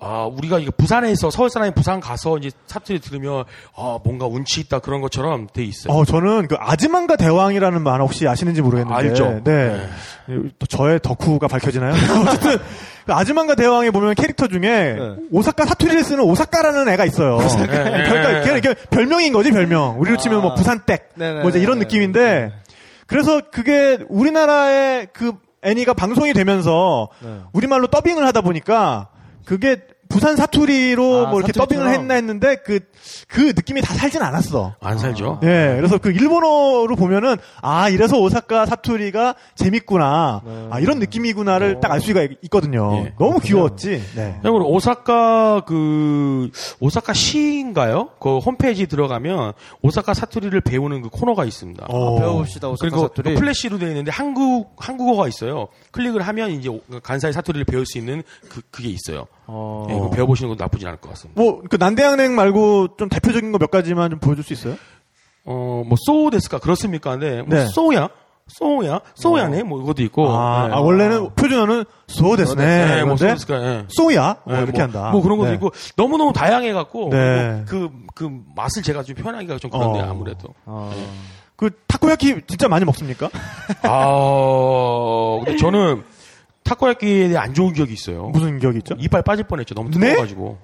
[0.00, 3.44] 아, 우리가 이게 부산에서 서울 사람이 부산 가서 이제 사투리 들으면,
[3.76, 5.92] 아, 뭔가 운치 있다 그런 것처럼 돼 있어요.
[5.92, 8.94] 어, 저는 그 아즈만가 대왕이라는 만화 혹시 아시는지 모르겠는데.
[8.94, 9.40] 알죠.
[9.44, 9.88] 네.
[10.58, 11.92] 또 저의 덕후가 밝혀지나요?
[12.26, 12.58] 어쨌든
[13.06, 14.98] 그 아즈만가 대왕에 보면 캐릭터 중에
[15.30, 17.38] 오사카 사투리를 쓰는 오사카라는 애가 있어요.
[17.58, 18.42] 네, 그러니까 네.
[18.44, 19.98] 걔는 이게 별명인 거지 별명.
[19.98, 21.40] 우리로 치면 뭐 부산댁 네네.
[21.40, 22.52] 뭐 이제 이런 느낌인데
[23.08, 25.32] 그래서 그게 우리나라의 그
[25.62, 27.40] 애니가 방송이 되면서 네.
[27.52, 29.08] 우리말로 더빙을 하다 보니까
[29.44, 31.92] 그게 부산 사투리로 아, 뭐 이렇게 더빙을 사투리처럼.
[31.92, 32.80] 했나 했는데 그,
[33.28, 34.74] 그 느낌이 다 살진 않았어.
[34.80, 35.38] 안 살죠.
[35.42, 42.26] 네, 그래서 그 일본어로 보면은 아 이래서 오사카 사투리가 재밌구나, 아 이런 느낌이구나를 딱알 수가
[42.44, 42.90] 있거든요.
[42.92, 43.04] 네.
[43.06, 43.12] 예.
[43.18, 44.02] 너무 귀여웠지.
[44.16, 44.38] 네.
[44.42, 46.50] 그리고 오사카 그
[46.80, 48.10] 오사카 시인가요?
[48.20, 49.52] 그 홈페이지 들어가면
[49.82, 51.86] 오사카 사투리를 배우는 그 코너가 있습니다.
[51.88, 52.18] 어.
[52.18, 53.34] 배워봅시다, 오사카 그리고 사투리.
[53.34, 55.68] 그 플래시로 되어 있는데 한국 한국어가 있어요.
[55.92, 59.26] 클릭을 하면 이제 오- 간사이 사투리를 배울 수 있는 그 그게 있어요.
[59.50, 59.86] 어.
[59.88, 61.40] 네, 이거 배워보시는 것도 나쁘지 않을 것 같습니다.
[61.40, 64.74] 뭐 그 난대양냉 말고 좀 대표적인 거 몇 가지만 좀 보여줄 수 있어요?
[65.44, 67.16] 어, 뭐 소우 데스까 그렇습니까?
[67.16, 67.66] 네, 뭐 네.
[67.66, 68.08] 소우야,
[68.48, 70.28] 소우야, 소우야네, 뭐 이것도 있고.
[70.30, 70.74] 아, 네.
[70.74, 72.64] 아, 원래는 표준어는 소데스네.
[72.64, 73.84] 네, 뭐 그런데 소우 데스까, 네.
[73.88, 75.10] 소야 뭐 네, 이렇게 뭐, 한다.
[75.10, 75.54] 뭐 그런 것도 네.
[75.54, 77.64] 있고 너무 너무 다양해갖고 네.
[77.66, 80.10] 그, 그 맛을 제가 좀 표현하기가 좀 그런데 어.
[80.10, 80.54] 아무래도.
[81.56, 83.28] 그 타코야키 진짜 많이 먹습니까?
[83.82, 86.04] 아, 근데 저는
[86.68, 88.28] 타코야끼에 대해 안 좋은 기억이 있어요.
[88.28, 88.94] 무슨 기억이 있죠?
[88.98, 89.74] 이빨 빠질 뻔했죠.
[89.74, 89.98] 너무 네?
[90.10, 90.58] 뜨거워가지고.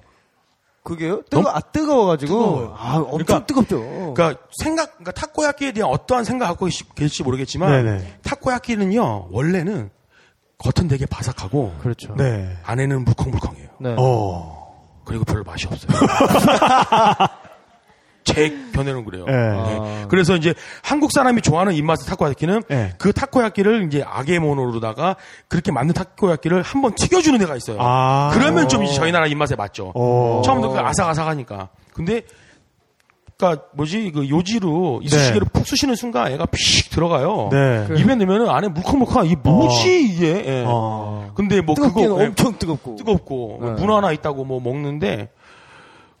[0.83, 1.23] 그게요?
[1.31, 2.31] 뜨거, 아, 뜨거워가지고.
[2.33, 2.75] 뜨거워요.
[2.77, 4.13] 아, 엄청 그러니까- 뜨겁죠.
[4.13, 8.17] 그러니까 생각, 그러니까 타코야끼에 대한 어떠한 생각 갖고 계실지 모르겠지만 네네.
[8.23, 9.89] 타코야끼는요 원래는
[10.59, 12.13] 겉은 되게 바삭하고 그렇죠.
[12.15, 12.55] 네.
[12.63, 13.67] 안에는 물컹물컹해요.
[13.79, 13.95] 네.
[13.97, 15.01] 어.
[15.05, 15.91] 그리고 별로 맛이 없어요.
[18.25, 19.23] 제 견해는 그래요.
[19.25, 19.33] 네.
[19.33, 20.05] 네.
[20.09, 20.53] 그래서 이제
[20.83, 22.93] 한국 사람이 좋아하는 입맛의 타코야끼는 네.
[22.97, 25.15] 그 타코야끼를 이제 아게모노로다가
[25.47, 27.77] 그렇게 만든 타코야끼를 한번 튀겨주는 데가 있어요.
[27.79, 28.31] 아.
[28.33, 29.91] 그러면 좀 이제 저희 나라 입맛에 맞죠.
[29.95, 30.41] 어.
[30.43, 31.69] 처음부터 그 아삭아삭하니까.
[31.93, 32.23] 근데
[33.37, 35.05] 그니까 뭐지 그 요지로 네.
[35.05, 37.49] 이쑤시개를 푹 쑤시는 순간 애가 픽 들어가요.
[37.51, 37.87] 네.
[37.97, 39.91] 입에 넣으면 안에 물컹물컹한 이게 뭐지 어.
[39.91, 40.45] 이게.
[40.47, 40.63] 예.
[40.65, 41.31] 어.
[41.35, 42.95] 근데 뭐 그거 예, 엄청 뜨겁고.
[42.95, 43.71] 뜨겁고 네.
[43.71, 45.29] 문 하나 있다고 뭐 먹는데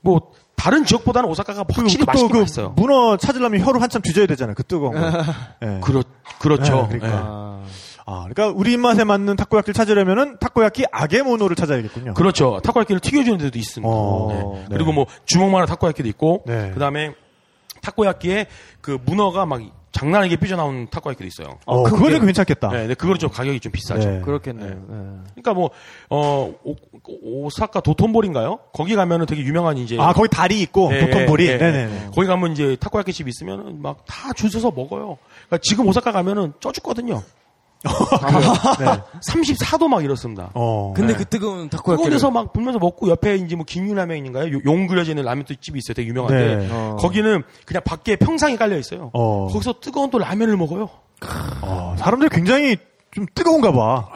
[0.01, 0.31] 뭐
[0.65, 2.69] 다른 지역보다는 오사카가 확실히 또 맛있게 그 맛있어요.
[2.75, 4.55] 문어 찾으려면 혀를 한참 뒤져야 되잖아요.
[4.55, 5.11] 그 뜨거운 거.
[5.61, 5.79] 네.
[5.85, 6.01] 그렇
[6.39, 6.87] 그렇죠.
[6.89, 7.07] 네, 그러니까.
[7.07, 7.11] 예.
[7.23, 7.63] 아.
[8.07, 12.15] 아, 그러니까 우리 입맛에 맞는 타코야키를 찾으려면은 타코야키 아게모노를 찾아야겠군요.
[12.15, 12.61] 그렇죠.
[12.63, 13.87] 타코야끼를 튀겨주는 데도 있습니다.
[13.87, 14.59] 어, 네.
[14.61, 14.65] 네.
[14.71, 16.71] 그리고 뭐 주먹만한 타코야끼도 있고, 네.
[16.73, 17.13] 그 다음에
[17.83, 18.47] 타코야끼에
[18.81, 19.61] 그 문어가 막
[19.95, 21.57] 장난 아니게 삐져나온 타코야끼도 있어요.
[21.65, 22.69] 어, 그거는 괜찮겠다.
[22.69, 24.09] 네, 근데 그거는 좀 가격이 좀 비싸죠.
[24.09, 24.19] 네.
[24.19, 24.69] 그렇겠네요.
[24.69, 25.05] 네.
[25.31, 25.69] 그러니까 뭐,
[26.09, 26.53] 어,
[27.23, 28.59] 오, 사카 도톤보리인가요?
[28.73, 29.97] 거기 가면은 되게 유명한 이제.
[29.97, 31.47] 아, 거기 다리 있고 예, 도톤보리.
[31.47, 31.57] 예, 예.
[31.57, 32.09] 네네네.
[32.13, 35.17] 거기 가면 이제 타코야끼 집 있으면은 막다 줄 서서 먹어요.
[35.47, 37.23] 그러니까 지금 오사카 가면은 쪄 죽거든요.
[37.83, 38.85] 네.
[39.21, 40.49] 34도 막 이렇습니다.
[40.53, 40.93] 어.
[40.95, 41.17] 근데 네.
[41.19, 44.53] 그 뜨거운 그런 타코야끼를 데서 막 불면서 먹고 옆에 이제 뭐 김유라면인가요?
[44.55, 45.93] 요- 용 그려지는 라면 집이 있어요.
[45.93, 46.69] 되게 유명한데 네.
[46.71, 46.95] 어.
[46.99, 49.11] 거기는 그냥 밖에 평상이 깔려 있어요.
[49.13, 49.47] 어.
[49.51, 50.89] 거기서 뜨거운 또 라면을 먹어요.
[51.61, 52.77] 어, 사람들이 굉장히
[53.11, 54.07] 좀 뜨거운가 봐.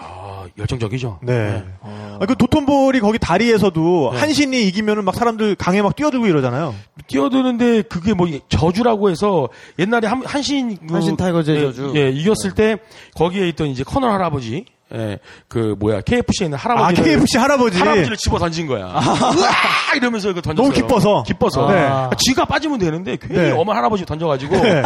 [0.60, 1.20] 아 열정적이죠.
[1.24, 1.64] 네.
[1.82, 4.20] 아, 그 도톤보리 거기 다리에서도 네.
[4.20, 6.76] 한신이 이기면은 막 사람들 강에 막 뛰어들고 이러잖아요.
[7.08, 9.50] 뛰어드는데 그게 뭐 저주라고 해서
[9.80, 11.94] 옛날에 한, 한신 그- 한신 타이거즈의 예, 저주.
[11.96, 12.78] 예, 이겼을 때
[13.16, 17.78] 거기에 있던 이제 커널 할아버지 예, 그 뭐야 KFC에 있는 할아버지 아, KFC 할아버지.
[17.78, 18.86] 할아버지를 집어 던진 거야.
[18.86, 19.96] 으아!
[19.96, 20.56] 이러면서 그 던졌어요.
[20.56, 21.24] 너무 기뻐서.
[21.24, 21.72] 기뻐서.
[21.72, 21.78] 네.
[21.80, 23.52] 아, 지가 빠지면 되는데 괜히 네.
[23.52, 24.82] 엄한 할아버지 던져가지고 네.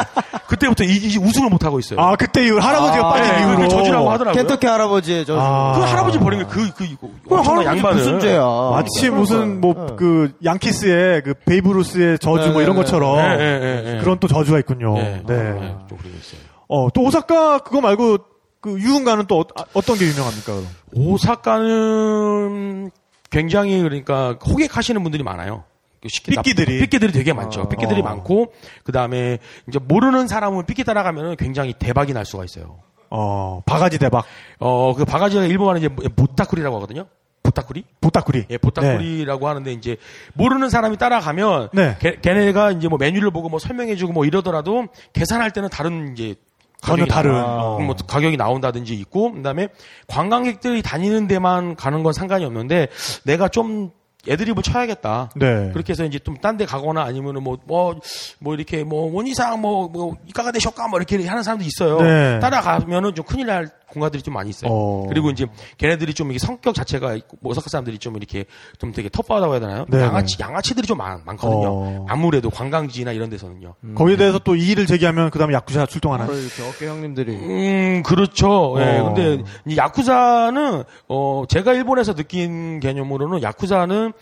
[0.47, 1.99] 그때부터 이, 이 우승을 못 하고 있어요.
[2.01, 3.67] 아, 그때 이후 할아버지가 아, 빠진 네, 이후로.
[3.69, 4.41] 저주라고 하더라고요.
[4.43, 5.37] 켄터키 할아버지의 저.
[5.39, 5.73] 아.
[5.77, 8.41] 그 할아버지 버린 거그 그 이거 그 엄청난 할아버지 양반을 무슨 죄야?
[8.71, 13.59] 마치 무슨 뭐 그 양키스의 그 베이브루스의 저주 네, 뭐 이런 네, 것처럼 네, 네,
[13.59, 13.99] 네, 네.
[13.99, 14.95] 그런 또 저주가 있군요.
[14.95, 15.35] 네, 네.
[15.35, 16.41] 네, 있어요.
[16.67, 18.17] 어, 또 오사카 그거 말고
[18.63, 19.39] 그 유흥가는 또
[19.73, 20.53] 어, 떤게 유명합니까?
[20.53, 20.67] 그럼?
[20.95, 22.91] 오사카는
[23.29, 25.65] 굉장히 그러니까 호객하시는 분들이 많아요.
[26.01, 26.79] 그 쉽게 다- 삐끼들이.
[26.79, 27.67] 삐끼들이 되게 많죠.
[27.67, 28.03] 삐끼들이 어.
[28.03, 28.53] 많고
[28.85, 32.79] 그 다음에 이제 모르는 사람을 삐끼 따라가면 굉장히 대박이 날 수가 있어요.
[33.09, 34.23] 어, 바가지 대박.
[34.59, 37.05] 어, 그 바가지가 일본어는 이제 보타쿠리라고 하거든요.
[37.43, 37.83] 보타쿠리?
[37.99, 38.45] 보따꾸리.
[38.49, 39.97] 예, 보타쿠리라고 하는데 이제
[40.35, 41.97] 모르는 사람이 따라가면 네.
[41.99, 46.35] 걔, 걔네가 이제 뭐 메뉴를 보고 뭐 설명해주고 뭐 이러더라도 계산할 때는 다른 이제
[46.85, 47.31] 전혀 다른.
[47.31, 47.63] 나와.
[47.75, 47.79] 어.
[47.79, 49.69] 뭐 가격이 나온다든지 있고 그다음에
[50.07, 52.87] 관광객들이 다니는 데만 가는 건 상관이 없는데
[53.23, 53.91] 내가 좀
[54.27, 55.31] 애드립을 쳐야겠다.
[55.35, 55.69] 네.
[55.73, 57.95] 그렇게 해서 이제 좀 딴 데 가거나 아니면은 뭐, 뭐,
[58.39, 61.99] 뭐 이렇게 뭐, 원이상 뭐, 뭐, 이가가 되셨까 뭐 이렇게 하는 사람도 있어요.
[62.01, 62.39] 네.
[62.39, 64.71] 따라가면은 좀 큰일 날 공간들이 좀 많이 있어요.
[64.71, 65.05] 어.
[65.07, 65.45] 그리고 이제
[65.77, 68.45] 걔네들이 좀 이게 성격 자체가 뭐 오사카 사람들이 좀 이렇게
[68.79, 69.85] 좀 되게 터프하다고 해야 되나요?
[69.87, 71.67] 네, 양아치, 양아치들이 좀 많, 많거든요.
[71.69, 72.05] 어.
[72.09, 73.75] 아무래도 관광지나 이런 데서는요.
[73.95, 76.27] 거기에 대해서 또 이의를 제기하면 그 다음에 야쿠자 출동하나요?
[76.27, 77.31] 바로 이렇게 어깨 형님들이.
[77.35, 78.75] 음, 그렇죠.
[78.79, 78.99] 예.
[78.99, 79.13] 어.
[79.13, 84.13] 근데 이 야쿠자는 어 제가 일본에서 느낀 개념으로는 야쿠자는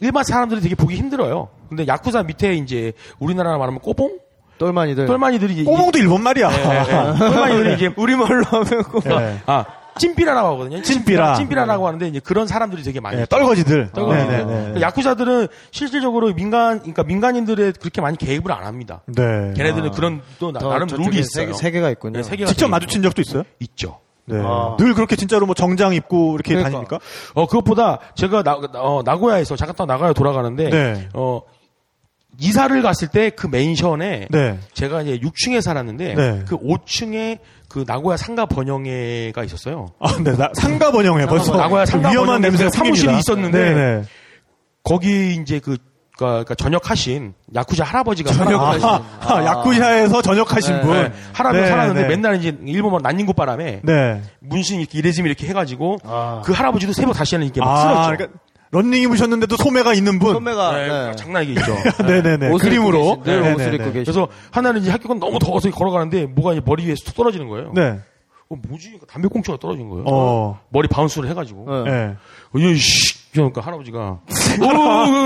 [0.00, 1.48] 일반 사람들이 되게 보기 힘들어요.
[1.68, 4.18] 근데 야쿠자 밑에 이제 우리나라로 말하면 꼬봉?
[4.58, 5.06] 똘마니들.
[5.06, 6.50] 똘마니들이 이제 꼬몽도 일본 말이야.
[6.50, 7.18] 예, 예, 예.
[7.18, 9.40] 똘마니들이 이제 우리말로 하면 꼬 네.
[9.46, 9.64] 아
[9.98, 10.80] 찐삐라라고 하거든요.
[10.82, 11.34] 찐삐라.
[11.34, 13.36] 찐삐라라고 하는데 이제 그런 사람들이 되게 많이 네, 있죠.
[13.36, 13.90] 떨거지들.
[13.92, 14.28] 떨거지들.
[14.30, 14.60] 네, 네, 네.
[14.60, 19.00] 그러니까 야쿠자들은 실질적으로 민간, 그러니까 민간인들의 그렇게 많이 개입을 안 합니다.
[19.06, 19.52] 네.
[19.56, 21.52] 걔네들은 그런 또 나- 저쪽에 룰이 세- 있어요.
[21.52, 22.18] 세계가 있군요.
[22.18, 23.42] 네, 세계가 직접 되게 마주친 적도 있어요?
[23.60, 23.98] 있죠.
[24.26, 24.38] 네.
[24.40, 24.76] 아.
[24.78, 26.70] 늘 그렇게 진짜로 뭐 정장 입고 이렇게 그러니까.
[26.70, 26.98] 다닙니까?
[27.34, 31.08] 어 그것보다 제가 나, 어, 나고야에서 잠깐 또 나고야 돌아가는데 네.
[31.14, 31.40] 어
[32.40, 34.58] 이사를 갔을 때 그 맨션에 네.
[34.72, 36.44] 제가 이제 6층에 살았는데 네.
[36.46, 37.38] 그 5층에
[37.68, 39.92] 그 나고야 상가 번영회가 있었어요.
[40.00, 40.36] 아, 네.
[40.36, 43.18] 나, 상가 번영회 벌써 나고야 상가 위험한 냄새가 사무실이.
[43.18, 44.02] 있었는데 네, 네.
[44.82, 45.76] 거기 이제 그
[46.16, 48.88] 그러니까 전역하신 야쿠자 할아버지가 전역, 살아가신
[49.20, 50.80] 아, 야쿠샤에서 전역하신 네.
[50.80, 50.92] 분.
[50.94, 52.08] 네, 할아버지 네, 살았는데 네.
[52.08, 54.22] 맨날 이제 일본만 난닝구 바람에 네.
[54.40, 56.42] 문신 이렇게 이레짐 이렇게 해가지고 아.
[56.44, 58.16] 그 할아버지도 새벽 다시 하는 이렇게 막 아, 쓰러져.
[58.16, 58.38] 그러니까
[58.70, 60.34] 런닝 입으셨는데도 소매가 있는 분.
[60.34, 61.16] 선배가 네, 네.
[61.16, 61.74] 장난이 있죠.
[62.06, 62.48] 네네네.
[62.52, 63.22] 옷을 그림으로.
[63.24, 63.92] 늘 네, 옷을 네, 입고 네.
[63.92, 64.04] 계신.
[64.04, 67.72] 그래서 하나는 이제 학교가 너무 더워서 걸어가는데 뭐가 이제 머리 위에서 툭 떨어지는 거예요.
[67.74, 67.98] 네.
[68.50, 68.98] 어, 뭐지?
[69.08, 70.04] 담배꽁초가 떨어진 거예요.
[70.06, 70.58] 어.
[70.70, 71.84] 머리 바운스를 해가지고.
[71.84, 71.90] 네.
[71.90, 72.16] 네.
[72.70, 73.18] 어, 씨.
[73.32, 74.16] 그러니까 할아버지가 어,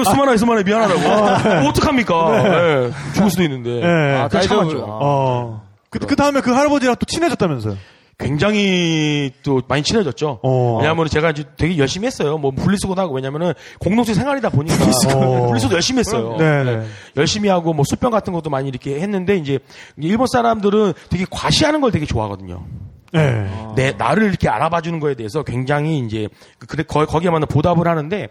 [0.00, 1.60] 어, 수만아 수만아 미안하다고.
[1.60, 2.84] 뭐 어떡합니까?
[2.86, 3.80] 예, 죽을 수도 있는데.
[3.80, 4.20] 네.
[4.20, 4.54] 아, 다이저브.
[4.54, 4.84] 참았죠.
[4.84, 4.98] 아.
[5.00, 5.62] 어.
[5.88, 7.76] 그, 그 다음에 그 할아버지랑 또 친해졌다면서요?
[8.22, 10.40] 굉장히 또 많이 친해졌죠.
[10.42, 10.78] 어.
[10.78, 12.38] 왜냐하면 제가 이제 되게 열심히 했어요.
[12.38, 14.76] 뭐 분리수거도 하고 왜냐면은 공동체 생활이다 보니까
[15.14, 15.46] 어.
[15.48, 16.36] 분리수거 열심히 했어요.
[16.38, 16.76] 네네.
[16.76, 16.86] 네.
[17.16, 19.58] 열심히 하고 뭐 수병 같은 것도 많이 이렇게 했는데 이제
[19.96, 22.64] 일본 사람들은 되게 과시하는 걸 되게 좋아하거든요.
[23.12, 23.50] 네.
[23.76, 26.28] 내 나를 이렇게 알아봐 주는 거에 대해서 굉장히 이제
[26.66, 28.28] 그래 거, 거기에 맞는 보답을 하는데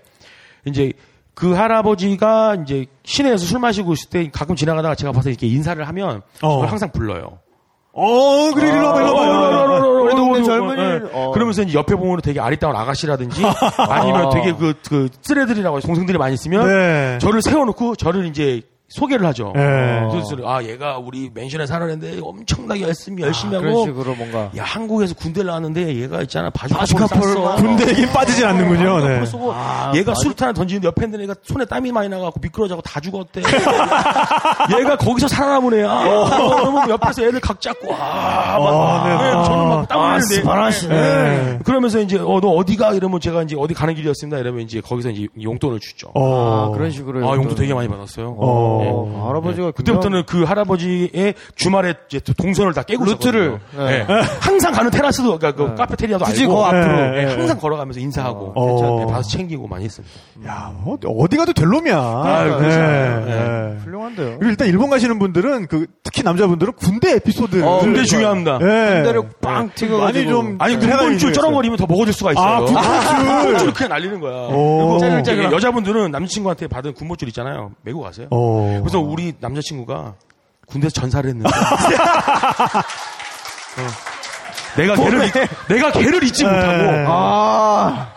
[0.65, 0.93] 이제
[1.33, 6.21] 그 할아버지가 이제 시내에서 술 마시고 있을 때 가끔 지나가다가 제가 봐서 이렇게 인사를 하면
[6.41, 6.63] 어.
[6.65, 7.39] 항상 불러요.
[7.93, 9.91] 어, 그래, 일로 와봐, 일로 와봐,
[10.77, 11.01] 예.
[11.13, 11.31] 어.
[11.31, 13.43] 그러면서 이제 옆에 보면 되게 아리따운 아가씨라든지
[13.77, 17.17] 아니면 되게 그, 그, 쓰레들이라고 해서 동생들이 많이 있으면 네.
[17.19, 18.61] 저를 세워놓고 저를 이제
[18.91, 19.53] 소개를 하죠.
[19.55, 20.01] 네.
[20.45, 24.51] 아, 얘가 우리 맨션에 살았는데 엄청나게 열심히, 열심히 그런 하고 식으로 뭔가.
[24.57, 26.49] 야, 한국에서 군대를 나왔는데 얘가 있잖아.
[26.49, 27.55] 바주카 바주카 폴을 쐈어.
[27.55, 28.99] 군대에게 빠지진 않는군요.
[29.07, 29.19] 네.
[29.19, 29.25] 네.
[29.25, 29.53] 쏘고
[29.95, 33.41] 얘가 수류탄을 던지는데 옆에 있는 애가 손에 땀이 많이 나가고 미끄러져서 다 죽었대.
[34.77, 35.91] 얘가 거기서 살아남은 애야.
[35.91, 39.13] 어, 그러면 옆에서 애들 각 잡고 아, 막, 어, 네.
[39.17, 40.41] 네, 저는 막땀 아, 흘리는데.
[40.87, 41.59] 네.
[41.63, 44.37] 그러면서 이제 어, 너 어디가 이러면 제가 이제 어디 가는 길이었습니다.
[44.37, 46.11] 이러면 이제 거기서 이제 용돈을 주죠.
[46.13, 46.67] 어.
[46.71, 47.29] 아, 그런 식으로.
[47.29, 48.35] 아, 용돈 되게 많이 받았어요.
[48.81, 49.09] 어.
[49.09, 49.17] 네.
[49.19, 53.59] 아, 할아버지가 그때부터는 그 할아버지의 주말에 이제 동선을 다 깨고 루트를.
[53.77, 54.05] 네.
[54.05, 54.21] 네.
[54.39, 57.11] 항상 가는 테라스도 그러니까 그 카페테리아도 굳이 알고 그 앞으로.
[57.11, 57.33] 네, 네.
[57.35, 58.99] 항상 걸어가면서 인사하고 어.
[58.99, 60.13] 네, 봐서 챙기고 많이 했습니다.
[60.47, 62.21] 야, 어, 어디 가도 될 놈이야.
[62.25, 62.77] 아유, 그렇죠.
[62.79, 63.77] 네.
[63.83, 64.37] 훌륭한데요.
[64.39, 67.63] 그리고 일단 일본 가시는 분들은 그 특히 남자분들은 군대 에피소드.
[67.63, 68.57] 어, 군대 중요합니다.
[68.59, 68.93] 네.
[68.95, 70.29] 군대를 뻥 많이 튀겨가지고.
[70.31, 71.33] 좀 아니 군번줄.
[71.33, 72.45] 쩔어버리면 더 먹어줄 수가 있어요.
[72.45, 73.25] 아, 군번줄.
[73.43, 74.47] 군번줄을 그냥 날리는 거야.
[75.23, 77.71] 그리고 여자분들은 남자친구한테 받은 군번줄 있잖아요.
[77.83, 78.27] 메고 가세요.
[78.31, 78.70] 어.
[78.79, 80.13] 그래서 우리 남자친구가
[80.67, 81.49] 군대에서 전사를 했는데
[83.77, 83.81] 어.
[84.77, 85.33] 내가 걔를 잊-
[85.67, 86.49] 내가 걔를 잊지 네.
[86.49, 88.07] 못하고 아,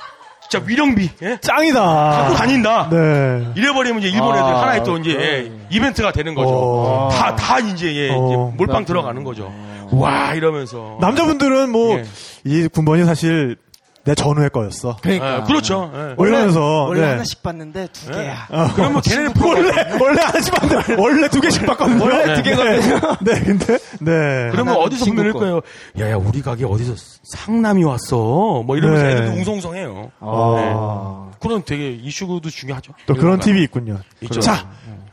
[0.49, 1.39] 진짜 위령비 예?
[1.41, 1.83] 짱이다.
[1.83, 2.89] 하고 다닌다.
[2.91, 3.49] 네.
[3.57, 6.51] 이래버리면 이제 일본 애들 아, 하나의 또 이제 예, 이벤트가 되는 거죠.
[6.51, 7.09] 어.
[7.11, 8.53] 다다 이제, 예, 이제 어.
[8.57, 9.53] 몰빵 들어가는 거죠.
[9.91, 12.05] 와 이러면서 남자분들은 뭐, 예.
[12.45, 13.57] 이 군번이 사실
[14.05, 14.97] 내 전후의 거였어.
[15.01, 15.39] 그러니까.
[15.39, 15.91] 예, 그렇죠.
[15.95, 16.15] 예.
[16.15, 16.85] 뭐 이러면서.
[16.85, 17.07] 원래 네.
[17.09, 18.47] 하나씩 받는데 두 개야.
[18.51, 18.69] 어.
[18.75, 22.05] 그러면 걔네는 원래, 원래 하나씩 받는데, 원래 두 개씩 받거든요.
[22.05, 22.81] 원래 두 개가 네.
[23.23, 24.49] 네, 근데, 네.
[24.53, 25.39] 그러면 어디서 보낼 거.
[25.41, 25.61] 거예요?
[25.99, 28.63] 야야 우리 가게 어디서 상남이 왔어?
[28.67, 29.13] 뭐 이러면서 네.
[29.13, 30.11] 애들도 웅성웅성해요.
[30.21, 31.31] 아.
[31.41, 32.93] 그런 되게 이슈도 중요하죠.
[33.07, 33.99] 또 그런 팁이 있군요.
[34.21, 34.41] 있죠.
[34.41, 34.69] 자,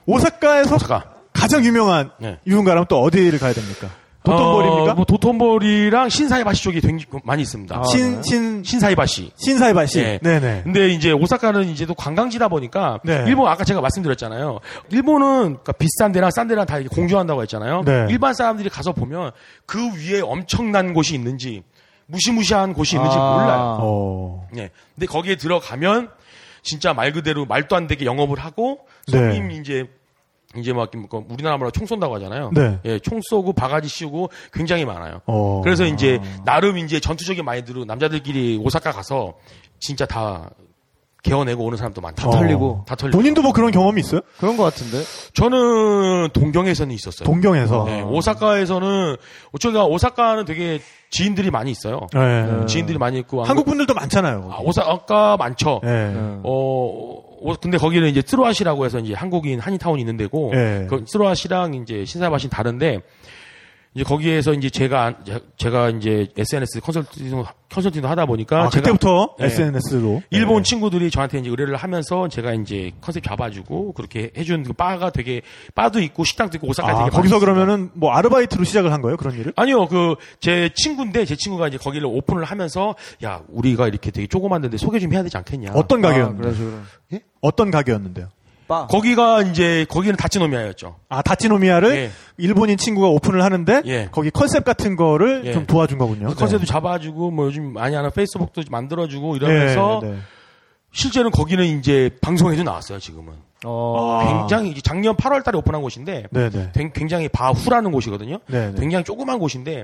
[0.06, 1.06] 오사카에서 오사카.
[1.34, 2.40] 가장 유명한 네.
[2.46, 3.88] 유흥가라면 또 어디를 가야 됩니까?
[4.24, 4.92] 도톤보리입니까?
[4.92, 6.82] 어, 뭐 도톤보리랑 신사이바시 쪽이
[7.24, 7.84] 많이 있습니다.
[7.86, 9.32] 신, 신, 신사이바시.
[9.36, 10.00] 신사이바시.
[10.00, 10.20] 예.
[10.22, 10.62] 네네.
[10.64, 13.24] 근데 이제 오사카는 이제 또 관광지다 보니까 네.
[13.28, 14.60] 일본 아까 제가 말씀드렸잖아요.
[14.92, 17.82] 일본은 그러니까 비싼 데랑 싼 데랑 다 공존한다고 했잖아요.
[17.84, 18.06] 네.
[18.10, 19.32] 일반 사람들이 가서 보면
[19.66, 21.64] 그 위에 엄청난 곳이 있는지
[22.06, 23.34] 무시무시한 곳이 있는지 아.
[23.34, 23.78] 몰라요.
[23.82, 24.48] 어.
[24.58, 24.70] 예.
[24.94, 26.10] 근데 거기에 들어가면
[26.62, 28.82] 진짜 말 그대로 말도 안 되게 영업을 하고
[29.12, 29.18] 네.
[29.18, 29.88] 손님 이제
[30.58, 32.52] 이제 막뭐 우리나라 말로 총 쏜다고 하잖아요.
[32.54, 32.80] 네.
[32.86, 35.22] 예, 총 쏘고 바가지 씌우고 굉장히 많아요.
[35.26, 35.62] 어.
[35.64, 39.36] 그래서 이제 나름 이제 전투적인 마인드로 남자들끼리 오사카 가서
[39.80, 40.50] 진짜 다
[41.24, 42.24] 개어내고 오는 사람도 많다.
[42.24, 42.84] 다 털리고.
[42.88, 43.18] 다 털리고.
[43.18, 44.22] 본인도 뭐 그런 경험이 있어요?
[44.40, 44.98] 그런 것 같은데.
[45.34, 47.26] 저는 동경에서는 있었어요.
[47.28, 47.84] 동경에서?
[47.86, 49.18] 네, 오사카에서는
[49.52, 50.80] 어쩌다 오사카는 되게
[51.12, 52.08] 지인들이 많이 있어요.
[52.14, 52.66] 네.
[52.68, 54.50] 지인들이 많이 있고 한국 분들도 많잖아요.
[54.52, 55.80] 아, 오사카 많죠.
[55.84, 56.12] 네.
[56.44, 57.31] 어, 오-
[57.62, 60.88] 근데 거기는 이제 쓰로아시라고 해서 이제 한국인 한인타운이 있는 데고, 네.
[60.90, 63.02] 그 쓰로아시랑 이제 신사바신 다른데,
[63.94, 68.62] 이제 거기에서 이제 제가, 제- 제가 이제 SNS 컨설팅, 컨설팅도 하다 보니까.
[68.64, 69.48] 아, 제가- 그때부터 네.
[69.48, 70.22] SNS로.
[70.30, 75.42] 일본 친구들이 저한테 이제 의뢰를 하면서 제가 이제 컨셉 잡아주고 그렇게 해준 그 바가 되게,
[75.76, 77.40] 바도 있고 식당도 있고 오사카에 아, 되게 거기서.
[77.40, 79.18] 그러면은 뭐 아르바이트로 시작을 한 거예요?
[79.18, 79.52] 그런 일을?
[79.58, 82.96] 아니요, 그, 제 친구인데, 제 친구가 이제 거기를 오픈을 하면서,
[83.26, 85.72] 야, 우리가 이렇게 되게 조그만 데인데 소개 좀 해야 되지 않겠냐.
[85.74, 86.50] 어떤 아, 가게였는데?
[87.16, 87.22] 예?
[87.42, 88.28] 어떤 가게였는데요?
[88.90, 90.96] 거기가 이제, 거기는 다치노미아였죠.
[91.10, 92.12] 아, 다치노미아를 예.
[92.38, 94.08] 일본인 친구가 오픈을 하는데 예.
[94.14, 95.52] 거기 컨셉 같은 거를 예.
[95.52, 96.28] 좀 도와준 거군요.
[96.30, 99.46] 그 컨셉도 잡아주고, 뭐 요즘 많이 하는 페이스북도 만들어주고 네.
[99.46, 100.18] 이러면서, 네, 네.
[100.94, 103.34] 실제로는 거기는 이제 방송에도 나왔어요, 지금은.
[103.66, 104.38] 아.
[104.40, 106.72] 굉장히, 이제 작년 8월 달에 오픈한 곳인데, 네, 네.
[106.74, 108.38] 굉- 굉장히 바후라는 곳이거든요.
[108.48, 108.80] 네, 네.
[108.80, 109.84] 굉장히 조그만 곳인데,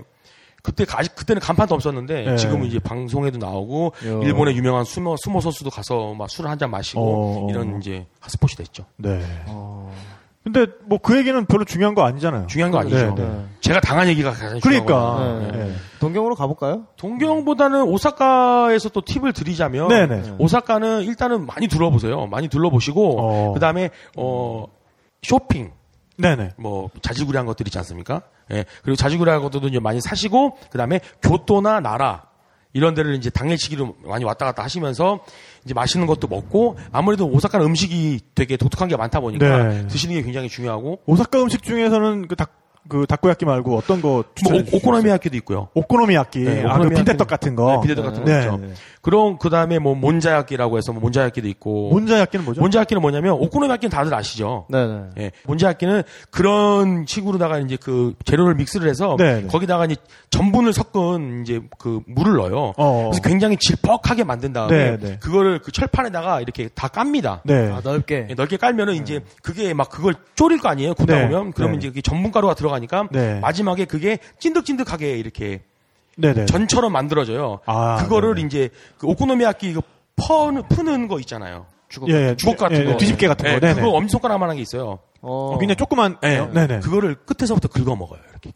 [0.63, 2.35] 그때 가- 아직 그때는 간판도 없었는데 네.
[2.35, 4.21] 지금은 이제 방송에도 나오고 요.
[4.23, 7.47] 일본의 유명한 수모 수모 선수도 가서 막술한잔 마시고 어.
[7.49, 8.85] 이런 이제 핫스팟이 됐죠.
[8.97, 9.21] 네.
[10.43, 12.47] 근데 뭐 그 얘기는 별로 중요한 거 아니잖아요.
[12.47, 13.13] 중요한 거 아니죠.
[13.15, 13.45] 네, 네.
[13.59, 14.85] 제가 당한 얘기가 가장 그러니까.
[14.85, 15.65] 중요한 거예요.
[15.65, 15.73] 네.
[15.99, 16.85] 동경으로 가볼까요?
[16.95, 20.35] 동경보다는 오사카에서 또 팁을 드리자면 네네.
[20.37, 22.27] 오사카는 일단은 많이 둘러보세요.
[22.27, 23.53] 많이 둘러보시고 어.
[23.53, 24.65] 그다음에 어
[25.21, 25.71] 쇼핑
[26.17, 26.53] 네네.
[26.57, 28.21] 뭐 자질구레한 것들 있지 않습니까?
[28.51, 28.65] 예.
[28.83, 32.27] 그리고 자질구레한 것들도 이제 많이 사시고 그다음에 교토나 나라
[32.73, 35.19] 이런 데를 이제 당일치기로 많이 왔다 갔다 하시면서
[35.65, 39.87] 이제 맛있는 것도 먹고 아무래도 오사카는 음식이 되게 독특한 게 많다 보니까 네.
[39.87, 42.51] 드시는 게 굉장히 중요하고 오사카 음식 중에서는 그 닭,
[42.89, 44.77] 그 닭고야끼 말고 어떤 거뭐 추천해 오- 주시겠어요?
[44.89, 45.69] 오코노미야끼도 있고요.
[45.73, 46.39] 오코노미야끼.
[46.39, 46.95] 네, 아, 그 오코노미야끼.
[46.95, 47.71] 빈대떡 같은 거.
[47.71, 48.57] 네, 빈대떡 같은 거 네, 있죠.
[48.57, 48.67] 네.
[49.01, 51.89] 그럼 그 다음에 뭐 몬자야끼라고 해서 뭐 몬자야끼도 있고.
[51.91, 52.61] 몬자야끼는 뭐죠?
[52.61, 54.65] 몬자야끼는 뭐냐면 오코노미야끼는 다들 아시죠?
[54.69, 54.99] 네네.
[55.19, 55.31] 예.
[55.45, 59.47] 몬자야끼는 그런 식으로다가 이제 그 재료를 믹스를 해서 네, 네.
[59.47, 59.95] 거기다가 이제
[60.29, 62.73] 전분을 섞은 이제 그 물을 넣어요.
[62.77, 63.09] 어.
[63.11, 65.17] 그래서 굉장히 질퍽하게 만든 다음에 네, 네.
[65.19, 67.41] 그거를 그 철판에다가 이렇게 다 깝니다.
[67.45, 67.71] 네.
[67.71, 68.27] 아, 넓게.
[68.29, 70.93] 예, 넓게 깔면은 이제 그게 막 그걸 졸일 거 아니에요.
[70.93, 71.27] 굽다 네.
[71.29, 71.87] 보면 그러면 네.
[71.87, 73.39] 이제 전분가루가 들어가 니까 네.
[73.39, 75.61] 마지막에 그게 찐득찐득하게 이렇게
[76.17, 76.45] 네네.
[76.47, 77.59] 전처럼 만들어져요.
[77.65, 78.47] 아, 그거를 네네.
[78.47, 79.81] 이제 그 오코노미야끼 이거
[80.15, 81.65] 퍼는 푸는 거 있잖아요.
[81.89, 82.35] 주걱, 예, 예.
[82.35, 83.51] 주걱 같은 예, 예, 거, 뒤집개 같은 거.
[83.55, 83.75] 예, 네네.
[83.75, 84.99] 그거 엄지손가락만한 게 있어요.
[85.21, 85.53] 어.
[85.53, 86.17] 어, 굉장히 조그만.
[86.23, 86.79] 예, 네네.
[86.79, 88.19] 그거를 끝에서부터 긁어 먹어요.
[88.31, 88.51] 이렇게.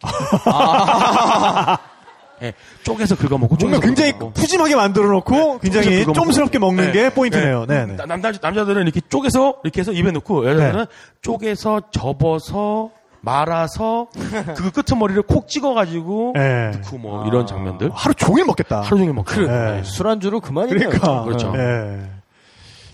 [2.44, 2.54] 예,
[2.84, 4.34] 쪼개서 긁어 먹고, 뭔가 쪼개서 굉장히 긁어 먹고.
[4.34, 6.74] 푸짐하게 만들어 놓고 굉장히 긁어 좀스럽게 먹고.
[6.74, 7.64] 먹는 예, 게 포인트네요.
[7.64, 7.66] 예.
[7.74, 7.96] 네네.
[7.98, 10.92] 나- 남자 남자들은 이렇게 쪼개서 이렇게 해서 입에 넣고 여자들은 네.
[11.22, 12.90] 쪼개서 접어서
[13.22, 14.08] 말아서
[14.58, 16.72] 그 끄트머리를 콕 찍어가지고 예.
[16.76, 18.82] 넣고 뭐 이런 장면들 하루 종일 먹겠다.
[18.82, 19.44] 하루 종일 먹죠.
[19.44, 19.82] 예.
[19.84, 20.90] 술안주로 그만이네요.
[20.90, 21.24] 그러니까.
[21.24, 21.54] 그렇죠.
[21.56, 22.22] 예.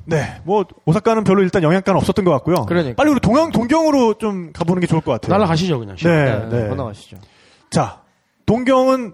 [0.09, 0.39] 네.
[0.45, 2.65] 뭐, 오사카는 별로 일단 영향가는 없었던 것 같고요.
[2.65, 2.95] 그러니까.
[2.95, 5.33] 빨리 우리 동양, 동경으로 좀 가보는 게 좋을 것 같아요.
[5.33, 5.97] 날아가시죠 그냥.
[5.97, 6.69] 네, 네, 네.
[6.69, 7.17] 건너가시죠.
[7.69, 7.99] 자,
[8.45, 9.13] 동경은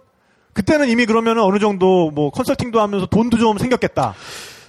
[0.54, 4.14] 그때는 이미 그러면 어느 정도 뭐 컨설팅도 하면서 돈도 좀 생겼겠다.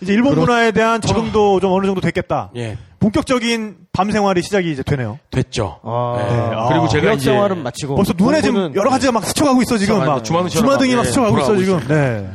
[0.01, 0.47] 이제 일본 그렇죠.
[0.51, 2.51] 문화에 대한 적응도 좀 어느 정도 됐겠다.
[2.57, 5.19] 예, 본격적인 밤 생활이 시작이 이제 되네요.
[5.31, 5.79] 됐죠.
[5.83, 6.35] 아, 네.
[6.57, 6.69] 아.
[6.69, 9.99] 그리고 제가 이제 생활은 마치고 벌써 눈에 지금 여러 가지가 막 스쳐가고 있어, 지금.
[9.99, 10.25] 막.
[10.25, 11.79] 주마등처럼 주마등이 막, 막 예, 스쳐가고 있어, 지금.
[11.81, 11.89] 있어요.
[11.89, 12.31] 네.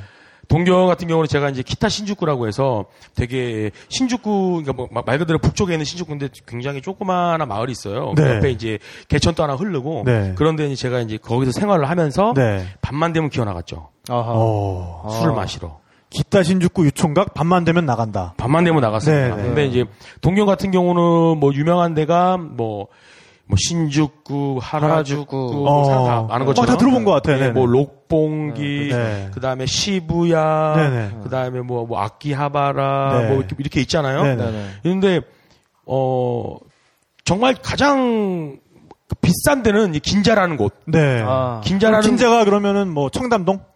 [0.47, 2.85] 동경 같은 경우는 제가 이제 키타 신주쿠라고 해서
[3.15, 8.13] 되게 신주쿠 그러니까 뭐 말 그대로 북쪽에 있는 신주쿠인데 굉장히 조그마한 마을이 있어요.
[8.15, 8.35] 그 네.
[8.37, 8.77] 옆에 이제
[9.07, 10.33] 개천도 하나 흐르고 네.
[10.35, 12.65] 그런데 이제 제가 이제 거기서 생활을 하면서 네.
[12.81, 13.89] 밤만 되면 기어 나갔죠.
[14.07, 14.23] 아하.
[14.35, 15.17] 어.
[15.19, 15.79] 술을 마시러.
[16.09, 18.33] 기타 신주쿠 유총각 밤만 되면 나간다.
[18.37, 19.35] 밤만 되면 나갔습니다.
[19.35, 19.47] 네, 네.
[19.47, 19.85] 근데 이제
[20.21, 22.87] 동경 같은 경우는 뭐 유명한 데가 뭐,
[23.45, 27.35] 뭐 신주쿠, 하라주쿠, 뭐 사람 다 아는 어, 것처럼 다 들어본 것 같아요.
[27.35, 27.53] 네, 네네.
[27.53, 29.29] 뭐 록봉기, 네.
[29.33, 31.09] 그 다음에 시부야, 네네.
[31.23, 33.27] 그다음에 뭐, 뭐 아키하바라, 네.
[33.29, 34.23] 뭐 이렇게, 이렇게 있잖아요.
[34.23, 34.69] 네네.
[34.83, 35.21] 근데
[35.85, 36.57] 어
[37.23, 38.57] 정말 가장
[39.21, 40.73] 비싼 데는 이 긴자라는 곳.
[40.85, 41.21] 네.
[41.25, 41.61] 아.
[41.63, 43.68] 긴자라는 긴자가 그러면은 뭐 청담동?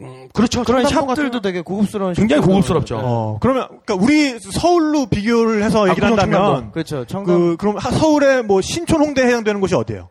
[0.00, 0.64] 음, 그렇죠.
[0.64, 2.98] 그런 샵들도 되게 고급스러운 굉장히 고급스럽죠.
[3.02, 6.72] 어, 그러면, 그러니까 우리 서울로 비교를 해서 아, 얘기를 그럼 한다면, 청담동.
[6.72, 7.04] 그렇죠.
[7.04, 10.08] 청담 그, 그럼 하- 서울의 뭐 신촌 홍대 해당되는 곳이 어디예요?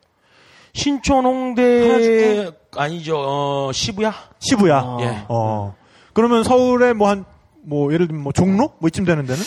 [0.73, 3.17] 신촌 홍대 아니죠.
[3.19, 4.13] 어, 시부야.
[4.39, 4.77] 시부야.
[4.79, 4.97] 아.
[5.01, 5.25] 예.
[5.27, 5.75] 어.
[6.13, 7.25] 그러면 서울에 뭐 한,
[7.61, 8.71] 뭐 예를 들면 뭐 종로?
[8.79, 9.41] 뭐 이쯤 되는 데는?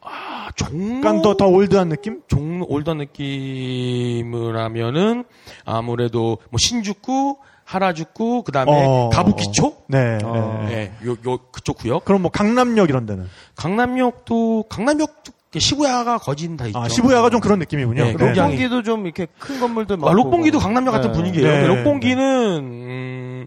[0.00, 2.22] 아, 종로 약간 더, 더 올드한 느낌?
[2.28, 5.24] 종로 올더 느낌을 하면은
[5.64, 7.36] 아무래도 뭐 신주쿠,
[7.70, 9.10] 하라주쿠, 그다음에 어.
[9.12, 9.76] 가부키초?
[9.88, 10.18] 네.
[10.24, 10.64] 어.
[10.68, 10.92] 네.
[11.02, 12.04] 예, 요, 요, 그쪽 구역.
[12.04, 13.28] 그럼 뭐 강남역 이런 데는?
[13.54, 16.78] 강남역도, 강남역도 시부야가 거진 다 있죠.
[16.78, 18.04] 아, 시부야가 좀 그런 느낌이군요.
[18.04, 18.32] 네, 네.
[18.32, 20.08] 록봉기도 뭐좀 이렇게 큰 건물들 많고.
[20.08, 21.16] 아, 록봉기도 강남역 같은 네.
[21.16, 21.48] 분위기예요.
[21.48, 21.66] 네.
[21.66, 23.46] 록봉기는 음,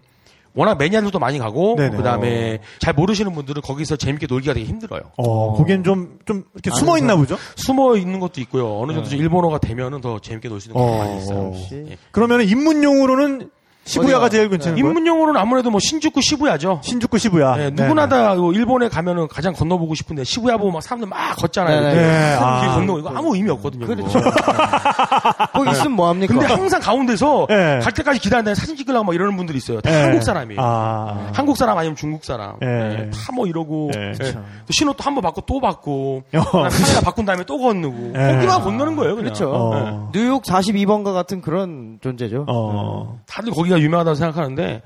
[0.54, 1.96] 워낙 매니아들도 많이 가고 네네.
[1.96, 5.00] 그다음에 잘 모르시는 분들은 거기서 재밌게 놀기가 되게 힘들어요.
[5.18, 7.36] 어, 거긴 좀, 좀, 이렇게 숨어 있나 보죠?
[7.56, 8.78] 숨어 있는 것도 있고요.
[8.80, 8.94] 어느 네.
[8.96, 11.52] 정도 좀 일본어가 되면은 더 재밌게 놀 수 있는 경우가 많이 있어요.
[11.90, 11.96] 예.
[12.10, 13.50] 그러면 입문용으로는
[13.84, 14.88] 시부야가 제일 괜찮은 거예요?
[14.88, 16.80] 입문용으로는 아무래도 뭐 신주쿠 시부야죠.
[16.82, 17.56] 신주쿠 시부야.
[17.56, 21.80] 네, 누구나 다요 일본에 가면은 가장 건너보고 싶은데 시부야 보고 막 사람들 막 걷잖아요.
[21.80, 21.94] 네.
[21.94, 22.36] 네.
[22.38, 22.60] 그 아.
[22.60, 23.86] 길 건너 이거 아무 의미 없거든요.
[23.86, 24.20] 그렇죠.
[25.52, 26.34] 거기 있으면 뭐 합니까?
[26.34, 27.78] 근데 항상 가운데서 네.
[27.80, 29.80] 갈 때까지 기다리는데 사진 찍으려고 막 이러는 분들이 있어요.
[29.80, 30.02] 다 네.
[30.02, 30.60] 한국 사람이에요.
[30.62, 31.30] 아.
[31.32, 32.56] 한국 사람 아니면 중국 사람.
[32.60, 33.10] 네.
[33.10, 34.12] 다뭐 이러고 네.
[34.22, 34.32] 예.
[34.32, 36.40] 또 신호 또 한번 바꿔 또 바꾸고 어.
[36.52, 38.34] 카메라 바꾼 다음에 또 건너고 네.
[38.34, 39.16] 거기만 건너는 거예요.
[39.16, 39.32] 그냥.
[39.32, 39.52] 그렇죠.
[39.52, 40.10] 어.
[40.14, 42.46] 뉴욕 42번가 같은 그런 존재죠.
[42.48, 43.20] 어.
[43.26, 44.82] 다들 거기 가 유명하다고 생각하는데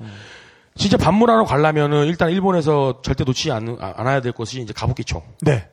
[0.75, 5.21] 진짜 방문하러 가려면은 일단 일본에서 절대 놓치지 않, 않아야 될 곳이 이제 가부키초.
[5.41, 5.67] 네.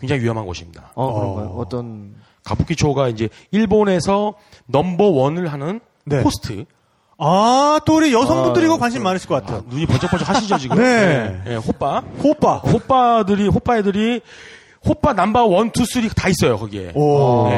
[0.00, 0.92] 굉장히 위험한 곳입니다.
[0.94, 1.54] 어, 그런가요?
[1.58, 2.14] 어 떤
[2.44, 4.34] 가부키초가 이제 일본에서
[4.66, 6.22] 넘버 원을 하는 네.
[6.22, 6.64] 호스트.
[7.18, 9.64] 아, 또 우리 여성분들이 아, 이거 관심 많으실 것 같아요.
[9.68, 10.76] 눈이 번쩍번쩍 하시죠 지금.
[10.82, 11.42] 네.
[11.48, 12.00] 예, 호빠.
[12.22, 12.58] 호빠.
[12.58, 14.20] 호빠들이 호빠 애들이
[14.86, 16.92] 호빠 number one, two, three 다 있어요 거기에.
[16.94, 17.48] 오.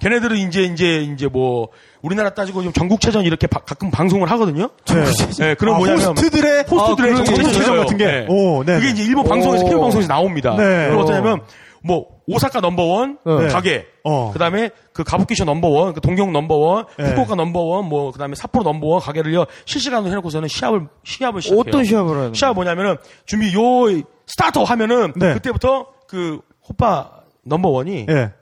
[0.00, 0.08] 네.
[0.08, 1.68] 걔네들은 이제 이제 이제 뭐
[2.02, 4.68] 우리나라 따지고 좀 전국체전 이렇게 바- 가끔 방송을 하거든요.
[4.86, 5.04] 네.
[5.38, 8.26] 네, 그런 아, 뭐냐면 호스트들의 호스트들의 아, 전국체전 같은 게.
[8.28, 8.76] 오, 네.
[8.76, 9.66] 그게 이제 일본 방송에서 오.
[9.66, 10.54] 케이블 방송에서 나옵니다.
[10.56, 10.86] 네.
[10.88, 11.40] 그리고 어떠냐면
[11.82, 13.48] 뭐 오사카 넘버원 네.
[13.48, 14.32] 가게, 어.
[14.32, 17.10] 그다음에 그 가부키초 넘버원, 그 동경 넘버원, 네.
[17.10, 21.60] 후쿠오카 넘버원, 뭐 그다음에 삿포로 넘버원 가게를요 실시간으로 해놓고서는 시합을 시합을 시작해요.
[21.66, 22.96] 어떤 시합을 하는 시합 뭐냐면은
[23.26, 23.86] 준비 よーい
[24.26, 25.34] 스타트 하면은 네.
[25.34, 27.10] 그때부터 그 호빠
[27.44, 28.32] 넘버원이 예.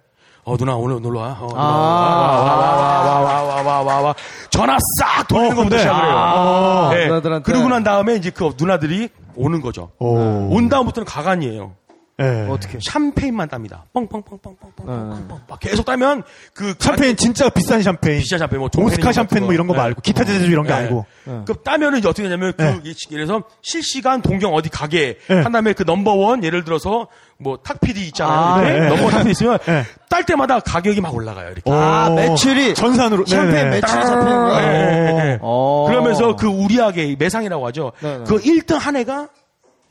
[0.47, 1.37] 어 누나 오늘 놀러 와.
[1.41, 3.21] 어, 누나 아.
[3.21, 4.15] 와와와와와와와와
[4.49, 5.83] 전화 싹 돌리는 어, 것부터 네.
[5.83, 6.15] 시작을 해요.
[6.17, 6.91] 아.
[6.95, 7.07] 네.
[7.09, 7.53] 누나들한테.
[7.53, 9.91] 그러고 난 다음에 이제 그 누나들이 오는 거죠.
[9.99, 10.15] 오.
[10.55, 11.73] 온 다음부터는 가관이에요.
[12.19, 12.47] 예.
[12.49, 12.79] 어떻게?
[12.81, 13.85] 샴페인만 땁니다.
[13.93, 15.29] 뻥뻥뻥뻥뻥뻥뻥.
[15.49, 16.23] 막 계속 따면
[16.55, 18.21] 그 샴페인 진짜 비싼 샴페인.
[18.21, 19.81] 비싼 샴페인 뭐 오스카 샴페인 뭐 이런 거 네.
[19.81, 20.81] 말고 기타 제주 이런 거 네.
[20.81, 21.05] 알고.
[21.45, 22.95] 그 따면은 이제 어떻게 되냐면 그 네.
[23.11, 25.43] 그래서 실시간 동경 어디 가게 네.
[25.43, 28.39] 한 다음에 그 넘버원 예를 들어서 뭐 탁피디 있잖아요.
[28.39, 28.89] 아, 네.
[28.89, 29.85] 넘버원 탁피디 있으면 네.
[30.09, 31.51] 딸 때마다 가격이 막 올라가요.
[31.51, 31.71] 이렇게.
[31.71, 32.15] 아, 오.
[32.15, 33.71] 매출이 전산으로 샴페인 네네.
[33.71, 34.49] 매출이 잡히는.
[34.49, 35.39] 네, 네, 네.
[35.43, 35.85] 어.
[35.87, 37.93] 그러면서 그 우리하게 매상이라고 하죠.
[38.01, 38.25] 네, 네.
[38.27, 39.29] 그 1등 한 해가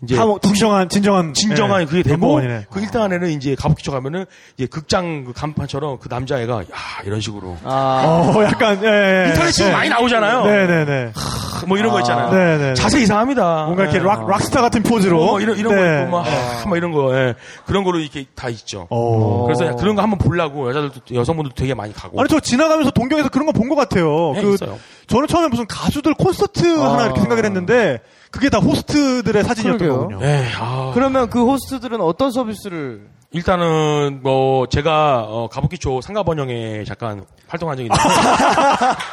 [0.05, 1.85] 이제 다 뭐, 진정한 진정한 진정한 예.
[1.85, 2.35] 그게 되고.
[2.69, 4.25] 그 1등 한 해는 이제 가부키쳐 가면은
[4.57, 6.63] 이제 극장 그 간판처럼 그 남자애가 야
[7.05, 9.29] 이런 식으로 아, 어, 약간 예, 예.
[9.29, 9.73] 인터넷 지금 예.
[9.73, 10.45] 많이 나오잖아요.
[10.45, 11.11] 네네네.
[11.67, 12.29] 뭐 이런 거 있잖아요.
[12.31, 12.73] 네, 네, 네.
[12.75, 13.63] 자세 이상합니다.
[13.65, 14.03] 뭔가 이렇게 예.
[14.03, 15.17] 락 락스타 같은 포즈로.
[15.25, 15.81] 뭐 이런 이런 네.
[15.81, 17.33] 거 있고 막, 아, 막 이런 거 예.
[17.65, 18.87] 그런 거로 이렇게 다 있죠.
[18.89, 19.45] 어.
[19.45, 22.19] 그래서 그런 거 한번 보려고 여자들도 여성분들도 되게 많이 가고.
[22.19, 24.33] 아니 저 지나가면서 동경에서 그런 거 본 것 같아요.
[24.35, 24.77] 네, 그 있어요.
[25.07, 27.99] 저는 처음에 무슨 가수들 콘서트 하나 이렇게 생각을 했는데
[28.35, 30.01] 그게 다 호스트들의 사진이었던 그러게요.
[30.09, 30.25] 거군요.
[30.25, 37.77] 예, 아, 그러면 그 호스트들은 어떤 서비스를 일단은 뭐 제가 어, 가부키초 상가번영에 잠깐 활동한
[37.77, 38.03] 적이 있는데,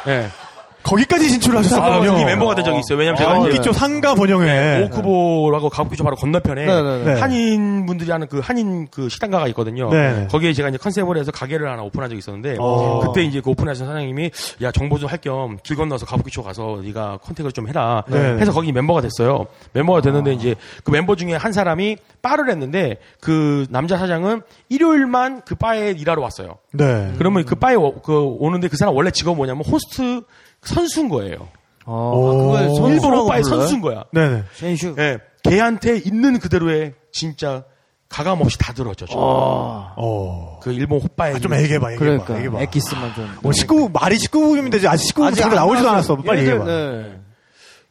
[0.07, 0.27] 예.
[0.83, 2.05] 거기까지 진출을 아.
[2.05, 2.97] 여기 멤버가 된 적이 있어요.
[2.97, 4.83] 왜냐면 제가 아, 이제 기초 상가 번영회.
[4.85, 7.03] 오크보라고 가부키초 바로 건너편에 네네네.
[7.13, 7.19] 네.
[7.21, 9.89] 한인 분들이 하는 그 한인 그 식당가가 있거든요.
[9.89, 10.27] 네.
[10.29, 12.99] 거기에 제가 이제 컨셉을 해서 가게를 하나 오픈한 적이 있었는데 어.
[13.05, 14.31] 그때 이제 그 오픈하신 사장님이
[14.61, 18.17] 야 정보 좀 할 겸 길 건너서 가부키초 가서 네가 컨택을 좀 해라 네.
[18.39, 19.45] 해서 거기 멤버가 됐어요.
[19.73, 25.53] 멤버가 됐는데 이제 그 멤버 중에 한 사람이 바를 했는데 그 남자 사장은 일요일만 그
[25.55, 26.57] 바에 일하러 왔어요.
[26.73, 27.13] 네.
[27.19, 30.23] 그러면 그 바에 오- 그 오는데 그 사람 원래 직업 뭐냐면 호스트
[30.61, 31.49] 선수인 거예요.
[31.85, 33.59] 어, 그걸 일본 오빠의 불러요?
[33.59, 34.05] 선수인 거야.
[34.13, 34.43] 네네.
[34.55, 34.95] sensu.
[34.97, 37.65] 예, 걔한테 있는 그대로의 진짜
[38.07, 39.05] 가감 없이 다 들었죠.
[39.07, 39.17] 저.
[39.19, 40.59] 어, 어.
[40.61, 41.99] 그 일본 호빠의 아, 좀 애기해봐, 애기해 봐.
[41.99, 42.61] 그러니까 애기해봐.
[42.61, 43.29] 엑기스만 좀.
[43.41, 44.87] 뭐 19, 말이 19금이면 되지.
[44.87, 46.15] 아직 19금 잘 나오지도 않았어.
[46.17, 46.65] 빨리 얘네들, 얘기해 봐.
[46.65, 47.19] 네.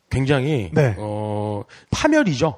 [0.09, 0.95] 굉장히 네.
[0.99, 2.57] 어 파멸이죠.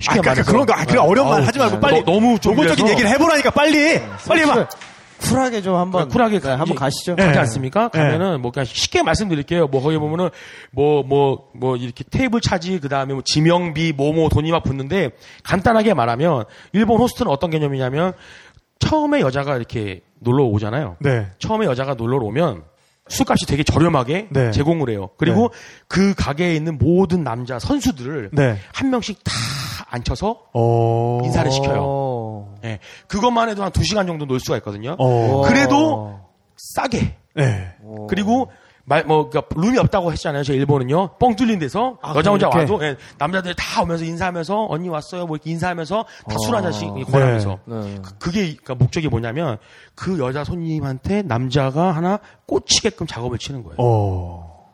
[0.00, 1.80] 아, 쉽게 그러니까 말해서 그런 거, 아, 그런 어려운 말 하지 말고 네.
[1.80, 2.04] 빨리.
[2.04, 4.00] 너, 너무 좀 노골적인 얘기를 해보라니까 빨리.
[4.26, 4.68] 빨리 해봐.
[5.20, 7.14] 쿨하게 좀 한번 쿨하게 네, 한번 가시죠.
[7.14, 7.38] 가지 네.
[7.38, 7.88] 않습니까?
[7.88, 9.66] 가면은 뭐 그냥 쉽게 말씀드릴게요.
[9.66, 10.30] 뭐 거기 보면은
[10.70, 15.10] 뭐뭐 뭐 이렇게 테이블 차지 그다음에 뭐 지명비 뭐뭐 돈이 막 붙는데
[15.42, 18.14] 간단하게 말하면 일본 호스트는 어떤 개념이냐면
[18.78, 20.96] 처음에 여자가 이렇게 놀러 오잖아요.
[21.00, 21.26] 네.
[21.38, 22.62] 처음에 여자가 놀러 오면
[23.08, 24.50] 술값이 되게 저렴하게 네.
[24.52, 25.10] 제공을 해요.
[25.18, 25.52] 그리고
[25.86, 28.56] 그 가게에 있는 모든 남자 선수들을 네.
[28.72, 29.32] 한 명씩 다
[29.90, 31.18] 앉혀서 어.
[31.24, 31.80] 인사를 시켜요.
[31.82, 32.54] 어.
[32.64, 32.78] 예.
[33.08, 34.96] 그것만 해도 한두 시간 정도 놀 수가 있거든요.
[34.98, 35.42] 어.
[35.42, 36.20] 그래도
[36.56, 37.16] 싸게.
[37.36, 37.74] 네.
[38.08, 38.50] 그리고
[38.84, 40.42] 말, 뭐, 그니까, 룸이 없다고 했잖아요.
[40.42, 41.18] 저 일본은요.
[41.18, 41.98] 뻥 뚫린 데서.
[42.02, 42.58] 아, 여자 혼자 이렇게?
[42.72, 45.26] 와도, 예, 남자들 다 오면서 인사하면서, 언니 왔어요.
[45.26, 47.02] 뭐 이렇게 인사하면서, 다술한 잔씩 네.
[47.04, 47.58] 권하면서.
[47.66, 47.98] 네.
[48.02, 49.58] 그, 그게, 그니까 목적이 뭐냐면,
[49.94, 53.76] 그 여자 손님한테 남자가 하나 꽂히게끔 작업을 치는 거예요.
[53.78, 54.66] 어.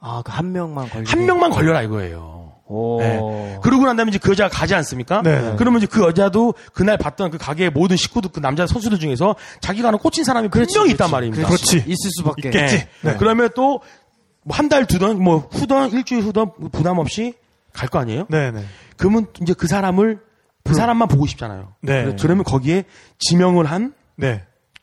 [0.00, 1.04] 아, 그 한 명만 걸리.
[1.06, 2.39] 한 명만 걸려라 이거예요.
[2.70, 2.98] 오.
[3.00, 3.58] 네.
[3.62, 5.22] 그러고 난 다음에 이제 그 여자가 가지 않습니까?
[5.22, 5.54] 네.
[5.58, 9.88] 그러면 이제 그 여자도 그날 봤던 그 가게의 모든 식구들, 그 남자 선수들 중에서 자기가
[9.88, 11.46] 하는 꽂힌 사람이 분명히 있단 말입니다.
[11.48, 11.78] 그렇지.
[11.78, 12.48] 있을 수밖에.
[12.48, 12.76] 있겠지.
[12.76, 12.88] 네.
[13.02, 13.16] 네.
[13.18, 17.34] 그러면 또뭐한달 두던 뭐 후던 일주일 후던 부담 없이
[17.72, 18.26] 갈 거 아니에요?
[18.28, 18.64] 네네.
[18.96, 20.20] 그러면 이제 그 사람을
[20.64, 21.72] 그 사람만 보고 싶잖아요.
[21.80, 22.14] 네.
[22.20, 22.84] 그러면 거기에
[23.18, 23.94] 지명을 한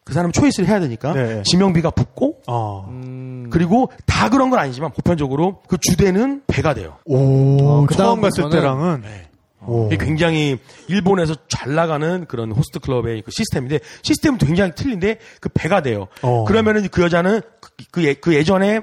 [0.07, 0.13] 그 네.
[0.13, 1.43] 사람 choice를 해야 되니까 네.
[1.43, 2.89] 지명비가 붙고 어.
[3.49, 6.95] 그리고 다 그런 건 아니지만 보편적으로 그 주대는 배가 돼요.
[7.05, 9.03] 오, 그 처음 갔을 다음부터는- 때랑은
[9.65, 9.87] 오.
[9.87, 15.81] 이게 굉장히 일본에서 잘 나가는 그런 호스트 클럽의 그 시스템인데 시스템은 굉장히 틀린데 그 배가
[15.81, 16.07] 돼요.
[16.21, 16.45] 어.
[16.45, 18.79] 그러면은 그 여자는 그, 그, 예, 그 예전에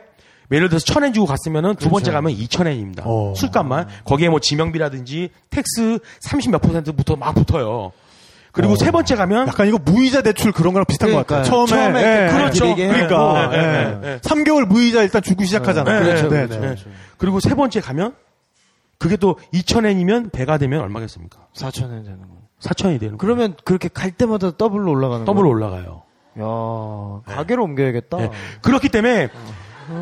[0.52, 2.12] 예를 들어서 천엔 주고 갔으면은 두 번째 그렇죠.
[2.12, 3.04] 가면 이천 엔입니다.
[3.06, 3.32] 어.
[3.34, 5.98] 술값만 거기에 뭐 지명비라든지 tax
[6.28, 7.92] 30몇 퍼센트부터 막 붙어요.
[8.54, 8.76] 그리고 어.
[8.76, 11.42] 세 번째 가면 약간 이거 무이자 대출 그런 거랑 비슷한 것 같아요.
[11.42, 11.66] 그러니까요.
[11.66, 12.74] 처음에, 처음에 예, 이렇게 그렇죠.
[12.76, 13.62] 그러니까 하고, 예, 예.
[13.64, 14.18] 예, 예.
[14.18, 15.98] 3개월 무이자 일단 주고 시작하잖아요.
[16.00, 16.54] 네, 그렇죠, 네, 그렇죠.
[16.54, 16.60] 네.
[16.60, 16.84] 그렇죠.
[17.18, 18.14] 그리고 세 번째 가면
[18.98, 21.38] 그게 또 2천엔이면 배가 되면 얼마겠습니까?
[21.56, 22.26] 4천엔 되는 거.
[22.60, 23.18] 4천이 되는 거예요.
[23.18, 25.56] 그러면 그렇게 갈 때마다 더블로 올라가는 더블로 거예요?
[25.56, 26.02] 올라가요.
[26.38, 28.16] 야, 가게로 옮겨야겠다.
[28.18, 28.30] 네.
[28.62, 29.30] 그렇기 때문에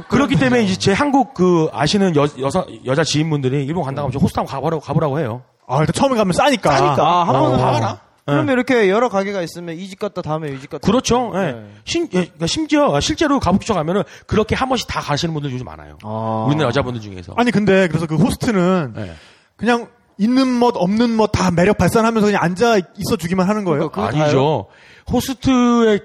[0.09, 4.19] 그렇기 때문에 이제 제 한국 그 아시는 여, 여사 여자 지인분들이 일본 간다고 하면 저
[4.19, 5.43] 호스트 한번 가보라고 가보라고 해요.
[5.66, 6.77] 아, 일단 처음에 가면 싸니까.
[6.77, 7.03] 싸니까.
[7.03, 7.41] 아, 한 어.
[7.41, 7.99] 번은 봐라.
[8.27, 10.86] 그러면 이렇게 여러 가게가 있으면 이 집 갔다 다음에 이 집 갔다.
[10.86, 11.32] 그렇죠.
[11.35, 11.39] 예.
[11.53, 11.66] 네.
[11.85, 15.99] 심, 예, 그러니까 심지어 실제로 가복지처 가면은 그렇게 한 번씩 다 가시는 분들 요즘 많아요.
[16.05, 16.44] 아.
[16.47, 17.35] 우리나라 여자분들 중에서.
[17.36, 19.15] 아니, 근데 그래서 그 호스트는 예.
[19.57, 19.89] 그냥
[20.19, 23.89] 있는 멋, 없는 멋 다 매력 발산하면서 그냥 앉아 있어 주기만 하는 거예요.
[23.90, 24.66] 그거 아니죠.
[25.11, 26.01] 호스트의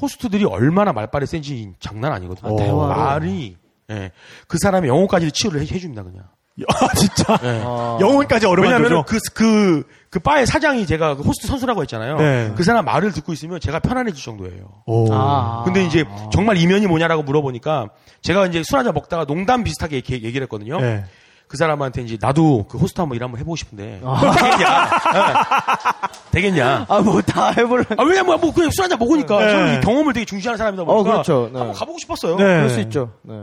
[0.00, 2.56] 호스트들이 얼마나 말빨이 센지 장난 아니거든요.
[2.84, 2.96] 아.
[3.14, 3.56] 말이
[3.90, 4.12] 예.
[4.46, 6.24] 그 사람의 영혼까지 치유를 해, 해줍니다 그냥.
[6.68, 7.38] 아, 진짜.
[7.42, 7.60] 예.
[8.00, 9.04] 영혼까지 왜냐하면 어려워하죠.
[9.06, 9.84] 그, 그, 그
[10.18, 12.16] 바의 사장이 제가 그 호스트 선수라고 했잖아요.
[12.16, 12.52] 네.
[12.56, 14.82] 그 사람 말을 듣고 있으면 제가 편안해질 정도예요.
[14.86, 15.06] 오.
[15.12, 15.62] 아.
[15.64, 17.90] 근데 이제 정말 이면이 뭐냐라고 물어보니까
[18.22, 20.80] 제가 이제 술 한잔 먹다가 농담 비슷하게 이렇게 얘기를 했거든요.
[20.80, 21.04] 네.
[21.46, 24.20] 그 사람한테 이제 나도 그 호스트 한번 일 한번 해보고 싶은데 아.
[24.34, 24.90] 되겠냐?
[25.14, 26.30] 예.
[26.30, 26.86] 되겠냐?
[26.88, 27.84] 아, 뭐 다 해볼래.
[27.96, 29.50] 아, 왜냐면 뭐 그냥 술 한잔 먹으니까 네.
[29.50, 31.50] 저는 이 경험을 되게 중시하는 사람이다 보니까 어, 그렇죠.
[31.52, 31.58] 네.
[31.58, 32.36] 한번 가보고 싶었어요.
[32.36, 32.44] 네.
[32.44, 33.12] 그럴 수 있죠.
[33.22, 33.34] 네.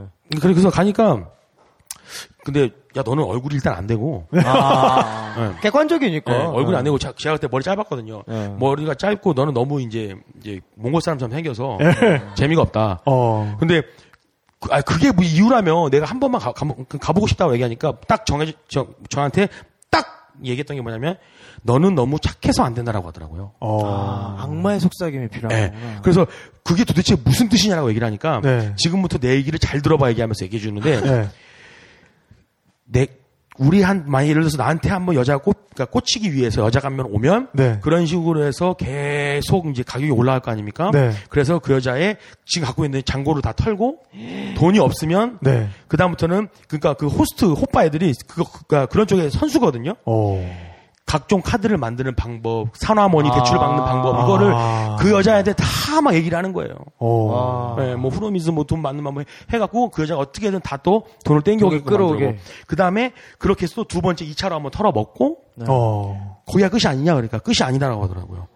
[0.41, 1.27] 그래서 가니까
[2.47, 5.33] 근데 야 너는 얼굴이 일단 안 되고 아.
[5.37, 5.51] 네.
[5.63, 6.31] 객관적이니까.
[6.31, 8.23] 네, 얼굴이 안 되고 자- 제가 그때 머리 짧았거든요.
[8.25, 8.55] 네.
[8.57, 12.21] 머리가 짧고 너는 너무 이제 이제 몽골 사람처럼 생겨서 네.
[12.35, 13.01] 재미가 없다.
[13.05, 13.57] 어.
[13.59, 13.81] 근데
[14.61, 18.53] 그, 아, 그게 뭐 이유라면 내가 한 번만 가, 가, 보고 싶다고 얘기하니까 딱 정해
[18.69, 19.49] 저, 저한테
[19.91, 21.17] 딱 얘기했던 게 뭐냐면
[21.63, 23.51] 너는 너무 착해서 안 된다라고 하더라고요.
[23.59, 23.85] 어.
[23.85, 25.27] 아, 악마의 속삭임이 네.
[25.27, 26.01] 필요하구나.
[26.01, 26.25] 그래서
[26.63, 28.73] 그게 도대체 무슨 뜻이냐라고 얘기를 하니까 네.
[28.77, 31.29] 지금부터 내 얘기를 잘 들어봐 얘기하면서 얘기해 주는데 네.
[32.87, 33.07] 내
[33.59, 37.07] 우리 한 만약 예를 들어서 나한테 한번 여자가 꽂, 그러니까 꽂히기 위해서 여자가 한 명
[37.11, 37.79] 오면 네.
[37.81, 40.91] 그런 식으로 해서 계속 이제 가격이 올라갈 거 아닙니까?
[40.93, 41.11] 네.
[41.29, 43.97] 그래서 그 여자의 지금 갖고 있는 잔고를 다 털고
[44.57, 45.69] 돈이 없으면 네.
[45.87, 49.95] 그 다음부터는 그러니까 그 호스트 호빠 애들이 그거 그러니까 그런 쪽에 선수거든요.
[50.05, 50.76] 어.
[51.07, 53.33] 각종 카드를 만드는 방법, 산화머니 아.
[53.33, 54.97] 대출 받는 방법 이거를 아.
[54.99, 55.65] 그 여자한테 다
[56.01, 56.75] 막 얘기를 하는 거예요.
[56.99, 57.75] 어.
[57.77, 57.81] 아.
[57.81, 61.89] 네, 뭐 프로미스 뭐돈 받는 방법 해갖고 그 여자가 어떻게든 다 또 돈을 땡겨오게 돈을
[61.89, 62.37] 끌어오게.
[62.67, 66.37] 그 다음에 그렇게 해서 또 두 번째 2차로 한번 털어먹고 어.
[66.45, 68.47] 거기가 끝이 아니냐 그러니까 끝이 아니다라고 하더라고요.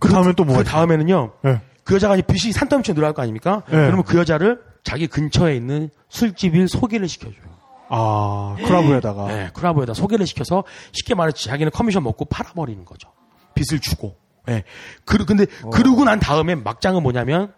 [0.00, 1.32] 그 다음엔 또 뭐가 그 다음에는요.
[1.42, 1.60] 네.
[1.84, 3.62] 그 여자가 이제 빚이 산더미처럼 늘어날 거 아닙니까?
[3.68, 3.76] 네.
[3.76, 7.47] 그러면 그 여자를 자기 근처에 있는 술집을 소개를 시켜줘요.
[7.88, 9.26] 아, 크라브에다가.
[9.28, 13.10] 네, 크라브에다 소개를 시켜서 쉽게 말해서 자기는 커미션 먹고 팔아버리는 거죠.
[13.54, 14.16] 빚을 주고.
[14.48, 14.64] 예.
[15.04, 17.52] 그, 근데 그러고 난 다음에 막장은 뭐냐면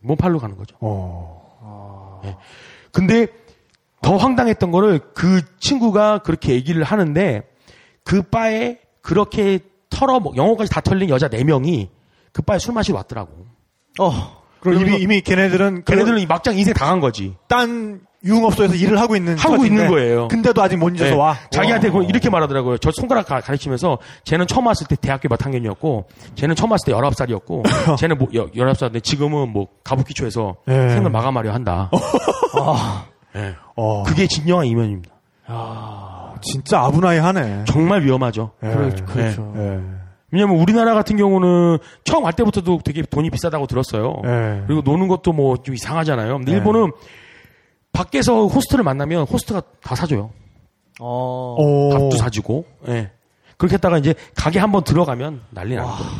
[0.00, 0.76] 몸팔로 가는 거죠.
[0.80, 2.20] 어.
[2.24, 2.36] 예.
[2.92, 3.26] 근데
[4.02, 7.42] 더 황당했던 거를 그 친구가 그렇게 얘기를 하는데
[8.04, 9.58] 그 바에 그렇게
[9.90, 11.88] 털어 먹- 영어까지 다 털린 여자 4명이
[12.32, 13.46] 그 바에 술 마시러 왔더라고.
[13.98, 14.42] 어.
[14.60, 17.34] 그럼 이미, 이미 걔네들은 그 걔네들은 이 막장 인생 당한 거지.
[17.48, 20.28] 딴 유흥업소에서 일을 하고 있는 하고 있는 거예요.
[20.28, 21.16] 근데도 아직 못 잊어서 네.
[21.16, 21.36] 와.
[21.50, 22.78] 자기한테 그걸 이렇게 말하더라고요.
[22.78, 26.92] 저 손가락 가, 리치면서 쟤는 처음 왔을 때 대학교 몇 학년이었고 쟤는 처음 왔을 때
[26.92, 27.62] 19살이었고
[27.98, 30.88] 쟤는 뭐 19살인데 지금은 뭐 가부키초에서 네.
[30.88, 31.90] 생을 마감하려 한다.
[33.34, 33.54] 네.
[33.76, 34.02] 어.
[34.04, 35.14] 그게 진정한 이면입니다.
[36.42, 37.64] 진짜 아부나이 하네.
[37.66, 38.52] 정말 위험하죠.
[38.62, 38.68] 예.
[38.68, 39.04] 그렇죠.
[39.06, 39.54] 그렇죠.
[39.56, 39.80] 예.
[40.32, 44.16] 왜냐면 우리나라 같은 경우는 처음 갈 때부터도 되게 돈이 비싸다고 들었어요.
[44.24, 44.62] 예.
[44.66, 46.36] 그리고 노는 것도 뭐 좀 이상하잖아요.
[46.38, 46.58] 근데 네.
[46.58, 46.92] 일본은
[47.96, 50.30] 밖에서 호스트를 만나면 호스트가 다 사줘요.
[51.00, 51.56] 어.
[51.58, 51.90] 오.
[51.90, 53.10] 밥도 사주고, 예.
[53.56, 56.10] 그렇게 했다가 이제 가게 한번 들어가면 난리 나는 거예요.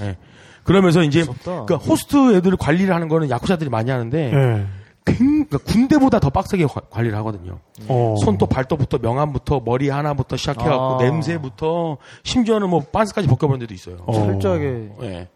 [0.00, 0.16] 예.
[0.64, 1.64] 그러면서 이제 무섭다.
[1.64, 4.66] 그러니까 호스트 애들을 관리를 하는 거는 야쿠자들이 많이 하는데 예.
[5.06, 7.60] 굉- 그러니까 군대보다 더 빡세게 관- 관리를 하거든요.
[7.88, 8.14] 어.
[8.22, 11.02] 손톱 발톱부터 명암부터 머리 하나부터 시작해갖고 아.
[11.02, 13.96] 냄새부터 심지어는 뭐 빤스까지 벗겨버린 데도 있어요.
[14.06, 14.12] 어.
[14.12, 14.90] 철저하게.
[15.02, 15.28] 예.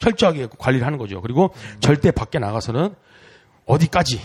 [0.00, 1.20] 철저하게 관리를 하는 거죠.
[1.20, 1.50] 그리고
[1.80, 2.94] 절대 밖에 나가서는
[3.66, 4.20] 어디까지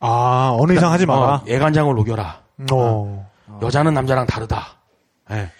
[0.00, 1.34] 아, 어느 이상 하지 마라.
[1.36, 2.40] 어, 애간장을 녹여라.
[2.72, 3.30] 어.
[3.62, 4.78] 여자는 남자랑 다르다.
[5.30, 5.50] 예.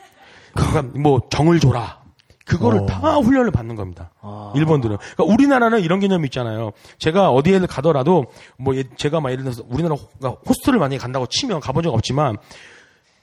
[0.54, 2.00] 그러니까 뭐 정을 줘라.
[2.46, 2.86] 그거를 어.
[2.86, 4.10] 다 훈련을 받는 겁니다.
[4.20, 4.52] 아.
[4.56, 4.96] 일본들은.
[4.96, 6.72] 그러니까 우리나라는 이런 개념이 있잖아요.
[6.98, 8.24] 제가 어디에 가더라도
[8.58, 11.94] 뭐 예- 제가 막 예를 들어서 우리나라 호- 그러니까 호스트를 만약에 간다고 치면 가본 적
[11.94, 12.36] 없지만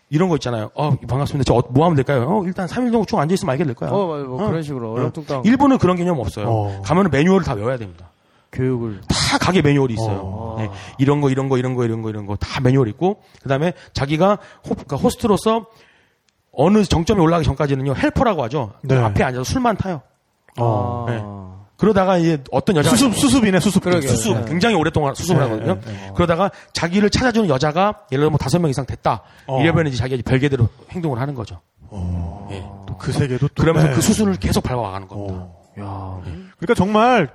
[0.10, 0.69] 이런 거 있잖아요.
[0.76, 1.44] 어, 반갑습니다.
[1.45, 2.23] 저 어, 뭐 하면 될까요?
[2.30, 3.89] 어, 일단 3일 정도 쭉 앉아있으면 알게 될 거야.
[3.89, 5.41] 어, 맞아, 뭐 그런 식으로 얼렁뚱땅.
[5.44, 6.48] 일본은 그런 개념 없어요.
[6.48, 6.81] 어.
[6.85, 8.11] 가면은 매뉴얼을 다 외워야 됩니다.
[8.57, 9.01] 교육을.
[9.07, 10.55] 다 가게 매뉴얼이 있어요.
[10.57, 13.49] 네, 이런 거, 이런 거, 이런 거, 이런 거, 이런 거 다 매뉴얼 있고, 그
[13.49, 15.65] 다음에 자기가 호, 그러니까 호스트로서
[16.51, 18.73] 어느 정점에 올라가기 전까지는요, 헬퍼라고 하죠.
[18.81, 18.97] 네.
[18.97, 20.01] 앞에 앉아서 술만 타요.
[20.57, 21.05] 어.
[21.07, 21.21] 네.
[21.77, 23.84] 그러다가 이제 어떤 여자가 수습 수습이네 수습.
[23.84, 24.09] 그러게요.
[24.09, 24.45] 수습 네.
[24.47, 25.79] 굉장히 오랫동안 수습을 네, 하거든요.
[25.85, 26.11] 네, 네.
[26.15, 29.21] 그러다가 자기를 찾아주는 여자가 예를 들어 뭐 다섯 명 이상 됐다.
[29.45, 29.61] 어.
[29.61, 31.61] 이러면 이제 자기가 이제 별개대로 행동을 하는 거죠.
[32.49, 32.65] 예.
[32.88, 33.61] 또그 세계도 또.
[33.61, 33.93] 그러면서 네.
[33.93, 35.35] 그 수순을 계속 밟아가는 겁니다.
[35.79, 36.23] 어.
[36.57, 37.29] 그러니까 정말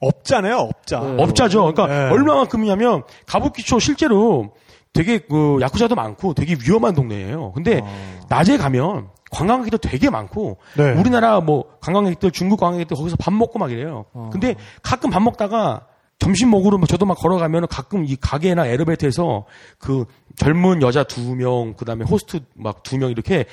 [0.00, 1.00] 업자네요, 업자.
[1.00, 1.72] 업자죠.
[1.72, 2.10] 그러니까 네.
[2.10, 4.50] 얼마만큼이냐면 가부키초 실제로
[4.92, 7.52] 되게 그 야쿠자도 많고 되게 위험한 동네예요.
[7.52, 7.80] 근데
[8.28, 10.90] 낮에 가면 관광객도 되게 많고 네.
[10.92, 14.06] 우리나라 뭐 관광객들 중국 관광객들 거기서 밥 먹고 막 이래요.
[14.32, 15.86] 근데 가끔 밥 먹다가
[16.18, 19.46] 점심 먹으러 막 저도 막 걸어가면 가끔 이 가게나 에르베이터에서
[19.78, 20.04] 그
[20.36, 23.44] 젊은 여자 두 명, 그 다음에 호스트 막 두 명 이렇게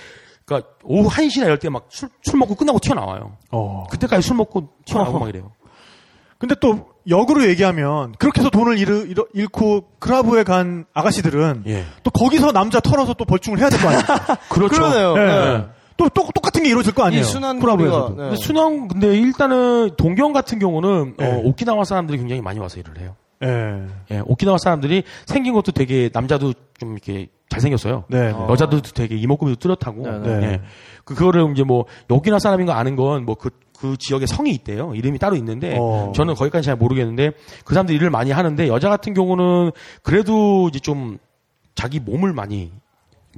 [0.46, 3.38] 그러니까 오후 1시나 이럴 때 막 술 술 먹고 끝나고 튀어나와요.
[3.52, 3.84] 어.
[3.92, 5.20] 그때까지 술 먹고 튀어나오고 어허.
[5.20, 5.52] 막 이래요.
[6.40, 11.86] 근데 또 역으로 얘기하면 그렇게 해서 돈을 잃, 잃, 잃고 크라브에 간 아가씨들은 예.
[12.04, 14.38] 또 거기서 남자 털어서 또 벌충을 해야 될 거 아닙니까?
[14.50, 14.76] 그렇죠.
[14.76, 15.16] 그러네요.
[15.18, 15.26] 예.
[15.26, 15.66] 네.
[15.96, 17.22] 또, 또 똑같은 게 이루어질 거 아니에요.
[17.22, 18.06] 이 순환 크라브에서도.
[18.08, 18.30] 고리가, 네.
[18.30, 21.26] 근데 순환 근데 일단은 동경 같은 경우는 네.
[21.26, 23.16] 어, 오키나와 사람들이 굉장히 많이 와서 일을 해요.
[23.44, 23.84] 예.
[24.16, 28.04] 예, 오키나와 사람들이 생긴 것도 되게 남자도 좀 이렇게 잘생겼어요.
[28.10, 28.32] 네.
[28.32, 28.48] 어.
[28.50, 30.02] 여자들도 되게 이목구비도 뚜렷하고.
[30.22, 30.46] 네, 네.
[30.48, 30.62] 예.
[31.06, 33.50] 그 그거를 이제 뭐 오키나와 사람인 거 아는 건 뭐 그
[33.80, 34.94] 그 지역에 성이 있대요.
[34.96, 36.12] 이름이 따로 있는데 어.
[36.16, 37.32] 저는 거기까지 잘 모르겠는데
[37.64, 39.72] 그 사람들 일을 많이 하는데 여자 같은 경우는
[40.02, 41.18] 그래도 이제 좀
[41.76, 42.72] 자기 몸을 많이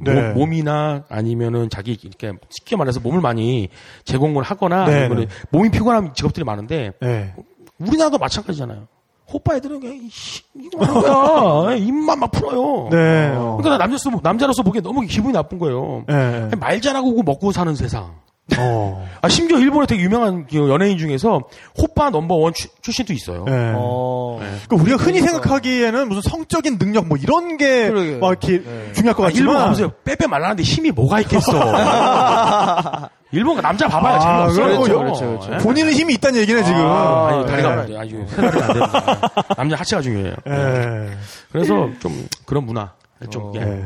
[0.02, 0.32] 네.
[0.32, 3.68] 몸, 이나 아니면은 자기 이렇게 쉽게 말해서 몸을 많이
[4.06, 5.28] 제공을 하거나 네, 아니면 네.
[5.49, 7.34] 몸이 피곤한 직업들이 많은데 예.
[7.80, 8.88] 우리나라도 마찬가지잖아요.
[9.32, 10.10] 호빠 애들은 그냥
[10.56, 11.76] 이거 거야.
[11.78, 12.88] 입만 막 풀어요.
[12.90, 13.30] 네.
[13.32, 16.06] 그러니까 나 남자로서 남자로서 보기에 너무 기분이 나쁜 거예요.
[16.10, 16.14] 예.
[16.14, 18.16] 그냥 말 잘하고 먹고 사는 세상.
[18.57, 19.07] 어.
[19.21, 21.41] 아 심지어 일본에 되게 유명한 그 연예인 중에서
[21.77, 23.45] 호빠 넘버 원 출- 출신도 있어요.
[23.49, 23.73] 예.
[23.76, 24.39] 어.
[24.67, 27.89] 그러니까 우리가 흔히 생각하기에는 무슨 성적인 능력 뭐 이런 게.
[28.19, 28.91] 막 이렇게 네.
[28.93, 31.51] 중요할 것 아, 일본 같지만 가면서 빼빼 말라는데 힘이 뭐가 있겠어.
[33.31, 34.15] 일본 남자 봐봐요.
[34.15, 34.80] 아, 재미없어요.
[34.80, 35.53] 그렇죠, 그렇죠, 그렇죠.
[35.53, 35.57] 예?
[35.57, 36.81] 본인은 힘이 있다는 얘기네 지금.
[36.81, 37.97] 아, 아니, 다리가 예.
[37.97, 39.31] 아주 세다리가 안 됩니다.
[39.55, 40.34] 남자 하체가 중요해요.
[40.47, 41.09] 예.
[41.51, 42.91] 그래서 좀 그런 문화
[43.30, 43.84] 좀 예, 예.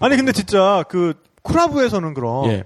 [0.00, 2.64] 아니 근데 진짜 그 쿠라브에서는 그럼 예.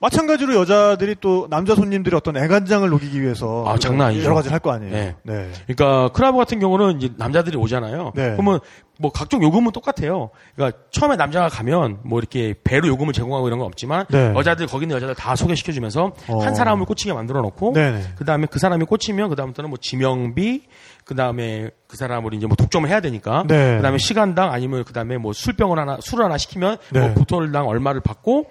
[0.00, 4.24] 마찬가지로 여자들이 또 남자 손님들이 어떤 애간장을 녹이기 위해서 아, 장난 아니죠.
[4.24, 4.92] 여러 가지를 할 거 아니에요.
[4.92, 5.14] 네.
[5.24, 5.50] 네.
[5.66, 8.12] 그러니까 크라브 같은 경우는 이제 남자들이 오잖아요.
[8.14, 8.30] 네.
[8.32, 8.60] 그러면
[9.00, 10.30] 뭐 각종 요금은 똑같아요.
[10.56, 14.32] 그러니까 처음에 남자가 가면 뭐 이렇게 배로 요금을 제공하고 이런 건 없지만 네.
[14.36, 16.42] 여자들 거기 있는 여자들 다 소개시켜 주면서 어.
[16.44, 18.02] 한 사람을 꽂히게 만들어 놓고 네네.
[18.16, 20.62] 그다음에 그 사람이 꽂히면 그다음부터는 뭐 지명비
[21.04, 23.76] 그다음에 그 사람을 이제 뭐 독점을 해야 되니까 네.
[23.76, 27.00] 그다음에 시간당 아니면 그다음에 뭐 술병을 하나 술을 하나 시키면 네.
[27.00, 28.46] 뭐 보톨당 얼마를 받고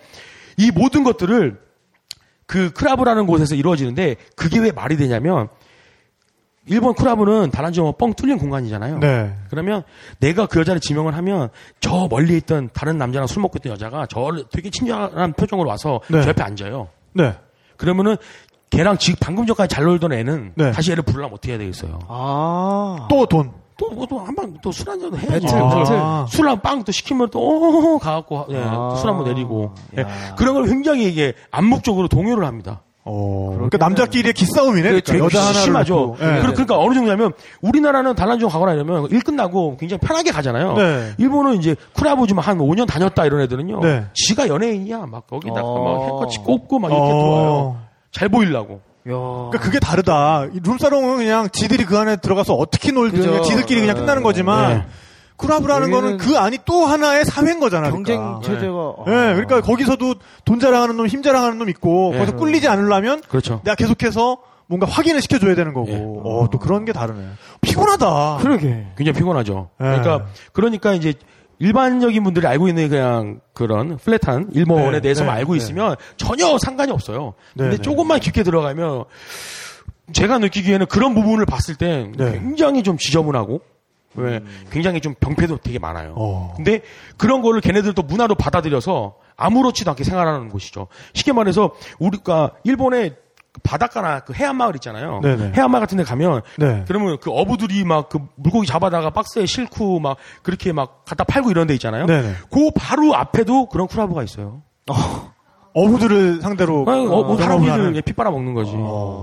[0.57, 1.59] 이 모든 것들을
[2.45, 5.49] 그 크라브라는 곳에서 이루어지는데 그게 왜 말이 되냐면
[6.65, 8.99] 일본 크라브는 다란지와 뻥 뚫린 공간이잖아요.
[8.99, 9.35] 네.
[9.49, 9.83] 그러면
[10.19, 14.45] 내가 그 여자를 지명을 하면 저 멀리 있던 다른 남자랑 술 먹고 있던 여자가 저를
[14.51, 16.21] 되게 친절한 표정으로 와서 네.
[16.21, 16.89] 저 옆에 앉아요.
[17.13, 17.35] 네.
[17.77, 18.17] 그러면은
[18.69, 20.71] 걔랑 지금 방금 전까지 잘 놀던 애는 네.
[20.71, 21.99] 다시 애를 부르려면 어떻게 해야 되겠어요?
[22.09, 23.07] 아.
[23.09, 23.51] 또 돈.
[23.77, 25.27] 또또한방또술 한잔 해야지.
[25.45, 25.97] 배틀, 배틀.
[26.29, 27.39] 술랑 빵 또 시키면 또
[27.95, 28.95] 어, 가갖고 예, 아.
[28.97, 30.05] 술한번 내리고 예,
[30.37, 32.81] 그런 걸 굉장히 이게 암묵적으로 동요를 합니다.
[33.09, 33.51] 어.
[33.53, 34.81] 그러니까 남자끼리의 기싸움이네.
[34.81, 36.15] 그러니까 되게 여자 하나를 심하죠.
[36.19, 37.31] 그러- 그러니까 어느 정도냐면
[37.61, 40.73] 우리나라는 단란중 가거나 이러면 일 끝나고 굉장히 편하게 가잖아요.
[40.73, 41.13] 네.
[41.17, 41.75] 일본은 이제
[42.27, 43.79] 좀한 5년 다녔다 이런 애들은요.
[43.79, 44.05] 네.
[44.13, 45.05] 지가 연예인이야.
[45.05, 45.83] 막 거기다가 어.
[45.83, 47.07] 막 해커치 꼽고 막 이렇게 어.
[47.07, 47.77] 들어와요.
[48.11, 48.81] 잘 보이려고.
[49.07, 49.13] 야.
[49.13, 50.45] 그러니까 그게 다르다.
[50.53, 53.21] 이 룸사롱은 그냥 지들이 그 안에 들어가서 어떻게 놀든.
[53.21, 54.01] 그냥 지들끼리 그냥 네.
[54.01, 54.85] 끝나는 거지만 네.
[55.37, 57.91] 쿠라브라는 거는 그 안이 또 하나의 사회인 거잖아.
[57.91, 58.41] 경쟁 그러니까.
[58.41, 58.93] 체제가.
[59.07, 60.15] 예, 그러니까 거기서도
[60.45, 62.19] 돈 자랑하는 놈, 힘 자랑하는 놈 있고 네.
[62.19, 63.61] 거기서 꿀리지 않으려면 그렇죠.
[63.63, 65.89] 내가 계속해서 뭔가 확인을 시켜줘야 되는 거고.
[65.89, 65.95] 예.
[65.97, 67.23] 어, 또 그런 게 다르네.
[67.61, 68.37] 피곤하다.
[68.41, 68.87] 그러게.
[68.97, 69.69] 굉장히 피곤하죠.
[69.79, 69.87] 네.
[69.99, 71.13] 그러니까 그러니까 이제
[71.59, 75.57] 일반적인 분들이 알고 있는 그냥 그런 플랫한 일본에 네, 대해서만 네, 알고 네.
[75.57, 77.33] 있으면 전혀 상관이 없어요.
[77.55, 77.81] 네, 근데 네.
[77.81, 79.05] 조금만 깊게 들어가면
[80.13, 82.33] 제가 느끼기에는 그런 부분을 봤을 땐 네.
[82.33, 83.61] 굉장히 좀 지저분하고
[84.15, 86.13] 왜 굉장히 좀 병폐도 되게 많아요.
[86.15, 86.53] 어.
[86.55, 86.81] 근데
[87.17, 90.87] 그런 거를 걔네들도 문화로 받아들여서 아무렇지도 않게 생활하는 곳이죠.
[91.13, 93.15] 쉽게 말해서 우리가 일본의 그
[93.63, 95.19] 바닷가나 그 해안 마을 있잖아요.
[95.21, 95.53] 네네.
[95.55, 96.83] 해안 마을 같은 데 가면 네.
[96.87, 101.67] 그러면 그 어부들이 막 그 물고기 잡아다가 박스에 싣고 막 그렇게 막 갖다 팔고 이런
[101.67, 102.05] 데 있잖아요.
[102.05, 102.33] 네네.
[102.49, 104.61] 그 바로 앞에도 그런 쿠라브가 있어요.
[105.73, 107.85] 어 부들을 상대로 어, 어, 뭐 경험을 사람들을 하는.
[107.85, 108.71] 이렇게 피 빨아 먹는 거지.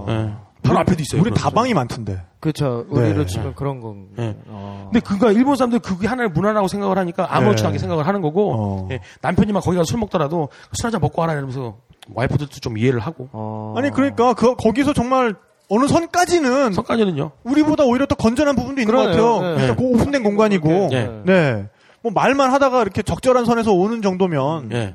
[0.09, 0.35] 예.
[0.63, 1.21] 바로 앞에도 있어요.
[1.21, 2.23] 우리 다방이 많던데.
[2.41, 2.87] 그렇죠.
[2.91, 3.01] 네.
[3.01, 4.07] 우리로 치면 그런 건.
[4.19, 4.37] 예.
[4.47, 4.89] 어.
[4.93, 7.67] 근데 그가 일본 사람들 그게 하나의 문화라고 생각을 하니까 아무렇지 네.
[7.69, 8.89] 않게 생각을 하는 거고 어.
[8.93, 11.79] 예, 남편이 막 거기 가서 술 먹더라도 술 한잔 먹고 하라 이러면서
[12.13, 13.75] 와이프들도 좀 이해를 하고 어.
[13.77, 15.35] 아니 그러니까 그 거기서 정말
[15.69, 17.33] 어느 선까지는 선까지는요.
[17.45, 19.23] 우리보다 오히려 더 건전한 부분도 있는 그러네요.
[19.23, 19.57] 것 같아요.
[19.57, 19.63] 네.
[19.63, 21.23] 일단 그 오픈된 공간이고, 네.
[21.25, 21.69] 네.
[22.03, 24.95] 뭐 말만 하다가 이렇게 적절한 선에서 오는 정도면, 예.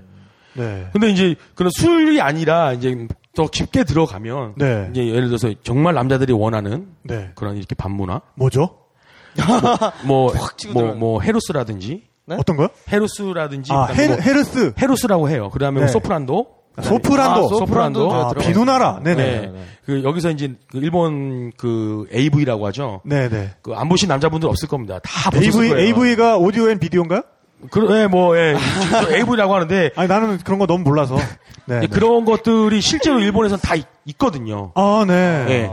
[0.54, 0.88] 네.
[0.94, 4.88] 근데 이제 그런 술이 아니라 이제 더 깊게 들어가면 네.
[4.92, 7.32] 이제 예를 들어서 정말 남자들이 원하는 네.
[7.34, 8.78] 그런 이렇게 반문화 뭐죠?
[10.06, 10.96] 뭐 치고 뭐 들어가요.
[11.00, 12.68] 뭐 헤루스라든지 어떤 거요?
[12.92, 15.50] 헤루스라든지 아, 헤, 뭐 헤르스, 헤루스라고 해요.
[15.50, 15.86] 그다음에 네.
[15.86, 18.34] 뭐 소프란도 소프란도, 아, 소프란도 아.
[18.34, 19.24] 비누나라, 네네.
[19.24, 19.52] 네.
[19.86, 23.02] 그 여기서 이제 그 일본 그 AV라고 하죠.
[23.06, 23.52] 네네.
[23.62, 25.00] 그 안 보신 남자분들 없을 겁니다.
[25.04, 25.86] 다 보셨을 AV, 거예요.
[25.88, 27.22] AV가 audio and video인가요?
[27.72, 28.56] 그, 예, 뭐, 예,
[29.18, 31.18] AV라고 하는데 아니, 나는 그런 거 너무 몰라서.
[31.66, 31.76] 네.
[31.76, 31.88] 예, 네.
[31.88, 34.72] 그런 것들이 실제로 일본에서는 다 있, 있거든요.
[34.76, 35.14] 아, 네.
[35.50, 35.70] 예.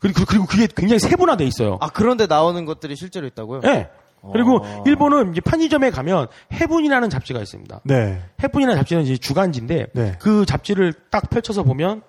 [0.00, 1.78] 그리고, 그리고 그게 굉장히 세분화돼 있어요.
[1.80, 3.62] 아 그런데 나오는 것들이 실제로 있다고요?
[3.64, 3.88] 예.
[4.32, 7.80] 그리고 일본은 이제 편의점에 가면 Heaven이라는 잡지가 있습니다.
[7.84, 8.20] 네.
[8.42, 10.16] Heaven이라는 잡지는 이제 주간지인데 네.
[10.18, 12.02] 그 잡지를 딱 펼쳐서 보면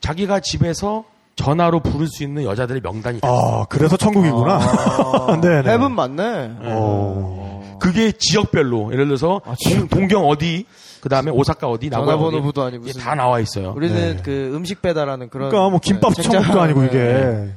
[0.00, 1.04] 자기가 집에서
[1.36, 3.60] 전화로 부를 수 있는 여자들의 명단이 다 있어요.
[3.62, 5.40] 아, 그래서 천국이구나.
[5.40, 5.70] 네네.
[5.72, 6.56] 해분 맞네.
[6.62, 7.78] 어.
[7.80, 10.66] 그게 지역별로 예를 들어서 동, 동경 어디
[11.00, 13.72] 그다음에 오사카 어디 나고야 어디 전화번호부도 아니고 다 나와 있어요.
[13.74, 14.22] 우리는 네.
[14.22, 15.48] 그 음식 배달하는 그런.
[15.48, 17.48] 그러니까 뭐 김밥 네, 천국도 아니고 이게.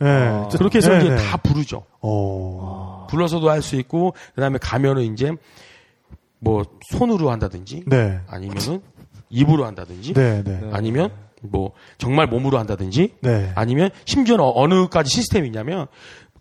[0.00, 0.48] 아.
[0.56, 1.16] 그렇게 해서 네, 이제 네.
[1.16, 1.84] 다 부르죠.
[2.00, 3.06] 어.
[3.10, 5.32] 불러서도 할 수 있고 그다음에 가면은 이제
[6.38, 8.20] 뭐 손으로 한다든지 네.
[8.28, 8.80] 아니면은
[9.30, 10.60] 입으로 한다든지 네, 네.
[10.72, 11.10] 아니면
[11.42, 13.52] 뭐 정말 몸으로 한다든지 네.
[13.54, 15.86] 아니면 심지어는 어- 어느까지 시스템이 있냐면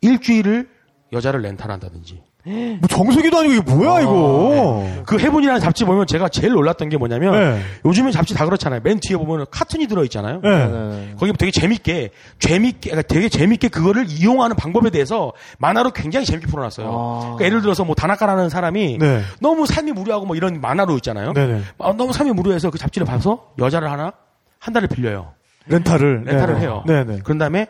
[0.01, 0.69] 일주일을
[1.13, 4.87] 여자를 렌탈한다든지 뭐 정수기도 아니고 이게 뭐야, 이거.
[5.05, 7.61] 그 해본이라는 잡지 보면 제가 제일 놀랐던 게 뭐냐면 네.
[7.85, 8.81] 요즘에 잡지 다 그렇잖아요.
[8.83, 10.41] 맨 뒤에 보면 카툰이 들어 있잖아요.
[10.41, 11.15] 네.
[11.17, 12.09] 거기 되게 재밌게
[12.39, 16.87] 재밌게 그러니까 되게 재밌게 그거를 이용하는 방법에 대해서 만화로 굉장히 재밌게 풀어놨어요.
[16.87, 19.21] 그러니까 예를 들어서 뭐 다나카라는 사람이 네.
[19.39, 21.33] 너무 삶이 무료하고 뭐 이런 만화로 있잖아요.
[21.33, 21.61] 네네.
[21.79, 24.13] 아, 너무 삶이 무료해서 그 잡지를 봐서 여자를 하나
[24.59, 25.33] 한 달을 빌려요.
[25.67, 26.23] 렌탈을.
[26.25, 26.59] 렌탈을.
[26.59, 26.83] 해요.
[26.87, 27.19] 네네.
[27.23, 27.67] 그런 다음에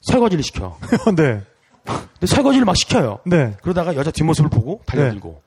[0.00, 0.76] 설거지를 시켜.
[1.16, 1.40] 네.
[1.84, 3.18] 근데 설거지를 막 시켜요.
[3.24, 3.54] 네.
[3.62, 5.42] 그러다가 여자 뒷모습을 보고 달려들고.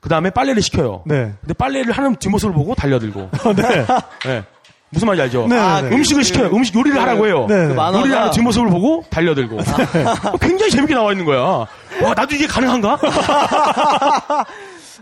[0.00, 1.02] 그 다음에 빨래를 시켜요.
[1.06, 1.32] 네.
[1.40, 3.30] 근데 빨래를 하는 뒷모습을 보고 달려들고.
[3.56, 3.86] 네.
[4.24, 4.44] 네.
[4.90, 5.46] 무슨 말인지 알죠?
[5.46, 5.88] 네, 아, 네.
[5.94, 6.48] 음식을 시켜요.
[6.54, 7.46] 음식 요리를 하라고 해요.
[7.48, 7.74] 네, 네.
[7.74, 9.56] 만화가- 요리를 하는 뒷모습을 보고 달려들고.
[9.58, 11.40] 어, 굉장히 재밌게 나와 있는 거야.
[11.40, 11.66] 와,
[12.14, 12.98] 나도 이게 가능한가?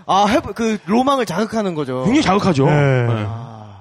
[0.07, 2.05] 아, 해부, 그 로망을 자극하는 거죠.
[2.05, 2.67] 굉장히 자극하죠.
[2.67, 3.03] 네.
[3.07, 3.27] 네.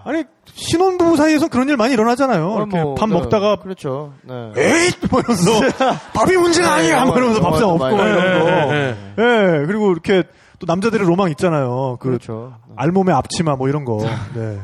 [0.06, 0.24] 아니,
[0.62, 2.56] 신혼부부 사이에서 그런 일 많이 일어나잖아요.
[2.58, 4.14] 이렇게 뭐, 밥 네, 먹다가 그렇죠.
[4.24, 4.52] 네.
[4.58, 4.92] 에이!
[5.10, 5.52] 뭐 이러면서
[6.14, 7.06] 밥이 문제가 네, 아니야!
[7.06, 8.46] 뭐 이러면서 영화- 밥상 영화도 없고 이런 거.
[8.72, 10.24] 네, 네, 예, 그리고 이렇게
[10.60, 11.98] 또 남자들의 로망 있잖아요.
[12.02, 12.54] 그 그렇죠.
[12.76, 14.00] 알몸에 앞치마 뭐 이런 거.
[14.36, 14.60] 네.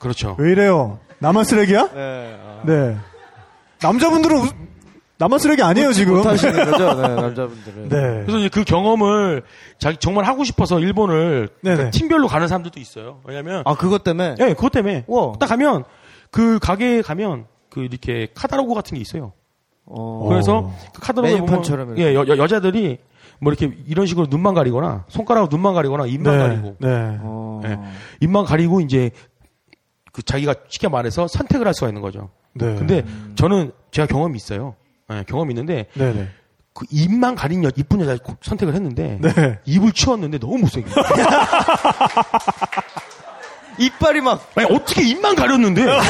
[0.00, 0.34] 그렇죠.
[0.38, 0.98] 왜 이래요?
[1.20, 1.88] 나만 쓰레기야?
[1.94, 2.38] 네.
[2.44, 2.96] 아, 네.
[3.80, 4.48] 남자분들은 우-
[5.22, 6.16] 나만 쓰레기 아니에요, 지금.
[6.16, 7.88] 못하시는 거죠, 네, 남자분들은.
[7.88, 8.22] 네.
[8.26, 9.44] 그래서 이제 그 경험을
[9.78, 11.48] 자기 정말 하고 싶어서 일본을.
[11.60, 13.20] 그러니까 팀별로 가는 사람들도 있어요.
[13.24, 14.34] 왜냐면 아, 그것 때문에?
[14.40, 15.34] 예, 그것 때문에 우와.
[15.38, 15.84] 딱 가면
[16.32, 19.32] 그 가게에 가면 그 이렇게 카다로그 같은 게 있어요.
[19.84, 20.26] 어.
[20.28, 22.98] 그래서 그 카다로그 보면 예, 여, 여, 자들이
[23.38, 26.38] 뭐 이렇게 이런 식으로 눈만 가리거나 손가락으로 눈만 가리거나 입만 네.
[26.48, 26.88] 가리고 네.
[27.20, 27.60] 어.
[27.64, 27.78] 예,
[28.20, 29.12] 입만 가리고 이제
[30.12, 32.30] 그 자기가 쉽게 말해서 선택을 할 수가 있는 거죠.
[32.54, 32.74] 네.
[32.74, 33.04] 근데
[33.36, 34.74] 저는 제가 경험이 있어요.
[35.10, 36.28] 예, 경험이 있는데 네네.
[36.74, 39.58] 그 입만 가린 여, 이쁜 여자 선택을 했는데 네.
[39.64, 40.90] 입을 치웠는데 너무 못생겨.
[43.78, 44.50] 이빨이 막.
[44.54, 46.02] 아니 어떻게 입만 가렸는데 와,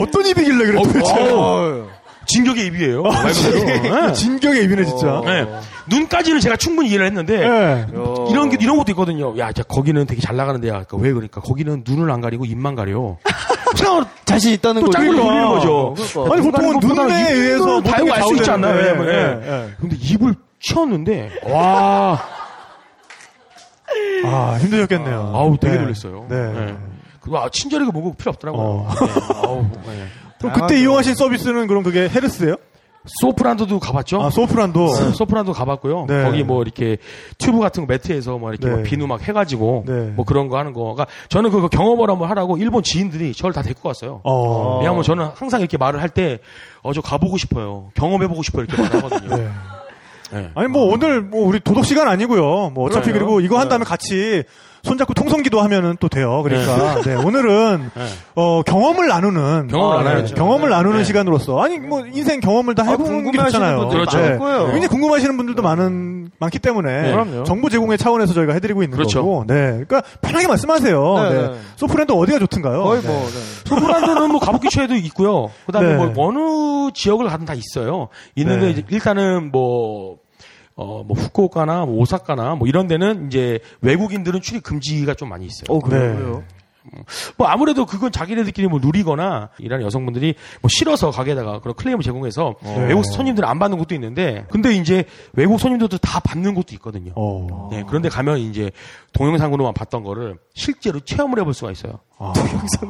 [0.00, 1.12] 어떤 입이길래 그래, 도대체.
[1.32, 1.88] 어,
[2.26, 3.02] 진격의 입이에요.
[3.02, 4.08] 말 그대로.
[4.08, 4.12] 예.
[4.12, 5.22] 진격의 입이네, 진짜.
[5.24, 5.46] 네.
[5.88, 7.86] 눈까지는 제가 충분히 이해를 했는데 네.
[8.30, 9.36] 이런 게 이런 것도 있거든요.
[9.38, 10.72] 야, 자, 거기는 되게 잘 나가는 데야.
[10.84, 13.16] 그러니까 왜 그러니까 거기는 눈을 안 가리고 입만 가려.
[13.76, 14.98] 생각을 자신 있다는 또 거죠.
[14.98, 15.22] 그러니까.
[15.22, 15.94] 돌리는 거죠.
[15.96, 16.34] 그러니까.
[16.34, 18.74] 아니, 눈 보통은 눈에 입을 의해서 다 모든 게 알고 알수 있지 않나요?
[18.76, 19.12] 왜냐면, 예.
[19.12, 19.70] 예, 예.
[19.80, 22.20] 근데 입을 치웠는데 와,
[24.24, 25.32] 아, 힘드셨겠네요.
[25.34, 25.82] 아우 되게 네.
[25.82, 26.26] 놀랐어요.
[26.28, 26.36] 네.
[26.36, 26.76] 예.
[27.20, 28.62] 그거 아, 친절하게 먹고 필요 없더라고요.
[28.62, 28.88] 어.
[28.90, 29.46] 예.
[29.46, 30.06] 아우, 예.
[30.38, 32.56] 그럼 그때 이용하신 서비스는 그럼 그게 헤르스예요?
[33.20, 34.22] 소프란도도 가봤죠?
[34.22, 34.86] 아, 소프란도.
[34.86, 36.06] 네, 소프란도 가봤고요.
[36.08, 36.22] 네.
[36.24, 36.98] 거기 뭐 이렇게
[37.38, 38.74] 튜브 같은 거 매트에서 뭐 이렇게 네.
[38.76, 39.92] 막 비누 막 해가지고 네.
[40.14, 43.88] 뭐 그런 거 하는 거가 저는 그거 경험을 한번 하라고 일본 지인들이 저를 다 데리고
[43.88, 44.20] 갔어요.
[44.24, 44.78] 어.
[44.78, 46.38] 왜냐하면 저는 항상 이렇게 말을 할 때
[46.82, 47.90] 어 저 가보고 싶어요.
[47.94, 49.36] 경험해보고 싶어요 이렇게 말하거든요.
[49.36, 49.48] 네.
[50.32, 50.50] 네.
[50.54, 52.70] 아니 뭐 오늘 뭐 우리 도덕 시간 아니고요.
[52.70, 53.24] 뭐 어차피 그래요.
[53.26, 53.70] 그리고 이거 한 네.
[53.70, 54.42] 다음에 같이
[54.82, 56.42] 손잡고 통성기도 하면은 또 돼요.
[56.42, 57.90] 그러니까 네, 오늘은
[58.34, 60.34] 어, 경험을 나누는 경험을 아, 나눠야죠.
[60.34, 60.76] 경험을 네.
[60.76, 61.04] 나누는 네.
[61.04, 63.88] 시간으로서 아니 뭐 인생 경험을 다 해보는 게 궁금해하시는 좋잖아요.
[63.88, 64.18] 그렇죠.
[64.18, 67.44] 굉장히 궁금하시는 분들도 많은 많기 때문에 네.
[67.44, 69.20] 정보 제공의 차원에서 저희가 해드리고 있는 그렇죠.
[69.20, 71.14] 거고, 네, 그러니까 편하게 말씀하세요.
[71.16, 71.48] 네, 네.
[71.48, 71.58] 네.
[71.76, 72.82] 소프랜드 어디가 좋든가요?
[72.82, 73.08] 거의 네.
[73.08, 73.68] 뭐 네.
[73.68, 75.50] 소프란드는 뭐 가부키초에도 있고요.
[75.66, 76.06] 그다음에 네.
[76.06, 78.08] 뭐 어느 지역을 가든 다 있어요.
[78.36, 78.82] 있는데 네.
[78.90, 80.18] 일단은 뭐
[80.80, 85.76] 어, 뭐, 후쿠오카나, 뭐, 오사카나, 뭐, 이런 데는 이제 외국인들은 출입 금지가 좀 많이 있어요.
[85.76, 86.12] 어, 그래요?
[86.12, 86.16] 네.
[86.16, 86.44] 그래요?
[87.36, 92.86] 뭐, 아무래도 그건 자기네들끼리 뭐 누리거나, 이라는 여성분들이 뭐 싫어서 가게에다가 그런 클레임을 제공해서 네.
[92.86, 97.12] 외국 손님들은 안 받는 곳도 있는데, 근데 이제 외국 손님들도 다 받는 곳도 있거든요.
[97.16, 97.68] 어.
[97.72, 98.70] 네, 그런데 가면 이제
[99.14, 101.98] 동영상으로만 봤던 거를 실제로 체험을 해볼 수가 있어요.
[102.18, 102.32] 아.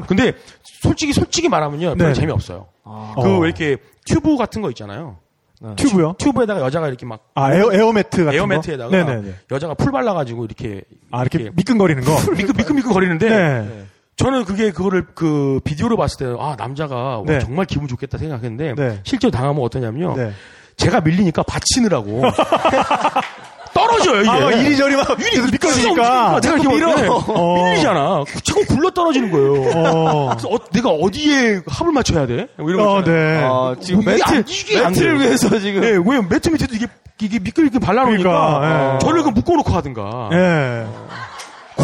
[0.06, 0.34] 근데
[0.82, 2.14] 솔직히 솔직히 말하면요, 별로 네.
[2.14, 2.66] 재미없어요.
[2.84, 3.14] 아.
[3.16, 3.38] 그 어.
[3.38, 5.16] 왜 이렇게 튜브 같은 거 있잖아요.
[5.76, 6.14] 튜브요?
[6.18, 8.96] 튜브에다가 여자가 이렇게 막 아, 에어, 에어매트 같은 에어매트에다가 거?
[8.96, 9.34] 네네네.
[9.50, 12.12] 여자가 풀 발라가지고 이렇게 아, 이렇게 미끈거리는 거?
[12.36, 13.84] 미끌 미끌 미끌 거리는데 네.
[14.16, 17.38] 저는 그게 그거를 그 비디오로 봤을 때 아 남자가 와, 네.
[17.40, 19.00] 정말 기분 좋겠다 생각했는데 네.
[19.04, 20.16] 실제로 당하면 어떠냐면요.
[20.16, 20.32] 네.
[20.76, 22.22] 제가 밀리니까 받치느라고
[23.86, 24.30] 떨어져요 이게.
[24.30, 26.40] 아, 막 이리저리 막 밀리 미끄러지니까.
[26.40, 26.96] 내가 이렇게 밀어.
[26.96, 27.64] 밀어 어.
[27.64, 28.24] 밀리잖아.
[28.42, 29.52] 자꾸 굴러 떨어지는 거예요.
[29.74, 30.28] 어.
[30.30, 32.48] 그래서 어, 내가 어디에 합을 맞춰야 돼?
[32.56, 33.04] 뭐 이런 거 어.
[33.04, 33.40] 네.
[33.44, 35.20] 아, 지금 이게 매트, 안- 이게 안 매트를.
[35.20, 35.82] 위해서 지금.
[35.84, 36.86] 예, 왜냐면 매트 밑에도 이게
[37.20, 38.98] 이게 미끌미끌 발라놓으니까 그러니까, 예.
[39.00, 40.86] 저를 그 묶어놓고 하든가 예.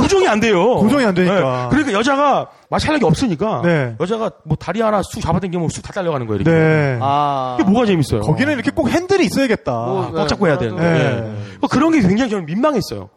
[0.05, 0.77] 고정이 안 돼요.
[0.77, 1.65] 고정이 안 되니까.
[1.65, 1.69] 예.
[1.71, 3.95] 그러니까 여자가 마찰력이 없으니까 네.
[4.01, 6.41] 여자가 뭐 다리 하나 쑥 잡아당기면 쑥 다 달려가는 거예요.
[6.41, 6.51] 이렇게.
[6.57, 6.99] 네.
[7.03, 7.57] 아.
[7.61, 8.21] 이게 뭐가 재밌어요?
[8.21, 9.73] 거기는 이렇게 꼭 핸들이 있어야겠다.
[9.73, 10.99] 뭐, 꽉 잡고 해야 되는데 네.
[10.99, 11.15] 예.
[11.57, 13.09] 그러니까 그런 게 굉장히 저는 민망했어요.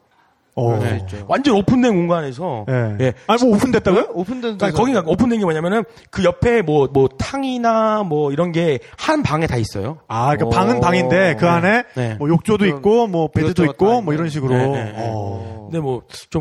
[0.60, 0.80] 어.
[0.82, 1.06] 네.
[1.28, 2.96] 완전 오픈된 공간에서 예.
[3.00, 3.14] 예.
[3.28, 4.08] 아니, 뭐 오픈됐다고요?
[4.14, 9.22] 오픈된 그러니까 거기가 오픈된 게 뭐냐면은 그 옆에 뭐 뭐 탕이나 뭐 이런 게 한
[9.22, 10.00] 방에 다 있어요.
[10.08, 10.50] 아, 그러니까 오.
[10.50, 12.16] 방은 방인데 그 안에 네.
[12.18, 14.14] 뭐 욕조도 있고 뭐 베드도 다 있고 뭐.
[14.16, 14.56] 이런 식으로.
[15.72, 15.88] 네, 네, 네.
[15.88, 16.02] 어.
[16.02, 16.40] 근데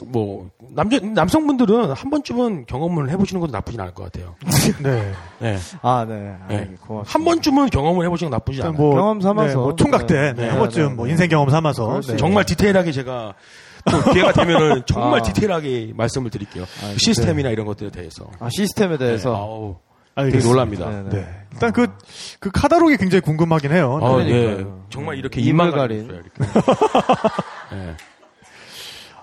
[0.00, 4.34] 뭐좀뭐 남자 남성분들은 한 번쯤은 경험을 해보시는 것도 나쁘진 않을 것 같아요.
[4.82, 5.12] 네.
[5.38, 5.58] 네.
[5.82, 6.36] 아, 네.
[6.40, 6.70] 아, 네.
[7.04, 8.74] 한 번쯤은 경험을 해보시는 건 나쁘지 않아요.
[8.74, 9.48] 뭐 경험 삼아서.
[9.48, 11.12] 네, 뭐 총각 때 네, 네, 한 네, 번쯤 네, 뭐 네.
[11.12, 12.16] 인생 경험 삼아서 네.
[12.16, 13.34] 정말 디테일하게 제가
[13.90, 15.22] 또 기회가 되면은 정말 아.
[15.22, 16.64] 디테일하게 말씀을 드릴게요.
[16.80, 18.28] 그 시스템이나 이런 것들에 대해서.
[18.38, 19.30] 아, 시스템에 대해서.
[19.30, 19.76] 네, 아우,
[20.16, 20.48] 되게 알겠습니다.
[20.48, 20.90] 놀랍니다.
[20.90, 21.10] 네, 네.
[21.10, 21.28] 네.
[21.52, 21.86] 일단 그,
[22.40, 24.00] 그 카다록이 굉장히 궁금하긴 해요.
[24.02, 24.30] 아, 네.
[24.30, 24.66] 예.
[24.90, 26.10] 정말 이렇게 입만 가린.
[27.72, 27.94] 예.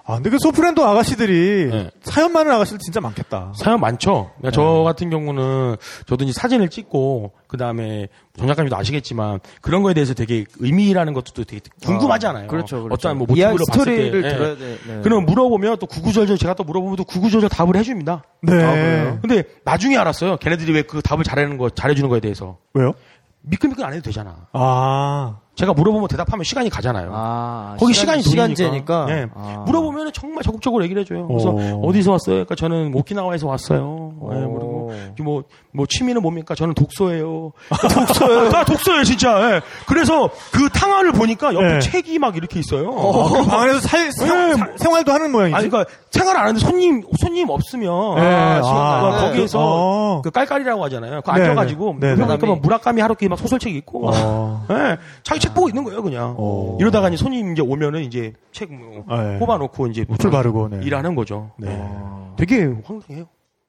[0.07, 1.90] 아, 근데 그 소프랜드 아가씨들이 네.
[2.03, 3.53] 사연 많은 아가씨들 진짜 많겠다.
[3.56, 4.32] 사연 많죠.
[4.38, 8.07] 그러니까 저 같은 경우는 저도 이제 사진을 찍고 그 다음에
[8.38, 12.48] 정 작가님도 아시겠지만 그런 거에 대해서 되게 의미라는 것도 되게 궁금하잖아요.
[12.48, 12.94] 그렇죠, 그렇죠.
[12.94, 14.27] 어떠한 뭐 이야기 모티브를 봤을 스토리를 때.
[14.27, 14.32] 예.
[14.34, 14.77] 들어야 돼.
[14.88, 14.99] 네.
[15.02, 18.23] 그러면 물어보면 또 구구절절 제가 또 물어보면 또 구구절절 답을 해줍니다.
[18.41, 18.64] 네.
[18.64, 19.19] 아?
[19.22, 20.38] 근데 나중에 알았어요.
[20.38, 22.94] 걔네들이 왜 그 답을 잘하는 거 잘해주는 거에 대해서 왜요?
[23.41, 24.48] 미끌미끌 안 해도 되잖아.
[24.53, 25.40] 아.
[25.56, 27.11] 제가 물어보면 대답하면 시간이 가잖아요.
[27.14, 29.06] 아, 거기 시간- 시간이 시간제니까.
[29.06, 29.26] 네.
[29.34, 29.64] 아.
[29.65, 31.27] 물어보면 정말 적극적으로 얘기를 해줘요.
[31.27, 31.88] 그래서 오.
[31.90, 32.36] 어디서 왔어요?
[32.36, 34.14] 그러니까 저는 오키나와에서 왔어요.
[34.32, 34.90] 네, 오.
[35.15, 35.44] 그리고 뭐,
[35.76, 36.56] 뭐 취미는 뭡니까?
[36.56, 37.52] 저는 독서예요.
[37.69, 38.49] 독서예요.
[38.53, 39.56] 아, 독서예요, 진짜.
[39.56, 39.61] 예.
[39.88, 41.80] 그래서 그 탕화를 보니까 옆에 네.
[41.80, 42.89] 책이 막 이렇게 있어요.
[42.89, 44.53] 아, 그방 안에서 살, 생, 네.
[44.56, 45.56] 사- 생활도 하는 모양이지.
[45.56, 48.15] 아니, 그러니까 생활 안 하는데 손님, 손님 없으면.
[48.15, 48.22] 네.
[48.22, 50.22] 아, 아, 그 거기에서 어.
[50.23, 51.22] 그 깔깔이라고 하잖아요.
[51.22, 51.97] 그 네, 앉아가지고.
[51.99, 52.15] 네, 네.
[52.23, 54.10] 그러니까 막 무라카미 하루키 막 소설책 있고.
[54.14, 54.65] 어.
[54.72, 56.35] 예, 자기 책 보고 있는 거예요, 그냥.
[56.38, 56.77] 어.
[56.80, 59.39] 이러다가 이제 손님 이제 오면은 이제 책 뭐, 아, 네.
[59.39, 60.80] 뽑아놓고 이제 풀 바르고, 네.
[60.84, 61.52] 일하는 거죠.
[61.57, 61.69] 네.
[62.38, 63.26] 되게 황당해요.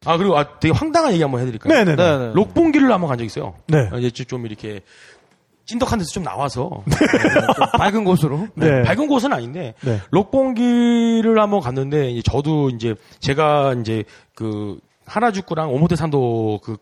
[0.06, 1.72] 아, 그리고 아, 되게 황당한 얘기 한번 해드릴까요?
[1.74, 1.96] 네네네.
[1.96, 2.32] 네, 네.
[2.34, 3.54] 록봉기를 한번 간 적 있어요.
[3.66, 3.88] 네.
[3.92, 4.80] 아, 이제 좀 이렇게
[5.66, 6.84] 찐덕한 데서 좀 나와서
[7.76, 8.46] 밝은 곳으로.
[8.54, 8.82] 네.
[8.82, 10.00] 밝은 곳은 아닌데 네.
[10.10, 14.04] 록봉기를 한번 갔는데 이제 저도 이제 제가 이제
[14.34, 16.76] 그 하나죽구랑 오모테산도 그,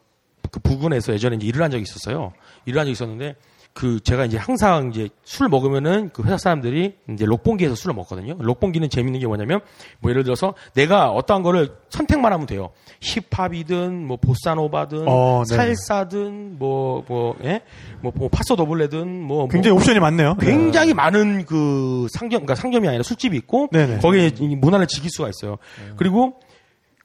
[0.51, 2.33] 그 부근에서 예전에 이제 일을 한 적이 있었어요.
[2.67, 3.37] 일을 한 적이 있었는데
[3.75, 8.37] 그 제가 이제 항상 이제 술 먹으면은 그 회사 사람들이 이제 록봉기에서 술을 먹거든요.
[8.39, 9.61] 록봉기는 재밌는 게 뭐냐면
[9.99, 12.71] 뭐 예를 들어서 내가 어떠한 거를 선택만 하면 돼요.
[13.01, 15.57] 힙합이든 뭐 보사노바든 어, 네.
[15.57, 17.63] 살사든 뭐뭐 예?
[18.01, 20.37] 뭐, 뭐 파소 더블레든 뭐 굉장히 뭐 옵션이 많네요.
[20.37, 23.99] 굉장히 많은 그 상점, 그러니까 상점이 아니라 술집이 있고 네네.
[23.99, 25.59] 거기에 이 문화를 즐길 수가 있어요.
[25.97, 26.35] 그리고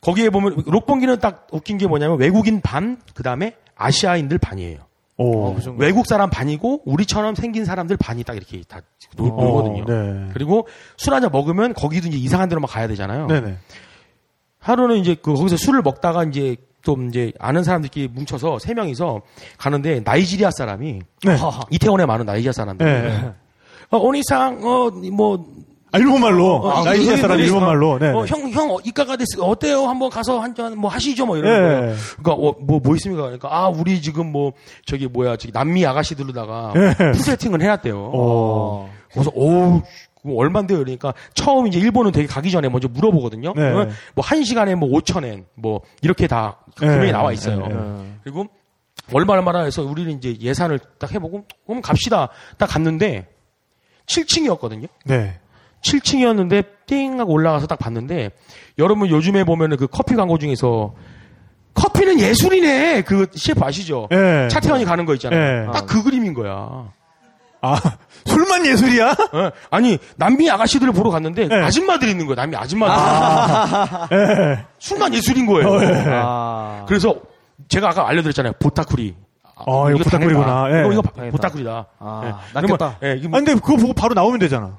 [0.01, 4.88] 거기에 보면 록봉기는 딱 웃긴 게 뭐냐면 외국인 반, 그 다음에 아시아인들 반이에요.
[5.21, 5.55] 오.
[5.77, 8.79] 외국 사람 반이고 우리처럼 생긴 사람들 반이 딱 이렇게 다
[9.17, 9.85] 놀, 어, 놀거든요.
[9.85, 10.29] 네.
[10.33, 10.67] 그리고
[10.97, 13.27] 술 한 잔 먹으면 거기도 이제 이상한 데로 막 가야 되잖아요.
[13.27, 13.57] 네네.
[14.59, 19.21] 하루는 이제 그 거기서 술을 먹다가 이제 또 이제 아는 사람들끼리 뭉쳐서 세 명이서
[19.57, 21.37] 가는데 나이지리아 사람이 네.
[21.71, 22.85] 이태원에 많은 나이지리아 사람들.
[22.85, 23.31] 네.
[23.91, 25.45] 어, 오니상 어뭐
[25.91, 26.55] 아, 일본말로.
[26.57, 27.99] 어, 아, 이니에스타라는 그래서 일본말로.
[27.99, 28.09] 네.
[28.09, 29.43] 어, 형, 형, 이과가 됐어.
[29.43, 29.87] 어때요?
[29.87, 31.25] 한번 가서 한잔 뭐 하시죠?
[31.25, 31.61] 뭐 이러는 예.
[31.61, 31.95] 거예요.
[32.21, 33.23] 그러니까, 어, 뭐, 뭐 있습니까?
[33.23, 34.53] 그러니까, 아, 우리 지금 뭐,
[34.85, 37.11] 저기 뭐야, 저기 남미 아가씨들로다가 예.
[37.11, 38.11] 풀세팅을 해놨대요.
[38.13, 38.89] 어.
[39.11, 39.81] 그래서, 오,
[40.21, 40.77] 그거 얼만데요?
[40.79, 43.53] 그러니까, 처음 이제 일본은 되게 가기 전에 먼저 물어보거든요.
[43.55, 43.61] 네.
[43.61, 47.11] 그러면 뭐, 한 시간에 뭐, 5천엔, 뭐, 이렇게 다 금액이 네.
[47.11, 47.65] 나와 있어요.
[47.65, 47.75] 네.
[48.23, 48.45] 그리고,
[49.11, 52.29] 얼마 얼마나 해서 우리는 이제 예산을 딱 해보고, 그럼 갑시다.
[52.59, 53.27] 딱 갔는데,
[54.05, 54.87] 7층이었거든요.
[55.05, 55.38] 네.
[55.81, 58.31] 7층이었는데 띵 하고 올라가서 딱 봤는데
[58.77, 60.93] 여러분 요즘에 보면은 그 커피 광고 중에서
[61.73, 64.07] 커피는 예술이네 그 셰프 아시죠?
[64.11, 64.47] 예.
[64.51, 65.67] 차태현이 가는 거 있잖아요.
[65.67, 65.71] 예.
[65.71, 66.89] 딱그 그림인 거야.
[67.61, 67.77] 아,
[68.25, 69.15] 술만 예술이야?
[69.35, 69.51] 예.
[69.69, 72.35] 아니 남미 아가씨들을 보러 갔는데 아줌마들이 있는 거야.
[72.35, 72.97] 남미 아줌마들.
[74.17, 74.65] 예.
[74.79, 75.69] 술만 예술인 거예요.
[75.69, 75.87] 어, 예.
[75.87, 76.85] 예.
[76.87, 77.15] 그래서
[77.67, 78.53] 제가 아까 알려드렸잖아요.
[78.59, 79.15] 보타쿠리.
[79.67, 80.67] 어, 이거 보타쿠리구나.
[80.71, 80.79] 예.
[80.81, 81.01] 이거, 이거.
[81.31, 81.85] 보타쿠리다.
[81.99, 82.33] 아, 예.
[82.53, 82.97] 낫겠다.
[83.03, 84.77] 예, 이게 아, 근데 그거 보고 바로 나오면 되잖아.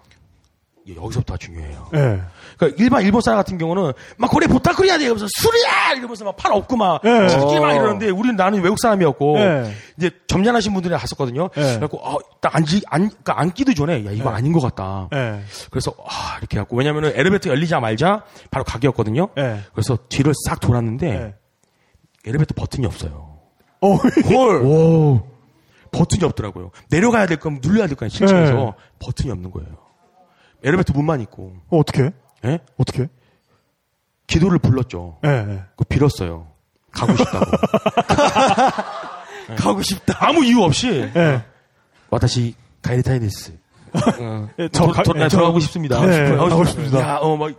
[0.91, 1.89] 이게 여기서부터 중요해요.
[1.95, 2.21] 예.
[2.57, 6.53] 그러니까 일반 일본 사람 같은 경우는 막 거래 보따꾸리야 돼 이러면서 술이야 이러면서 막 팔
[6.53, 7.29] 없고 막 예.
[7.29, 7.75] 지끼리 막 어.
[7.75, 9.73] 이러는데 우리는 나는 외국 사람이었고 예.
[9.99, 11.51] 이제 점잖으신 분들이 갔었거든요.
[11.57, 11.61] 예.
[11.61, 14.35] 그래갖고 아, 딱 앉기 안 그러니까 앉기도 전에 야 이거 예.
[14.35, 15.09] 아닌 것 같다.
[15.15, 15.41] 예.
[15.71, 19.29] 그래서 아 이렇게 해갖고 왜냐면은 엘리베이터 열리자 말자 바로 가게였거든요.
[19.39, 19.61] 예.
[19.73, 21.35] 그래서 뒤를 싹 돌았는데
[22.27, 23.39] 엘리베이터 버튼이 없어요.
[23.83, 24.63] 어, 헐.
[24.65, 25.27] 오.
[25.93, 26.71] 버튼이 없더라고요.
[26.91, 28.19] 내려가야 될 거면 눌러야 될거 아니에요.
[28.21, 28.73] 7층에서 예.
[29.01, 29.69] 버튼이 없는 거예요.
[30.63, 31.55] 엘리베이터 문만 있고.
[31.69, 32.11] 어, 어떻게?
[32.45, 32.59] 예?
[32.77, 33.09] 어떻게?
[34.27, 35.19] 기도를 불렀죠.
[35.25, 35.63] 예, 예.
[35.77, 36.49] 그 빌었어요.
[36.93, 37.47] 가고 싶다고.
[39.57, 40.17] 가고 싶다.
[40.21, 41.11] 아무 이유 없이.
[41.15, 41.43] 예.
[42.11, 42.55] 와다시.
[43.93, 46.01] 어, 예, 저 도- 가- 도- 예, 나 저- 들어가고 싶습니다.
[46.07, 47.01] 네, 들어가고 가고 싶습니다.
[47.01, 47.53] 야, 어, 막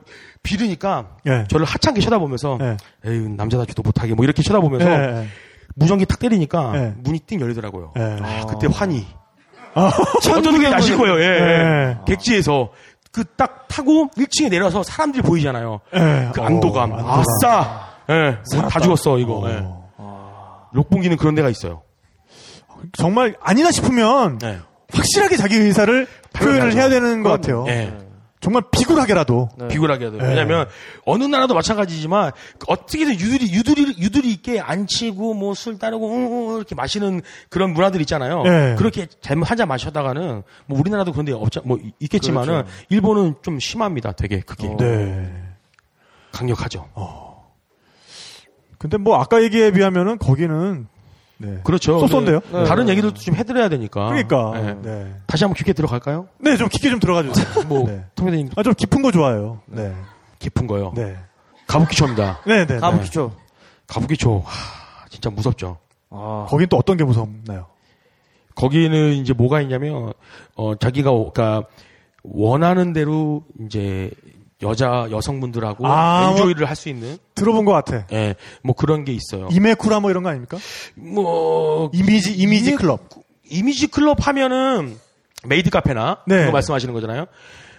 [0.44, 1.44] 빌으니까 예.
[1.49, 2.78] 저를 하찮게 쳐다보면서 예.
[3.06, 5.28] 에휴 남자답지도 못하게 뭐 이렇게 쳐다보면서 예.
[5.76, 6.94] 무전기 탁 때리니까 예.
[6.98, 7.94] 문이 띵 열리더라고요.
[7.98, 8.18] 예.
[8.22, 9.06] 아, 그때 환희.
[9.73, 9.91] 아,
[10.26, 11.19] 느낌인지 아실 거예요.
[11.19, 11.26] 예.
[11.26, 11.98] 예.
[12.07, 12.72] 객지에서
[13.12, 15.80] 그 딱 타고 1층에 내려서 사람들이 보이잖아요.
[15.96, 16.30] 예.
[16.34, 16.94] 그 어, 안도감.
[16.94, 17.20] 안도감.
[17.20, 17.88] 아싸.
[18.10, 18.38] 예.
[18.70, 19.44] 다 죽었어 이거.
[19.50, 19.66] 예.
[20.74, 21.82] 록봉기는 그런 데가 있어요.
[22.94, 24.60] 정말 아니나 싶으면 네.
[24.94, 26.74] 확실하게 자기 의사를 표현을.
[26.74, 27.66] 해야 되는 것 같아요.
[27.68, 27.92] 예.
[28.41, 29.49] 정말 비굴하게라도.
[29.69, 30.27] 비굴하게 하더라고요.
[30.27, 30.35] 네.
[30.35, 30.68] 왜냐면
[31.05, 32.31] 어느 나라도 마찬가지지만
[32.68, 37.72] 어떻게든 유두리 유두리 유두리 있게 안 치고 뭐 술 따르고 응, 응, 이렇게 마시는 그런
[37.73, 38.41] 문화들 있잖아요.
[38.43, 38.76] 네.
[38.77, 42.69] 그렇게 잘못 한잔 마셨다가는 뭐 우리나라도 그런 데 없자 뭐 있겠지만은 그렇죠.
[42.89, 44.11] 일본은 좀 심합니다.
[44.13, 45.31] 되게 그게 네.
[46.31, 46.88] 강력하죠.
[48.80, 50.88] 근데 뭐 아까 얘기에 비하면은 거기는
[51.41, 51.59] 네.
[51.63, 51.99] 그렇죠.
[51.99, 52.39] 쏘쏘인데요?
[52.51, 52.63] 네.
[52.65, 54.07] 다른 얘기도 좀 해드려야 되니까.
[54.09, 54.51] 그러니까.
[54.53, 54.76] 네.
[54.81, 55.15] 네.
[55.26, 56.27] 다시 한번 깊게 들어갈까요?
[56.38, 57.65] 네, 좀 깊게 좀 들어가 주세요.
[57.68, 58.05] 뭐 네.
[58.15, 59.59] 통배님 아, 좀 깊은 거 좋아요.
[59.65, 59.93] 네.
[60.39, 60.93] 깊은 거요.
[60.95, 61.18] 네.
[61.68, 62.41] 가부키초입니다.
[62.45, 62.77] 네, 네.
[62.80, 63.31] 가부키초.
[63.88, 65.77] 가부키초 하, 진짜 무섭죠.
[66.11, 66.45] 아.
[66.47, 67.65] 거긴 또 어떤 게 무섭나요?
[68.55, 70.13] 거기는 이제 뭐가 있냐면
[70.55, 71.63] 어 자기가 그러니까
[72.23, 74.11] 원하는 대로 이제
[74.62, 78.06] 여자 여성분들하고 아, enjoy를 할수 있는 들어본 것 같아.
[78.14, 79.48] 예, 뭐 그런 게 있어요.
[79.52, 80.58] イメクラ 뭐 이런 거 아닙니까?
[80.96, 83.10] 뭐 이미지 이미지 이메- 클럽.
[83.50, 84.96] 이미지 클럽 하면은
[85.46, 86.40] 메이드 카페나 네.
[86.42, 87.26] 그거 말씀하시는 거잖아요.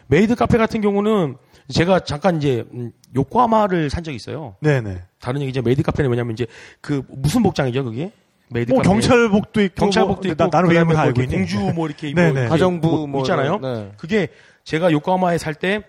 [0.08, 1.36] 메이드 카페 같은 경우는
[1.72, 4.56] 제가 잠깐 이제 음, 요코하마를 산 적이 있어요.
[4.60, 5.02] 네, 네.
[5.20, 5.62] 다른 얘기죠.
[5.62, 6.46] 메이드 카페는 뭐냐면 이제
[6.80, 8.10] 그 무슨 복장이죠, 그게?
[8.50, 8.88] 메이드 뭐 카페.
[8.88, 11.36] 경찰복도 있고 경찰복도 뭐, 있고 나, 나는 뭐 알고 이렇게 있니?
[11.52, 12.48] 공주 뭐 이렇게 네, 뭐 네.
[12.48, 13.58] 가정부 뭐 뭐 있잖아요.
[13.60, 13.92] 네.
[13.96, 14.28] 그게
[14.64, 15.82] 제가 요코하마에 살 때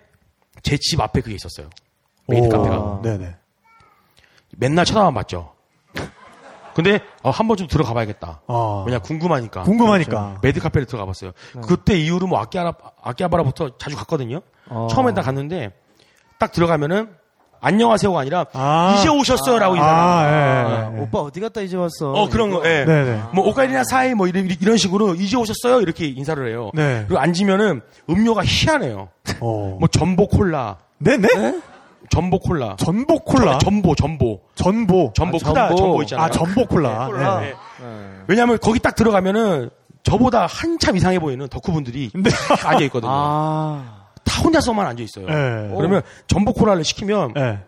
[0.64, 1.70] 제 집 앞에 그게 있었어요.
[2.28, 3.00] 메이드 오, 카페가.
[3.04, 3.36] 네, 네.
[4.58, 5.52] 맨날 쳐다만 봤죠.
[6.74, 8.42] 근데 어, 한 번쯤 들어가 봐야겠다.
[8.48, 8.84] 아.
[8.88, 9.62] 왜냐 궁금하니까.
[9.64, 10.10] 궁금하니까.
[10.10, 10.40] 그렇죠.
[10.42, 11.32] 메이드 카페를 들어가 봤어요.
[11.68, 12.74] 그때 이후로 뭐 아키아라
[13.04, 14.42] 아키아바라부터 자주 갔거든요.
[14.70, 14.88] 어.
[14.90, 15.72] 처음에 딱 갔는데
[16.40, 17.16] 딱 들어가면은
[17.64, 18.98] 안녕하세요가 아니라 아.
[19.00, 20.68] 이제 오셨어요라고 인사를 아, 해요.
[20.70, 21.02] 예, 예, 예.
[21.02, 22.12] 오빠 어디 갔다 이제 왔어?
[22.12, 22.62] 어 그런 거.
[22.66, 22.84] 예.
[22.84, 23.22] 네, 네.
[23.34, 26.72] 뭐 오카리나 사이 뭐 이런, 이런 식으로 이제 오셨어요 이렇게 인사를 해요.
[26.74, 27.06] 네.
[27.08, 29.08] 그리고 앉으면은 음료가 희한해요.
[29.40, 29.78] 어.
[29.80, 31.30] 뭐 전보 콜라, 네, 네?
[32.10, 33.58] 전보 콜라, 전복 콜라.
[33.60, 35.14] 전보 전보 전보.
[35.16, 35.76] 전보 아, 크다 전보.
[35.78, 36.26] 전보 있잖아요.
[36.26, 37.08] 아, 전복 콜라.
[37.08, 37.40] 콜라.
[37.40, 37.54] 네.
[37.80, 37.94] 네.
[38.28, 39.70] 왜냐하면 거기 딱 들어가면은
[40.04, 42.12] 저보다 한참 이상해 보이는 덕후분들이
[42.60, 43.10] 다 앉아 있거든요.
[43.14, 44.03] 아.
[44.24, 45.26] 다 혼자서만 앉아 있어요.
[45.28, 45.74] 네.
[45.76, 47.60] 그러면 점보 콜라를 시키면 네.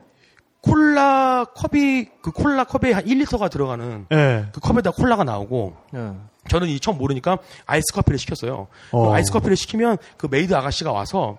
[0.62, 4.46] 콜라 컵이 그 콜라 컵에 한 1리터가 들어가는 네.
[4.52, 6.12] 그 컵에다 콜라가 나오고 네.
[6.50, 8.68] 저는 이 처음 모르니까 아이스 커피를 시켰어요.
[8.92, 9.14] 어.
[9.14, 11.38] 아이스 커피를 시키면 그 메이드 아가씨가 와서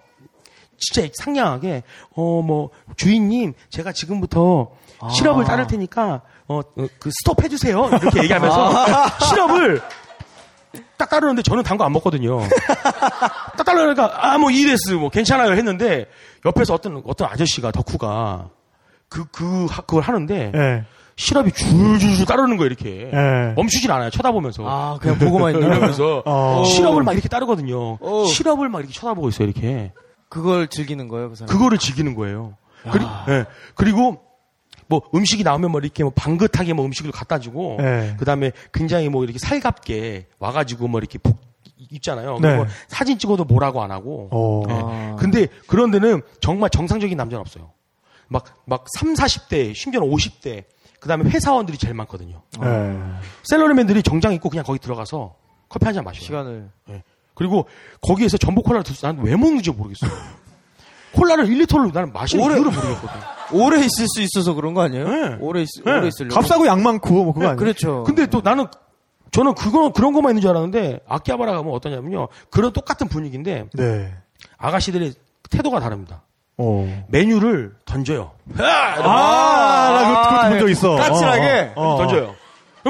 [0.79, 1.83] 진짜 상냥하게
[2.15, 4.71] 어 뭐 주인님 제가 지금부터
[5.11, 8.73] 시럽을 따를 테니까 어그 스톱 해주세요 이렇게 얘기하면서
[9.29, 9.81] 시럽을
[10.97, 12.41] 딱 따르는데 저는 단 거 안 먹거든요.
[13.57, 16.07] 딱 따르니까 아 뭐 이데스 뭐 괜찮아요 했는데
[16.45, 18.51] 옆에서 어떤 어떤 아저씨가 덕후가
[19.09, 20.85] 그그 그걸 하는데 네.
[21.17, 23.53] 시럽이 줄줄줄 따르는 거예요 이렇게 네.
[23.57, 26.63] 멈추질 않아요 쳐다보면서 아, 그냥 보고만 있는 이러면서 어.
[26.65, 27.99] 시럽을 막 이렇게 따르거든요.
[28.01, 28.25] 어.
[28.27, 29.93] 시럽을 막 이렇게 쳐다보고 있어요, 이렇게.
[30.29, 31.49] 그걸 즐기는 거예요, 그 사람.
[31.49, 32.57] 그거를 즐기는 거예요.
[32.91, 33.47] 그리, 예.
[33.75, 34.21] 그리고
[34.89, 38.15] 뭐 음식이 나오면 뭐 이렇게 뭐 방긋하게 뭐 음식을 갖다 주고 네.
[38.19, 41.41] 그다음에 굉장히 뭐 이렇게 살갑게 와 가지고 뭐 이렇게 복
[41.79, 42.39] 입잖아요.
[42.41, 42.57] 네.
[42.57, 44.29] 그리고 사진 찍어도 뭐라고 안 하고.
[44.33, 44.63] 어.
[44.69, 44.73] 예.
[45.13, 45.17] 아.
[45.19, 47.71] 근데 그런 데는 정말 정상적인 남자는 없어요.
[48.29, 50.65] 막, 막 3, 40대, 심지어는 50대,
[50.99, 52.43] 그 다음에 회사원들이 제일 많거든요.
[52.61, 52.99] 네.
[53.45, 55.35] 셀러리맨들이 정장 입고 그냥 거기 들어가서
[55.69, 56.25] 커피 한 잔 마셔요.
[56.25, 56.71] 시간을.
[56.91, 57.03] 예.
[57.35, 57.69] 그리고
[58.01, 60.11] 거기에서 전복 콜라를 드 나는 왜 먹는지 모르겠어요.
[61.13, 63.21] 콜라를 1리터를 나는 마시는 오래- 이유를 모르겠거든.
[63.53, 65.09] 오래 있을 수 있어서 그런 거 아니에요?
[65.09, 65.37] 네.
[65.41, 65.93] 오래 있, 네.
[65.93, 66.35] 오래 있으려고.
[66.35, 67.57] 값싸고 양 많고 뭐 그거 아니에요?
[67.57, 68.05] 그렇죠.
[68.05, 68.67] 근데 또 나는
[69.33, 72.29] 저는 그거 그런 것만 있는 줄 알았는데 아키하바라 가면 어떠냐면요.
[72.51, 74.15] 그런 똑같은 분위기인데 네.
[74.59, 75.13] 아가씨들의
[75.51, 76.23] 태도가 다릅니다.
[76.59, 77.05] 어.
[77.09, 78.31] 메뉴를 던져요.
[78.59, 80.97] 아, 나 그거, 그거 본적 있어.
[80.97, 81.73] 까칠하게?
[81.77, 81.99] 어, 어, 어.
[81.99, 82.35] 던져요.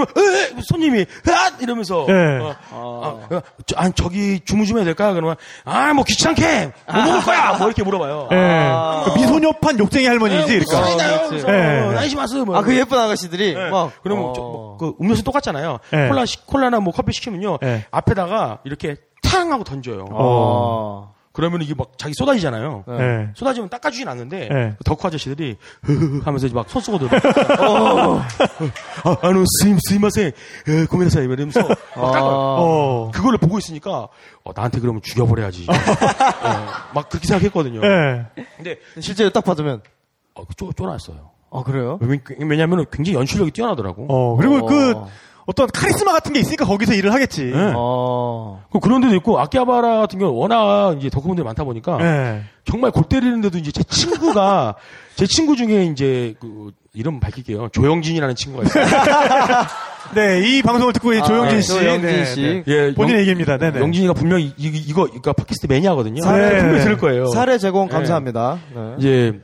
[0.05, 2.39] 그러면 에, 에, 손님이 아 이러면서 네.
[2.39, 3.28] 어, 아, 어,
[3.66, 5.14] 저, 아니, 저기 주문 좀 해야 될까요?
[5.14, 8.28] 그러면 아 뭐 귀찮게 뭐 먹을 거야 뭐 이렇게 물어봐요.
[8.32, 8.36] 예.
[8.36, 9.02] 아.
[9.06, 10.85] 그 미소녀판 욕쟁이 할머니지, 에, 그러니까.
[10.85, 11.28] 사이다요.
[11.28, 11.44] 그렇지.
[11.44, 11.48] 그래서
[11.90, 11.94] 예.
[11.94, 12.56] 나이시마스 뭐.
[12.56, 13.70] 아, 그 예쁜 아가씨들이 네.
[13.70, 13.93] 막.
[14.02, 14.32] 그러면 어.
[14.35, 15.78] 저, 뭐, 그 음료수 똑같잖아요.
[15.90, 16.09] 네.
[16.09, 17.85] 콜라 시- 콜라나 뭐 커피 시키면요 네.
[17.90, 20.05] 앞에다가 이렇게 탕 하고 던져요.
[21.36, 21.38] 어.
[21.46, 22.84] 그러면 이게 막 자기 쏟아지잖아요.
[22.88, 23.00] 네.
[23.00, 23.28] 예.
[23.34, 24.76] 쏟아지면 닦아주진 않는데 네.
[24.84, 27.10] 덕후 아저씨들이 흐흐 하면서 막손 쓰고 들어.
[27.60, 28.18] 어,
[29.04, 30.32] 아, 아노 스임 스이마세
[30.90, 31.60] 고민하세요 이러면서.
[31.96, 33.10] 어.
[33.12, 34.08] 그거를 보고 있으니까
[34.44, 35.66] 어, 나한테 그러면 죽여버려야지.
[35.68, 37.82] 어, 막 그렇게 생각했거든요.
[37.84, 38.26] 예.
[38.56, 39.82] 근데 실제로 딱 받으면.
[40.34, 41.30] 어, 쪼, 쫄았어요.
[41.50, 41.98] 아, 그래요?
[42.38, 44.06] 왜냐면 굉장히 연출력이 뛰어나더라고.
[44.08, 44.66] 어, 그리고 어.
[44.66, 44.94] 그
[45.47, 47.44] 어떤 카리스마 같은 게 있으니까 거기서 일을 하겠지.
[47.44, 47.73] 네.
[47.77, 48.64] 어.
[48.73, 52.43] 그 그런 데도 있고 아키하바라 같은 경우는 워낙 이제 덕후분들이 많다 보니까 예.
[52.64, 54.74] 정말 골 때리는데도 이제 제 친구가
[55.14, 58.85] 제 친구 중에 이제 그 이름 밝힐게요 조영진이라는 친구가 있어요.
[60.14, 61.68] 네, 이 방송을 듣고 있는 아, 조영진 네, 씨.
[61.73, 62.40] 조영진 네, 씨.
[62.40, 62.62] 네.
[62.66, 63.56] 예, 본인 영- 얘기입니다.
[63.59, 63.81] 네네.
[63.81, 66.23] 영진이가 분명히 이, 이거 그러니까 팟캐스트 매니아거든요.
[66.24, 66.59] 네.
[66.59, 67.27] 분명히 들을 거예요.
[67.27, 67.93] 사례 제공 네.
[67.93, 68.59] 감사합니다.
[68.74, 68.94] 네.
[68.98, 69.40] 이제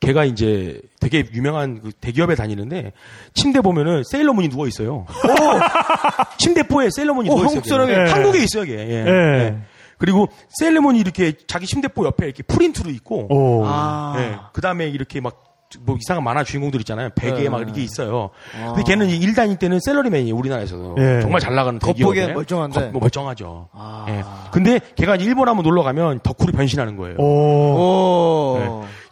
[0.00, 2.92] 걔가 이제 되게 유명한 그 대기업에 다니는데
[3.34, 5.06] 침대 보면은 세일러문이 누워 있어요.
[6.38, 7.56] 침대포에 세일러문이 오, 누워 있어요.
[7.56, 8.06] 한국 사람이- 걔는.
[8.06, 8.10] 예.
[8.10, 8.72] 한국에 있어요, 걔.
[8.78, 9.04] 예.
[9.06, 9.38] 예.
[9.44, 9.58] 예.
[9.98, 10.28] 그리고
[10.60, 13.64] 세일러문이 이렇게 자기 침대포 옆에 이렇게 프린트로 있고 오.
[13.66, 14.14] 아.
[14.18, 14.36] 예.
[14.52, 15.44] 그 다음에 이렇게 막,
[15.80, 17.10] 뭐 이상한 만화 주인공들 있잖아요.
[17.14, 17.48] 베개에 네.
[17.48, 18.30] 막 이렇게 있어요.
[18.52, 20.96] 근데 걔는 이제 일 다닐 때는 샐러리맨이에요, 우리나라에서도.
[20.98, 21.20] 예.
[21.20, 22.32] 정말 잘 나가는 대기업에.
[22.32, 22.80] 멀쩡한데.
[22.80, 23.68] 겉- 뭐 멀쩡하죠.
[23.72, 24.06] 아.
[24.08, 24.22] 예.
[24.50, 27.16] 근데 걔가 일본 한번 놀러 가면 덕후로 변신하는 거예요.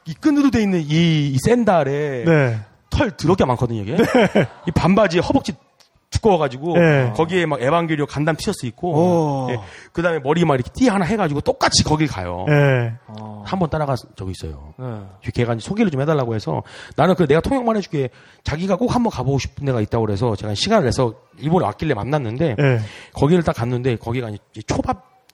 [0.06, 2.58] 이 끈으로 돼 있는 이, 이 샌달에 네.
[2.90, 3.96] 털 더럽게 많거든요, 이게.
[4.66, 5.52] 이 반바지에 허벅지
[6.10, 7.12] 두꺼워가지고 네.
[7.14, 9.50] 거기에 막 에반게리오 건담 티셔츠 있고 오.
[9.50, 9.58] 예.
[9.92, 12.46] 그다음에 머리 막 이렇게 띠 하나 해가지고 똑같이 거길 가요.
[12.48, 12.94] 예.
[13.44, 14.72] 한번 따라간 적이 있어요.
[14.78, 15.30] 네.
[15.34, 16.62] 걔가 소개를 좀 해달라고 해서
[16.96, 18.08] 나는 그 내가 통역만 해줄게
[18.44, 22.80] 자기가 꼭 한번 가보고 싶은 데가 있다고 그래서 제가 시간을 내서 일본에 왔길래 만났는데 예.
[23.12, 24.62] 거기를 딱 갔는데 거기가 이제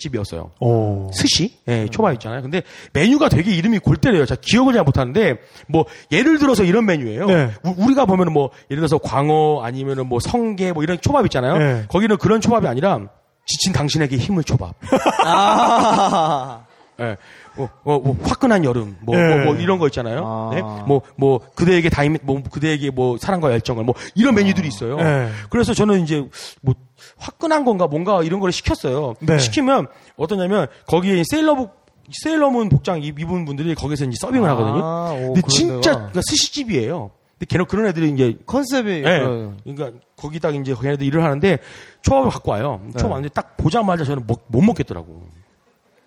[0.03, 0.51] 초밥집이었어요.
[0.61, 1.11] 오.
[1.12, 1.59] 스시?
[1.69, 2.43] 예, 초밥 있잖아요.
[2.43, 2.62] 근데
[2.93, 4.27] 메뉴가 되게 이름이 골 때려요.
[4.27, 5.37] 제가 기억을 잘 못하는데,
[5.69, 7.27] 뭐, 예를 들어서 이런 메뉴예요.
[7.27, 7.51] 네.
[7.65, 11.59] 우, 리가 보면은 뭐, 예를 들어서 광어 아니면은 뭐 성게 뭐 이런 초밥 있잖아요.
[11.59, 11.85] 네.
[11.89, 13.01] 거기는 그런 초밥이 아니라,
[13.47, 14.74] 지친 당신에게 힘을 초밥.
[15.24, 16.65] 아.
[17.01, 17.16] 예.
[17.57, 19.37] 뭐, 뭐, 뭐, 화끈한 여름, 뭐, 네.
[19.37, 20.23] 뭐, 뭐 이런 거 있잖아요.
[20.24, 20.51] 아.
[20.55, 20.62] 네?
[20.62, 24.97] 뭐, 뭐, 그대에게 다임, 뭐, 그대에게 뭐, 사랑과 열정을, 뭐, 이런 메뉴들이 있어요.
[24.97, 25.29] 네.
[25.51, 26.24] 그래서 저는 이제,
[26.62, 26.74] 뭐,
[27.23, 29.15] 화끈한 건가 뭔가 이런 걸 시켰어요.
[29.20, 29.39] 네.
[29.39, 29.86] 시키면,
[30.16, 31.81] 어떠냐면, 거기에 세일러복,
[32.24, 34.85] 세일러문 복장 입- 입은 분들이 거기서 이제 서빙을 하거든요.
[34.85, 35.93] 아, 오, 근데 진짜.
[35.93, 37.11] 그러니까 스시집이에요.
[37.39, 38.90] 근데 걔는 그런 애들이 이제, 컨셉이.
[38.99, 39.03] 예.
[39.03, 41.59] 그런- 그러니까 거기다 이제 걔네들 일을 하는데
[42.03, 42.81] 초밥을 갖고 와요.
[42.85, 42.93] 네.
[42.99, 45.23] 초밥 왔는데 딱 보자마자 저는 먹, 못 먹겠더라고.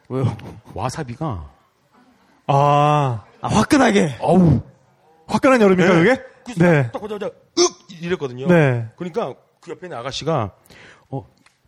[0.10, 0.38] 왜요?
[0.74, 1.50] 와사비가
[2.48, 3.24] 아.
[3.42, 4.16] 아, 화끈하게.
[4.20, 4.62] 어우
[5.28, 6.04] 화끈한 여름인가, 네.
[6.04, 6.24] 그게?
[6.58, 6.84] 네.
[6.84, 8.48] 딱, 딱 보자마자 윽 이랬거든요.
[8.48, 8.86] 네.
[8.98, 10.52] 그러니까 그 옆에 있는 아가씨가 어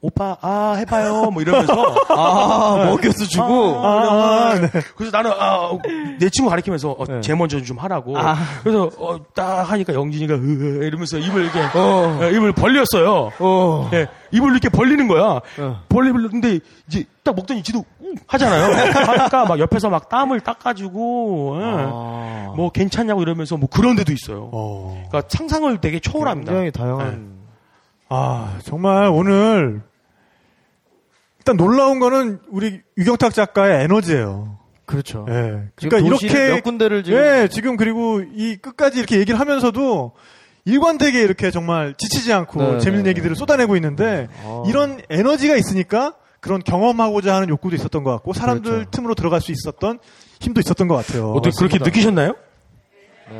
[0.07, 1.73] 오빠 아 해봐요 뭐 이러면서
[2.09, 3.85] 아, 먹여서 주고.
[3.85, 4.69] 아, 네.
[4.95, 5.77] 그래서 나는 아,
[6.17, 7.19] 내 친구 가리키면서 어, 네.
[7.19, 8.17] 제 먼저 좀 하라고.
[8.17, 8.37] 아.
[8.63, 12.19] 그래서 어, 딱 하니까 영진이가 으, 이러면서 입을 이렇게 어.
[12.21, 13.31] 예, 입을 벌렸어요.
[13.37, 13.89] 어.
[13.93, 15.41] 예, 입을 이렇게 벌리는 거야.
[15.59, 15.81] 어.
[15.89, 18.73] 벌리는데 이제 딱 먹더니 지도 음 하잖아요.
[19.05, 21.65] 하니까 막 옆에서 막 땀을 닦아주고 예.
[21.65, 22.53] 아.
[22.55, 24.49] 뭐 괜찮냐고 이러면서 뭐 그런 데도 있어요.
[24.53, 25.03] 어.
[25.09, 26.53] 그러니까 상상을 되게 초월합니다.
[26.53, 27.37] 굉장히 다양한.
[28.09, 29.81] 아, 정말 오늘
[31.47, 34.59] 일단 놀라운 거는 우리 유경탁 작가의 에너지예요.
[34.85, 35.25] 그렇죠.
[35.29, 35.69] 예.
[35.75, 37.17] 그러니까 이렇게 몇 군데를 지금.
[37.17, 40.11] 예, 지금 그리고 이 끝까지 이렇게 얘기를 하면서도
[40.65, 44.63] 일관되게 이렇게 정말 지치지 않고 네, 재밌는 네, 얘기들을 쏟아내고 있는데 아.
[44.67, 48.91] 이런 에너지가 있으니까 그런 경험하고자 하는 욕구도 있었던 것 같고 사람들 그렇죠.
[48.91, 49.99] 틈으로 들어갈 수 있었던
[50.41, 51.31] 힘도 있었던 것 같아요.
[51.31, 52.35] 어떻게 그렇게 느끼셨나요?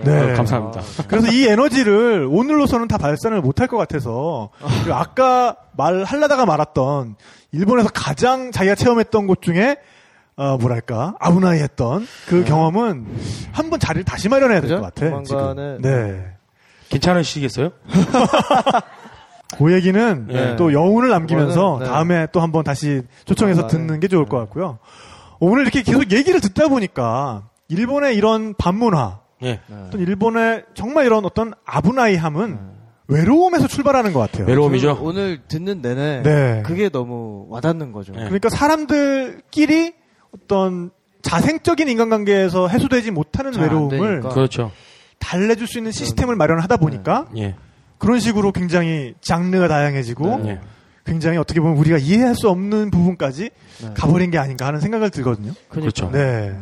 [0.04, 0.32] 네.
[0.32, 0.82] 어, 감사합니다.
[1.08, 4.50] 그래서 이 에너지를 오늘로서는 다 발산을 못할 것 같아서
[4.84, 7.16] 그리고 아까 말하려다가 말았던
[7.52, 9.78] 일본에서 가장 자기가 체험했던 곳 중에
[10.36, 13.08] 어, 뭐랄까 아브나이 했던 그 경험은
[13.52, 14.70] 한 번 자리를 다시 마련해야 될?
[14.80, 15.06] 것 같아.
[15.08, 15.24] 지금.
[15.24, 16.26] 조만간에 네.
[16.90, 17.72] 괜찮으시겠어요?
[19.58, 20.56] 그 얘기는 네.
[20.58, 21.86] 또 여운을 남기면서 네.
[21.88, 24.78] 다음에 또 한번 다시 초청해서 아, 듣는 게 좋을 것 같고요.
[25.40, 29.60] 오늘 이렇게 계속 얘기를 듣다 보니까 일본의 이런 반문화, 예.
[29.88, 32.60] 어떤 일본의 정말 이런 어떤 아브나이함은
[33.08, 34.48] 외로움에서 출발하는 것 같아요.
[34.48, 35.00] 외로움이죠.
[35.02, 36.64] 오늘 듣는 내내 네.
[36.66, 38.14] 그게 너무 와닿는 거죠.
[38.14, 38.26] 네.
[38.26, 39.94] 그러니까 사람들끼리
[40.36, 44.22] 어떤 자생적인 인간관계에서 해소되지 못하는 외로움을.
[44.22, 44.72] 그렇죠.
[45.20, 47.56] 달래줄 수 있는 시스템을 마련하다 보니까 예.
[47.98, 50.60] 그런 식으로 굉장히 장르가 다양해지고 네.
[51.06, 53.50] 굉장히 어떻게 보면 우리가 이해할 수 없는 부분까지
[53.82, 53.94] 네.
[53.96, 55.54] 가버린 게 아닌가 하는 생각을 들거든요.
[55.70, 56.12] 그렇죠.
[56.12, 56.54] 네.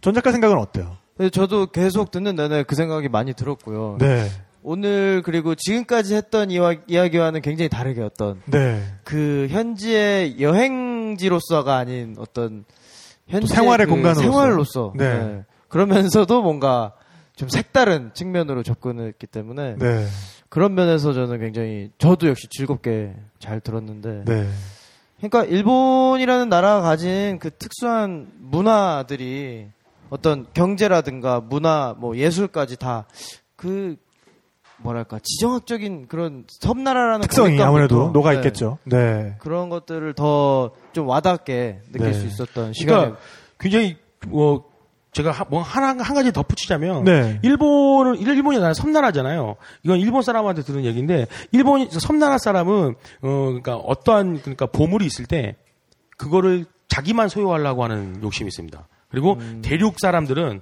[0.00, 0.96] 전 작가 생각은 어때요?
[1.32, 3.96] 저도 계속 듣는 내내 그 생각이 많이 들었고요.
[3.98, 4.28] 네.
[4.66, 8.82] 오늘 그리고 지금까지 했던 이와, 이야기와는 굉장히 다르게 어떤 네.
[9.04, 12.64] 그 현지의 여행지로서가 아닌 어떤
[13.28, 14.22] 현지 생활의 공간으로서.
[14.22, 15.18] 생활로서 네.
[15.18, 15.44] 네.
[15.68, 16.94] 그러면서도 뭔가
[17.36, 20.06] 좀 색다른 측면으로 접근했기 때문에 네.
[20.48, 24.48] 그런 면에서 저는 굉장히 저도 역시 즐겁게 잘 들었는데 네.
[25.18, 29.66] 그러니까 일본이라는 나라가 가진 그 특수한 문화들이
[30.08, 33.04] 어떤 경제라든가 문화 뭐 예술까지 다
[33.64, 33.96] 그
[34.84, 38.78] 뭐랄까 지정학적인 그런 섬나라라는 특성이 아무래도 녹아 네, 있겠죠.
[38.84, 39.34] 네.
[39.40, 42.12] 그런 것들을 더 좀 와닿게 느낄 네.
[42.12, 42.96] 수 있었던 시간.
[42.98, 43.20] 그러니까
[43.58, 43.96] 굉장히
[44.28, 44.64] 뭐
[45.10, 47.40] 제가 하- 뭐 하나 한 가지 덧붙이자면 네.
[47.42, 49.56] 일본은 일본이 나라 섬나라잖아요.
[49.82, 55.56] 이건 일본 사람한테 들은 얘기인데 일본 섬나라 사람은 어 그러니까 어떠한 그러니까 보물이 있을 때
[56.16, 58.86] 그거를 자기만 소유하려고 하는 욕심이 있습니다.
[59.08, 59.62] 그리고 음.
[59.64, 60.60] 대륙 사람들은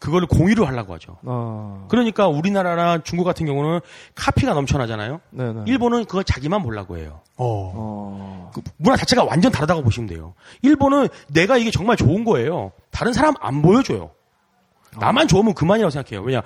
[0.00, 1.18] 그거를 공유를 하려고 하죠.
[1.22, 3.80] 어, 그러니까 우리나라나 중국 같은 경우는
[4.14, 5.20] 카피가 넘쳐나잖아요.
[5.30, 5.64] 네네.
[5.66, 7.20] 일본은 그걸 자기만 보려고 해요.
[7.36, 7.72] 어.
[7.74, 10.34] 어, 그 문화 자체가 완전 다르다고 보시면 돼요.
[10.62, 12.72] 일본은 내가 이게 정말 좋은 거예요.
[12.90, 14.10] 다른 사람 안 보여줘요.
[14.98, 16.24] 나만 좋으면 그만이라고 생각해요.
[16.24, 16.42] 왜냐,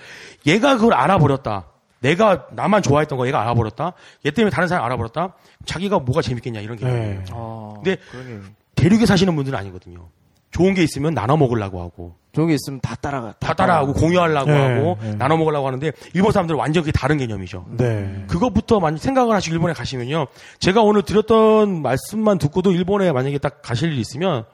[0.47, 1.67] 얘가 그걸 알아버렸다.
[2.01, 3.93] 내가 나만 좋아했던 거 얘가 알아버렸다.
[4.27, 5.35] 얘 때문에 다른 사람 알아버렸다.
[5.65, 6.85] 자기가 뭐가 재밌겠냐 이런 게.
[6.85, 7.25] 네.
[7.31, 8.41] 어, 근데 게
[8.75, 10.09] 대륙에 사시는 분들은 아니거든요.
[10.51, 13.35] 좋은 게 있으면 나눠 먹으려고 하고 좋은 게 있으면 다 따라가.
[13.39, 15.15] 다 따라하고 공유하려고 네, 하고 네.
[15.17, 17.65] 나눠 먹으려고 하는데 일본 사람들은 완전 그게 다른 개념이죠.
[17.77, 18.25] 네.
[18.29, 20.27] 그것부터 많이 생각을 하시고 일본에 가시면요.
[20.59, 24.45] 제가 오늘 드렸던 말씀만 듣고도 일본에 만약에 딱 가실 일 있으면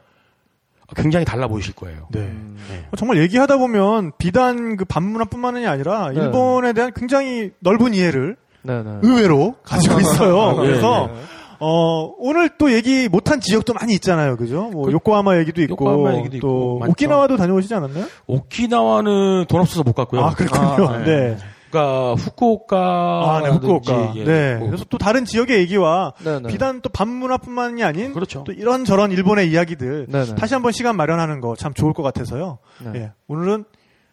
[0.96, 2.08] 굉장히 달라 보이실 거예요.
[2.10, 2.20] 네.
[2.20, 2.86] 네.
[2.90, 6.20] 어, 정말 얘기하다 보면 비단 그 반문화뿐만이 아니라 네.
[6.20, 8.98] 일본에 대한 굉장히 넓은 이해를 네네.
[9.02, 10.60] 의외로 가지고 있어요.
[10.60, 11.20] 네, 그래서 네.
[11.60, 14.70] 어 오늘 또 얘기 못한 지역도 많이 있잖아요, 그죠?
[14.72, 16.90] 뭐 그- 요코하마 얘기도 있고 요코하마 얘기도 있고 또 많죠.
[16.92, 18.06] 오키나와도 다녀오시지 않았나요?
[18.26, 20.22] 오키나와는 돈 없어서 못 갔고요.
[20.22, 20.88] 아 그렇군요.
[20.88, 21.36] 아, 네.
[21.70, 24.12] 그러니까 후쿠오카 아, 네, 후쿠오카.
[24.16, 24.54] 예, 네.
[24.56, 26.48] 뭐, 그래서 또 다른 지역의 얘기와 네네.
[26.48, 28.42] 비단 또 반문화뿐만이 아닌 그렇죠.
[28.44, 30.34] 또 이런 저런 일본의 이야기들 네네.
[30.34, 32.58] 다시 한번 시간 마련하는 거 참 좋을 것 같아서요.
[32.92, 32.92] 네.
[33.00, 33.12] 예.
[33.28, 33.64] 오늘은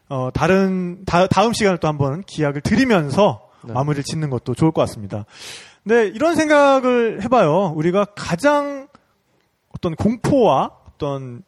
[0.09, 3.73] 어, 다른 다, 다음 시간을 또 한번 기약을 드리면서 네.
[3.73, 5.25] 마무리를 짓는 것도 좋을 것 같습니다.
[5.87, 7.71] 네, 이런 생각을 해봐요.
[7.73, 8.89] 우리가 가장
[9.69, 11.43] 어떤 공포와 어떤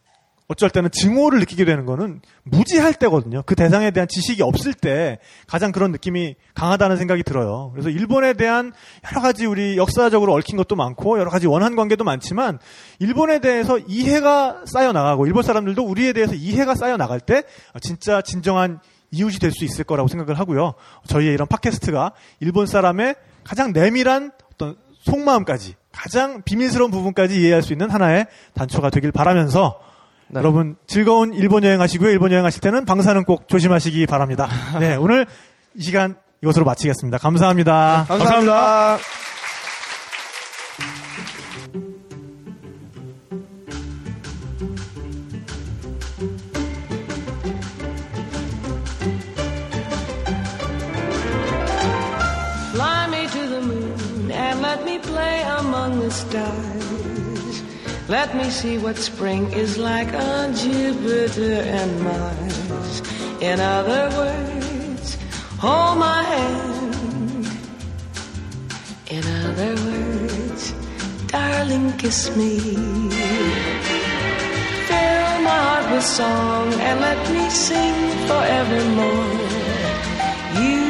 [0.48, 3.42] 어쩔 때는 증오를 느끼게 되는 거는 무지할 때거든요.
[3.44, 7.68] 그 대상에 대한 지식이 없을 때 가장 그런 느낌이 강하다는 생각이 들어요.
[7.74, 8.72] 그래서 일본에 대한
[9.10, 12.58] 여러 가지 우리 역사적으로 얽힌 것도 많고 여러 가지 원한 관계도 많지만
[12.98, 17.42] 일본에 대해서 이해가 쌓여 나가고 일본 사람들도 우리에 대해서 이해가 쌓여 나갈 때
[17.82, 18.80] 진짜 진정한
[19.10, 20.72] 이웃이 될 수 있을 거라고 생각을 하고요.
[21.08, 27.90] 저희의 이런 팟캐스트가 일본 사람의 가장 내밀한 어떤 속마음까지 가장 비밀스러운 부분까지 이해할 수 있는
[27.90, 29.80] 하나의 단초가 되길 바라면서
[30.28, 30.38] 네.
[30.38, 32.10] 여러분 즐거운 일본 여행 하시고요.
[32.10, 34.48] 일본 여행 하실 때는 방사능 꼭 조심하시기 바랍니다.
[34.78, 35.26] 네, 오늘
[35.74, 37.18] 이 시간 이것으로 마치겠습니다.
[37.18, 38.06] 감사합니다.
[38.08, 38.94] 감사합니다.
[38.94, 39.29] Fly
[55.80, 57.62] among the stars.
[58.08, 63.02] Let me see what spring is like on Jupiter and Mars.
[63.40, 65.16] In other words,
[65.58, 67.46] hold my hand.
[69.16, 70.62] In other words,
[71.28, 72.58] darling, kiss me.
[74.88, 77.96] Fill my heart with song and let me sing
[78.28, 79.32] forevermore.
[80.60, 80.89] You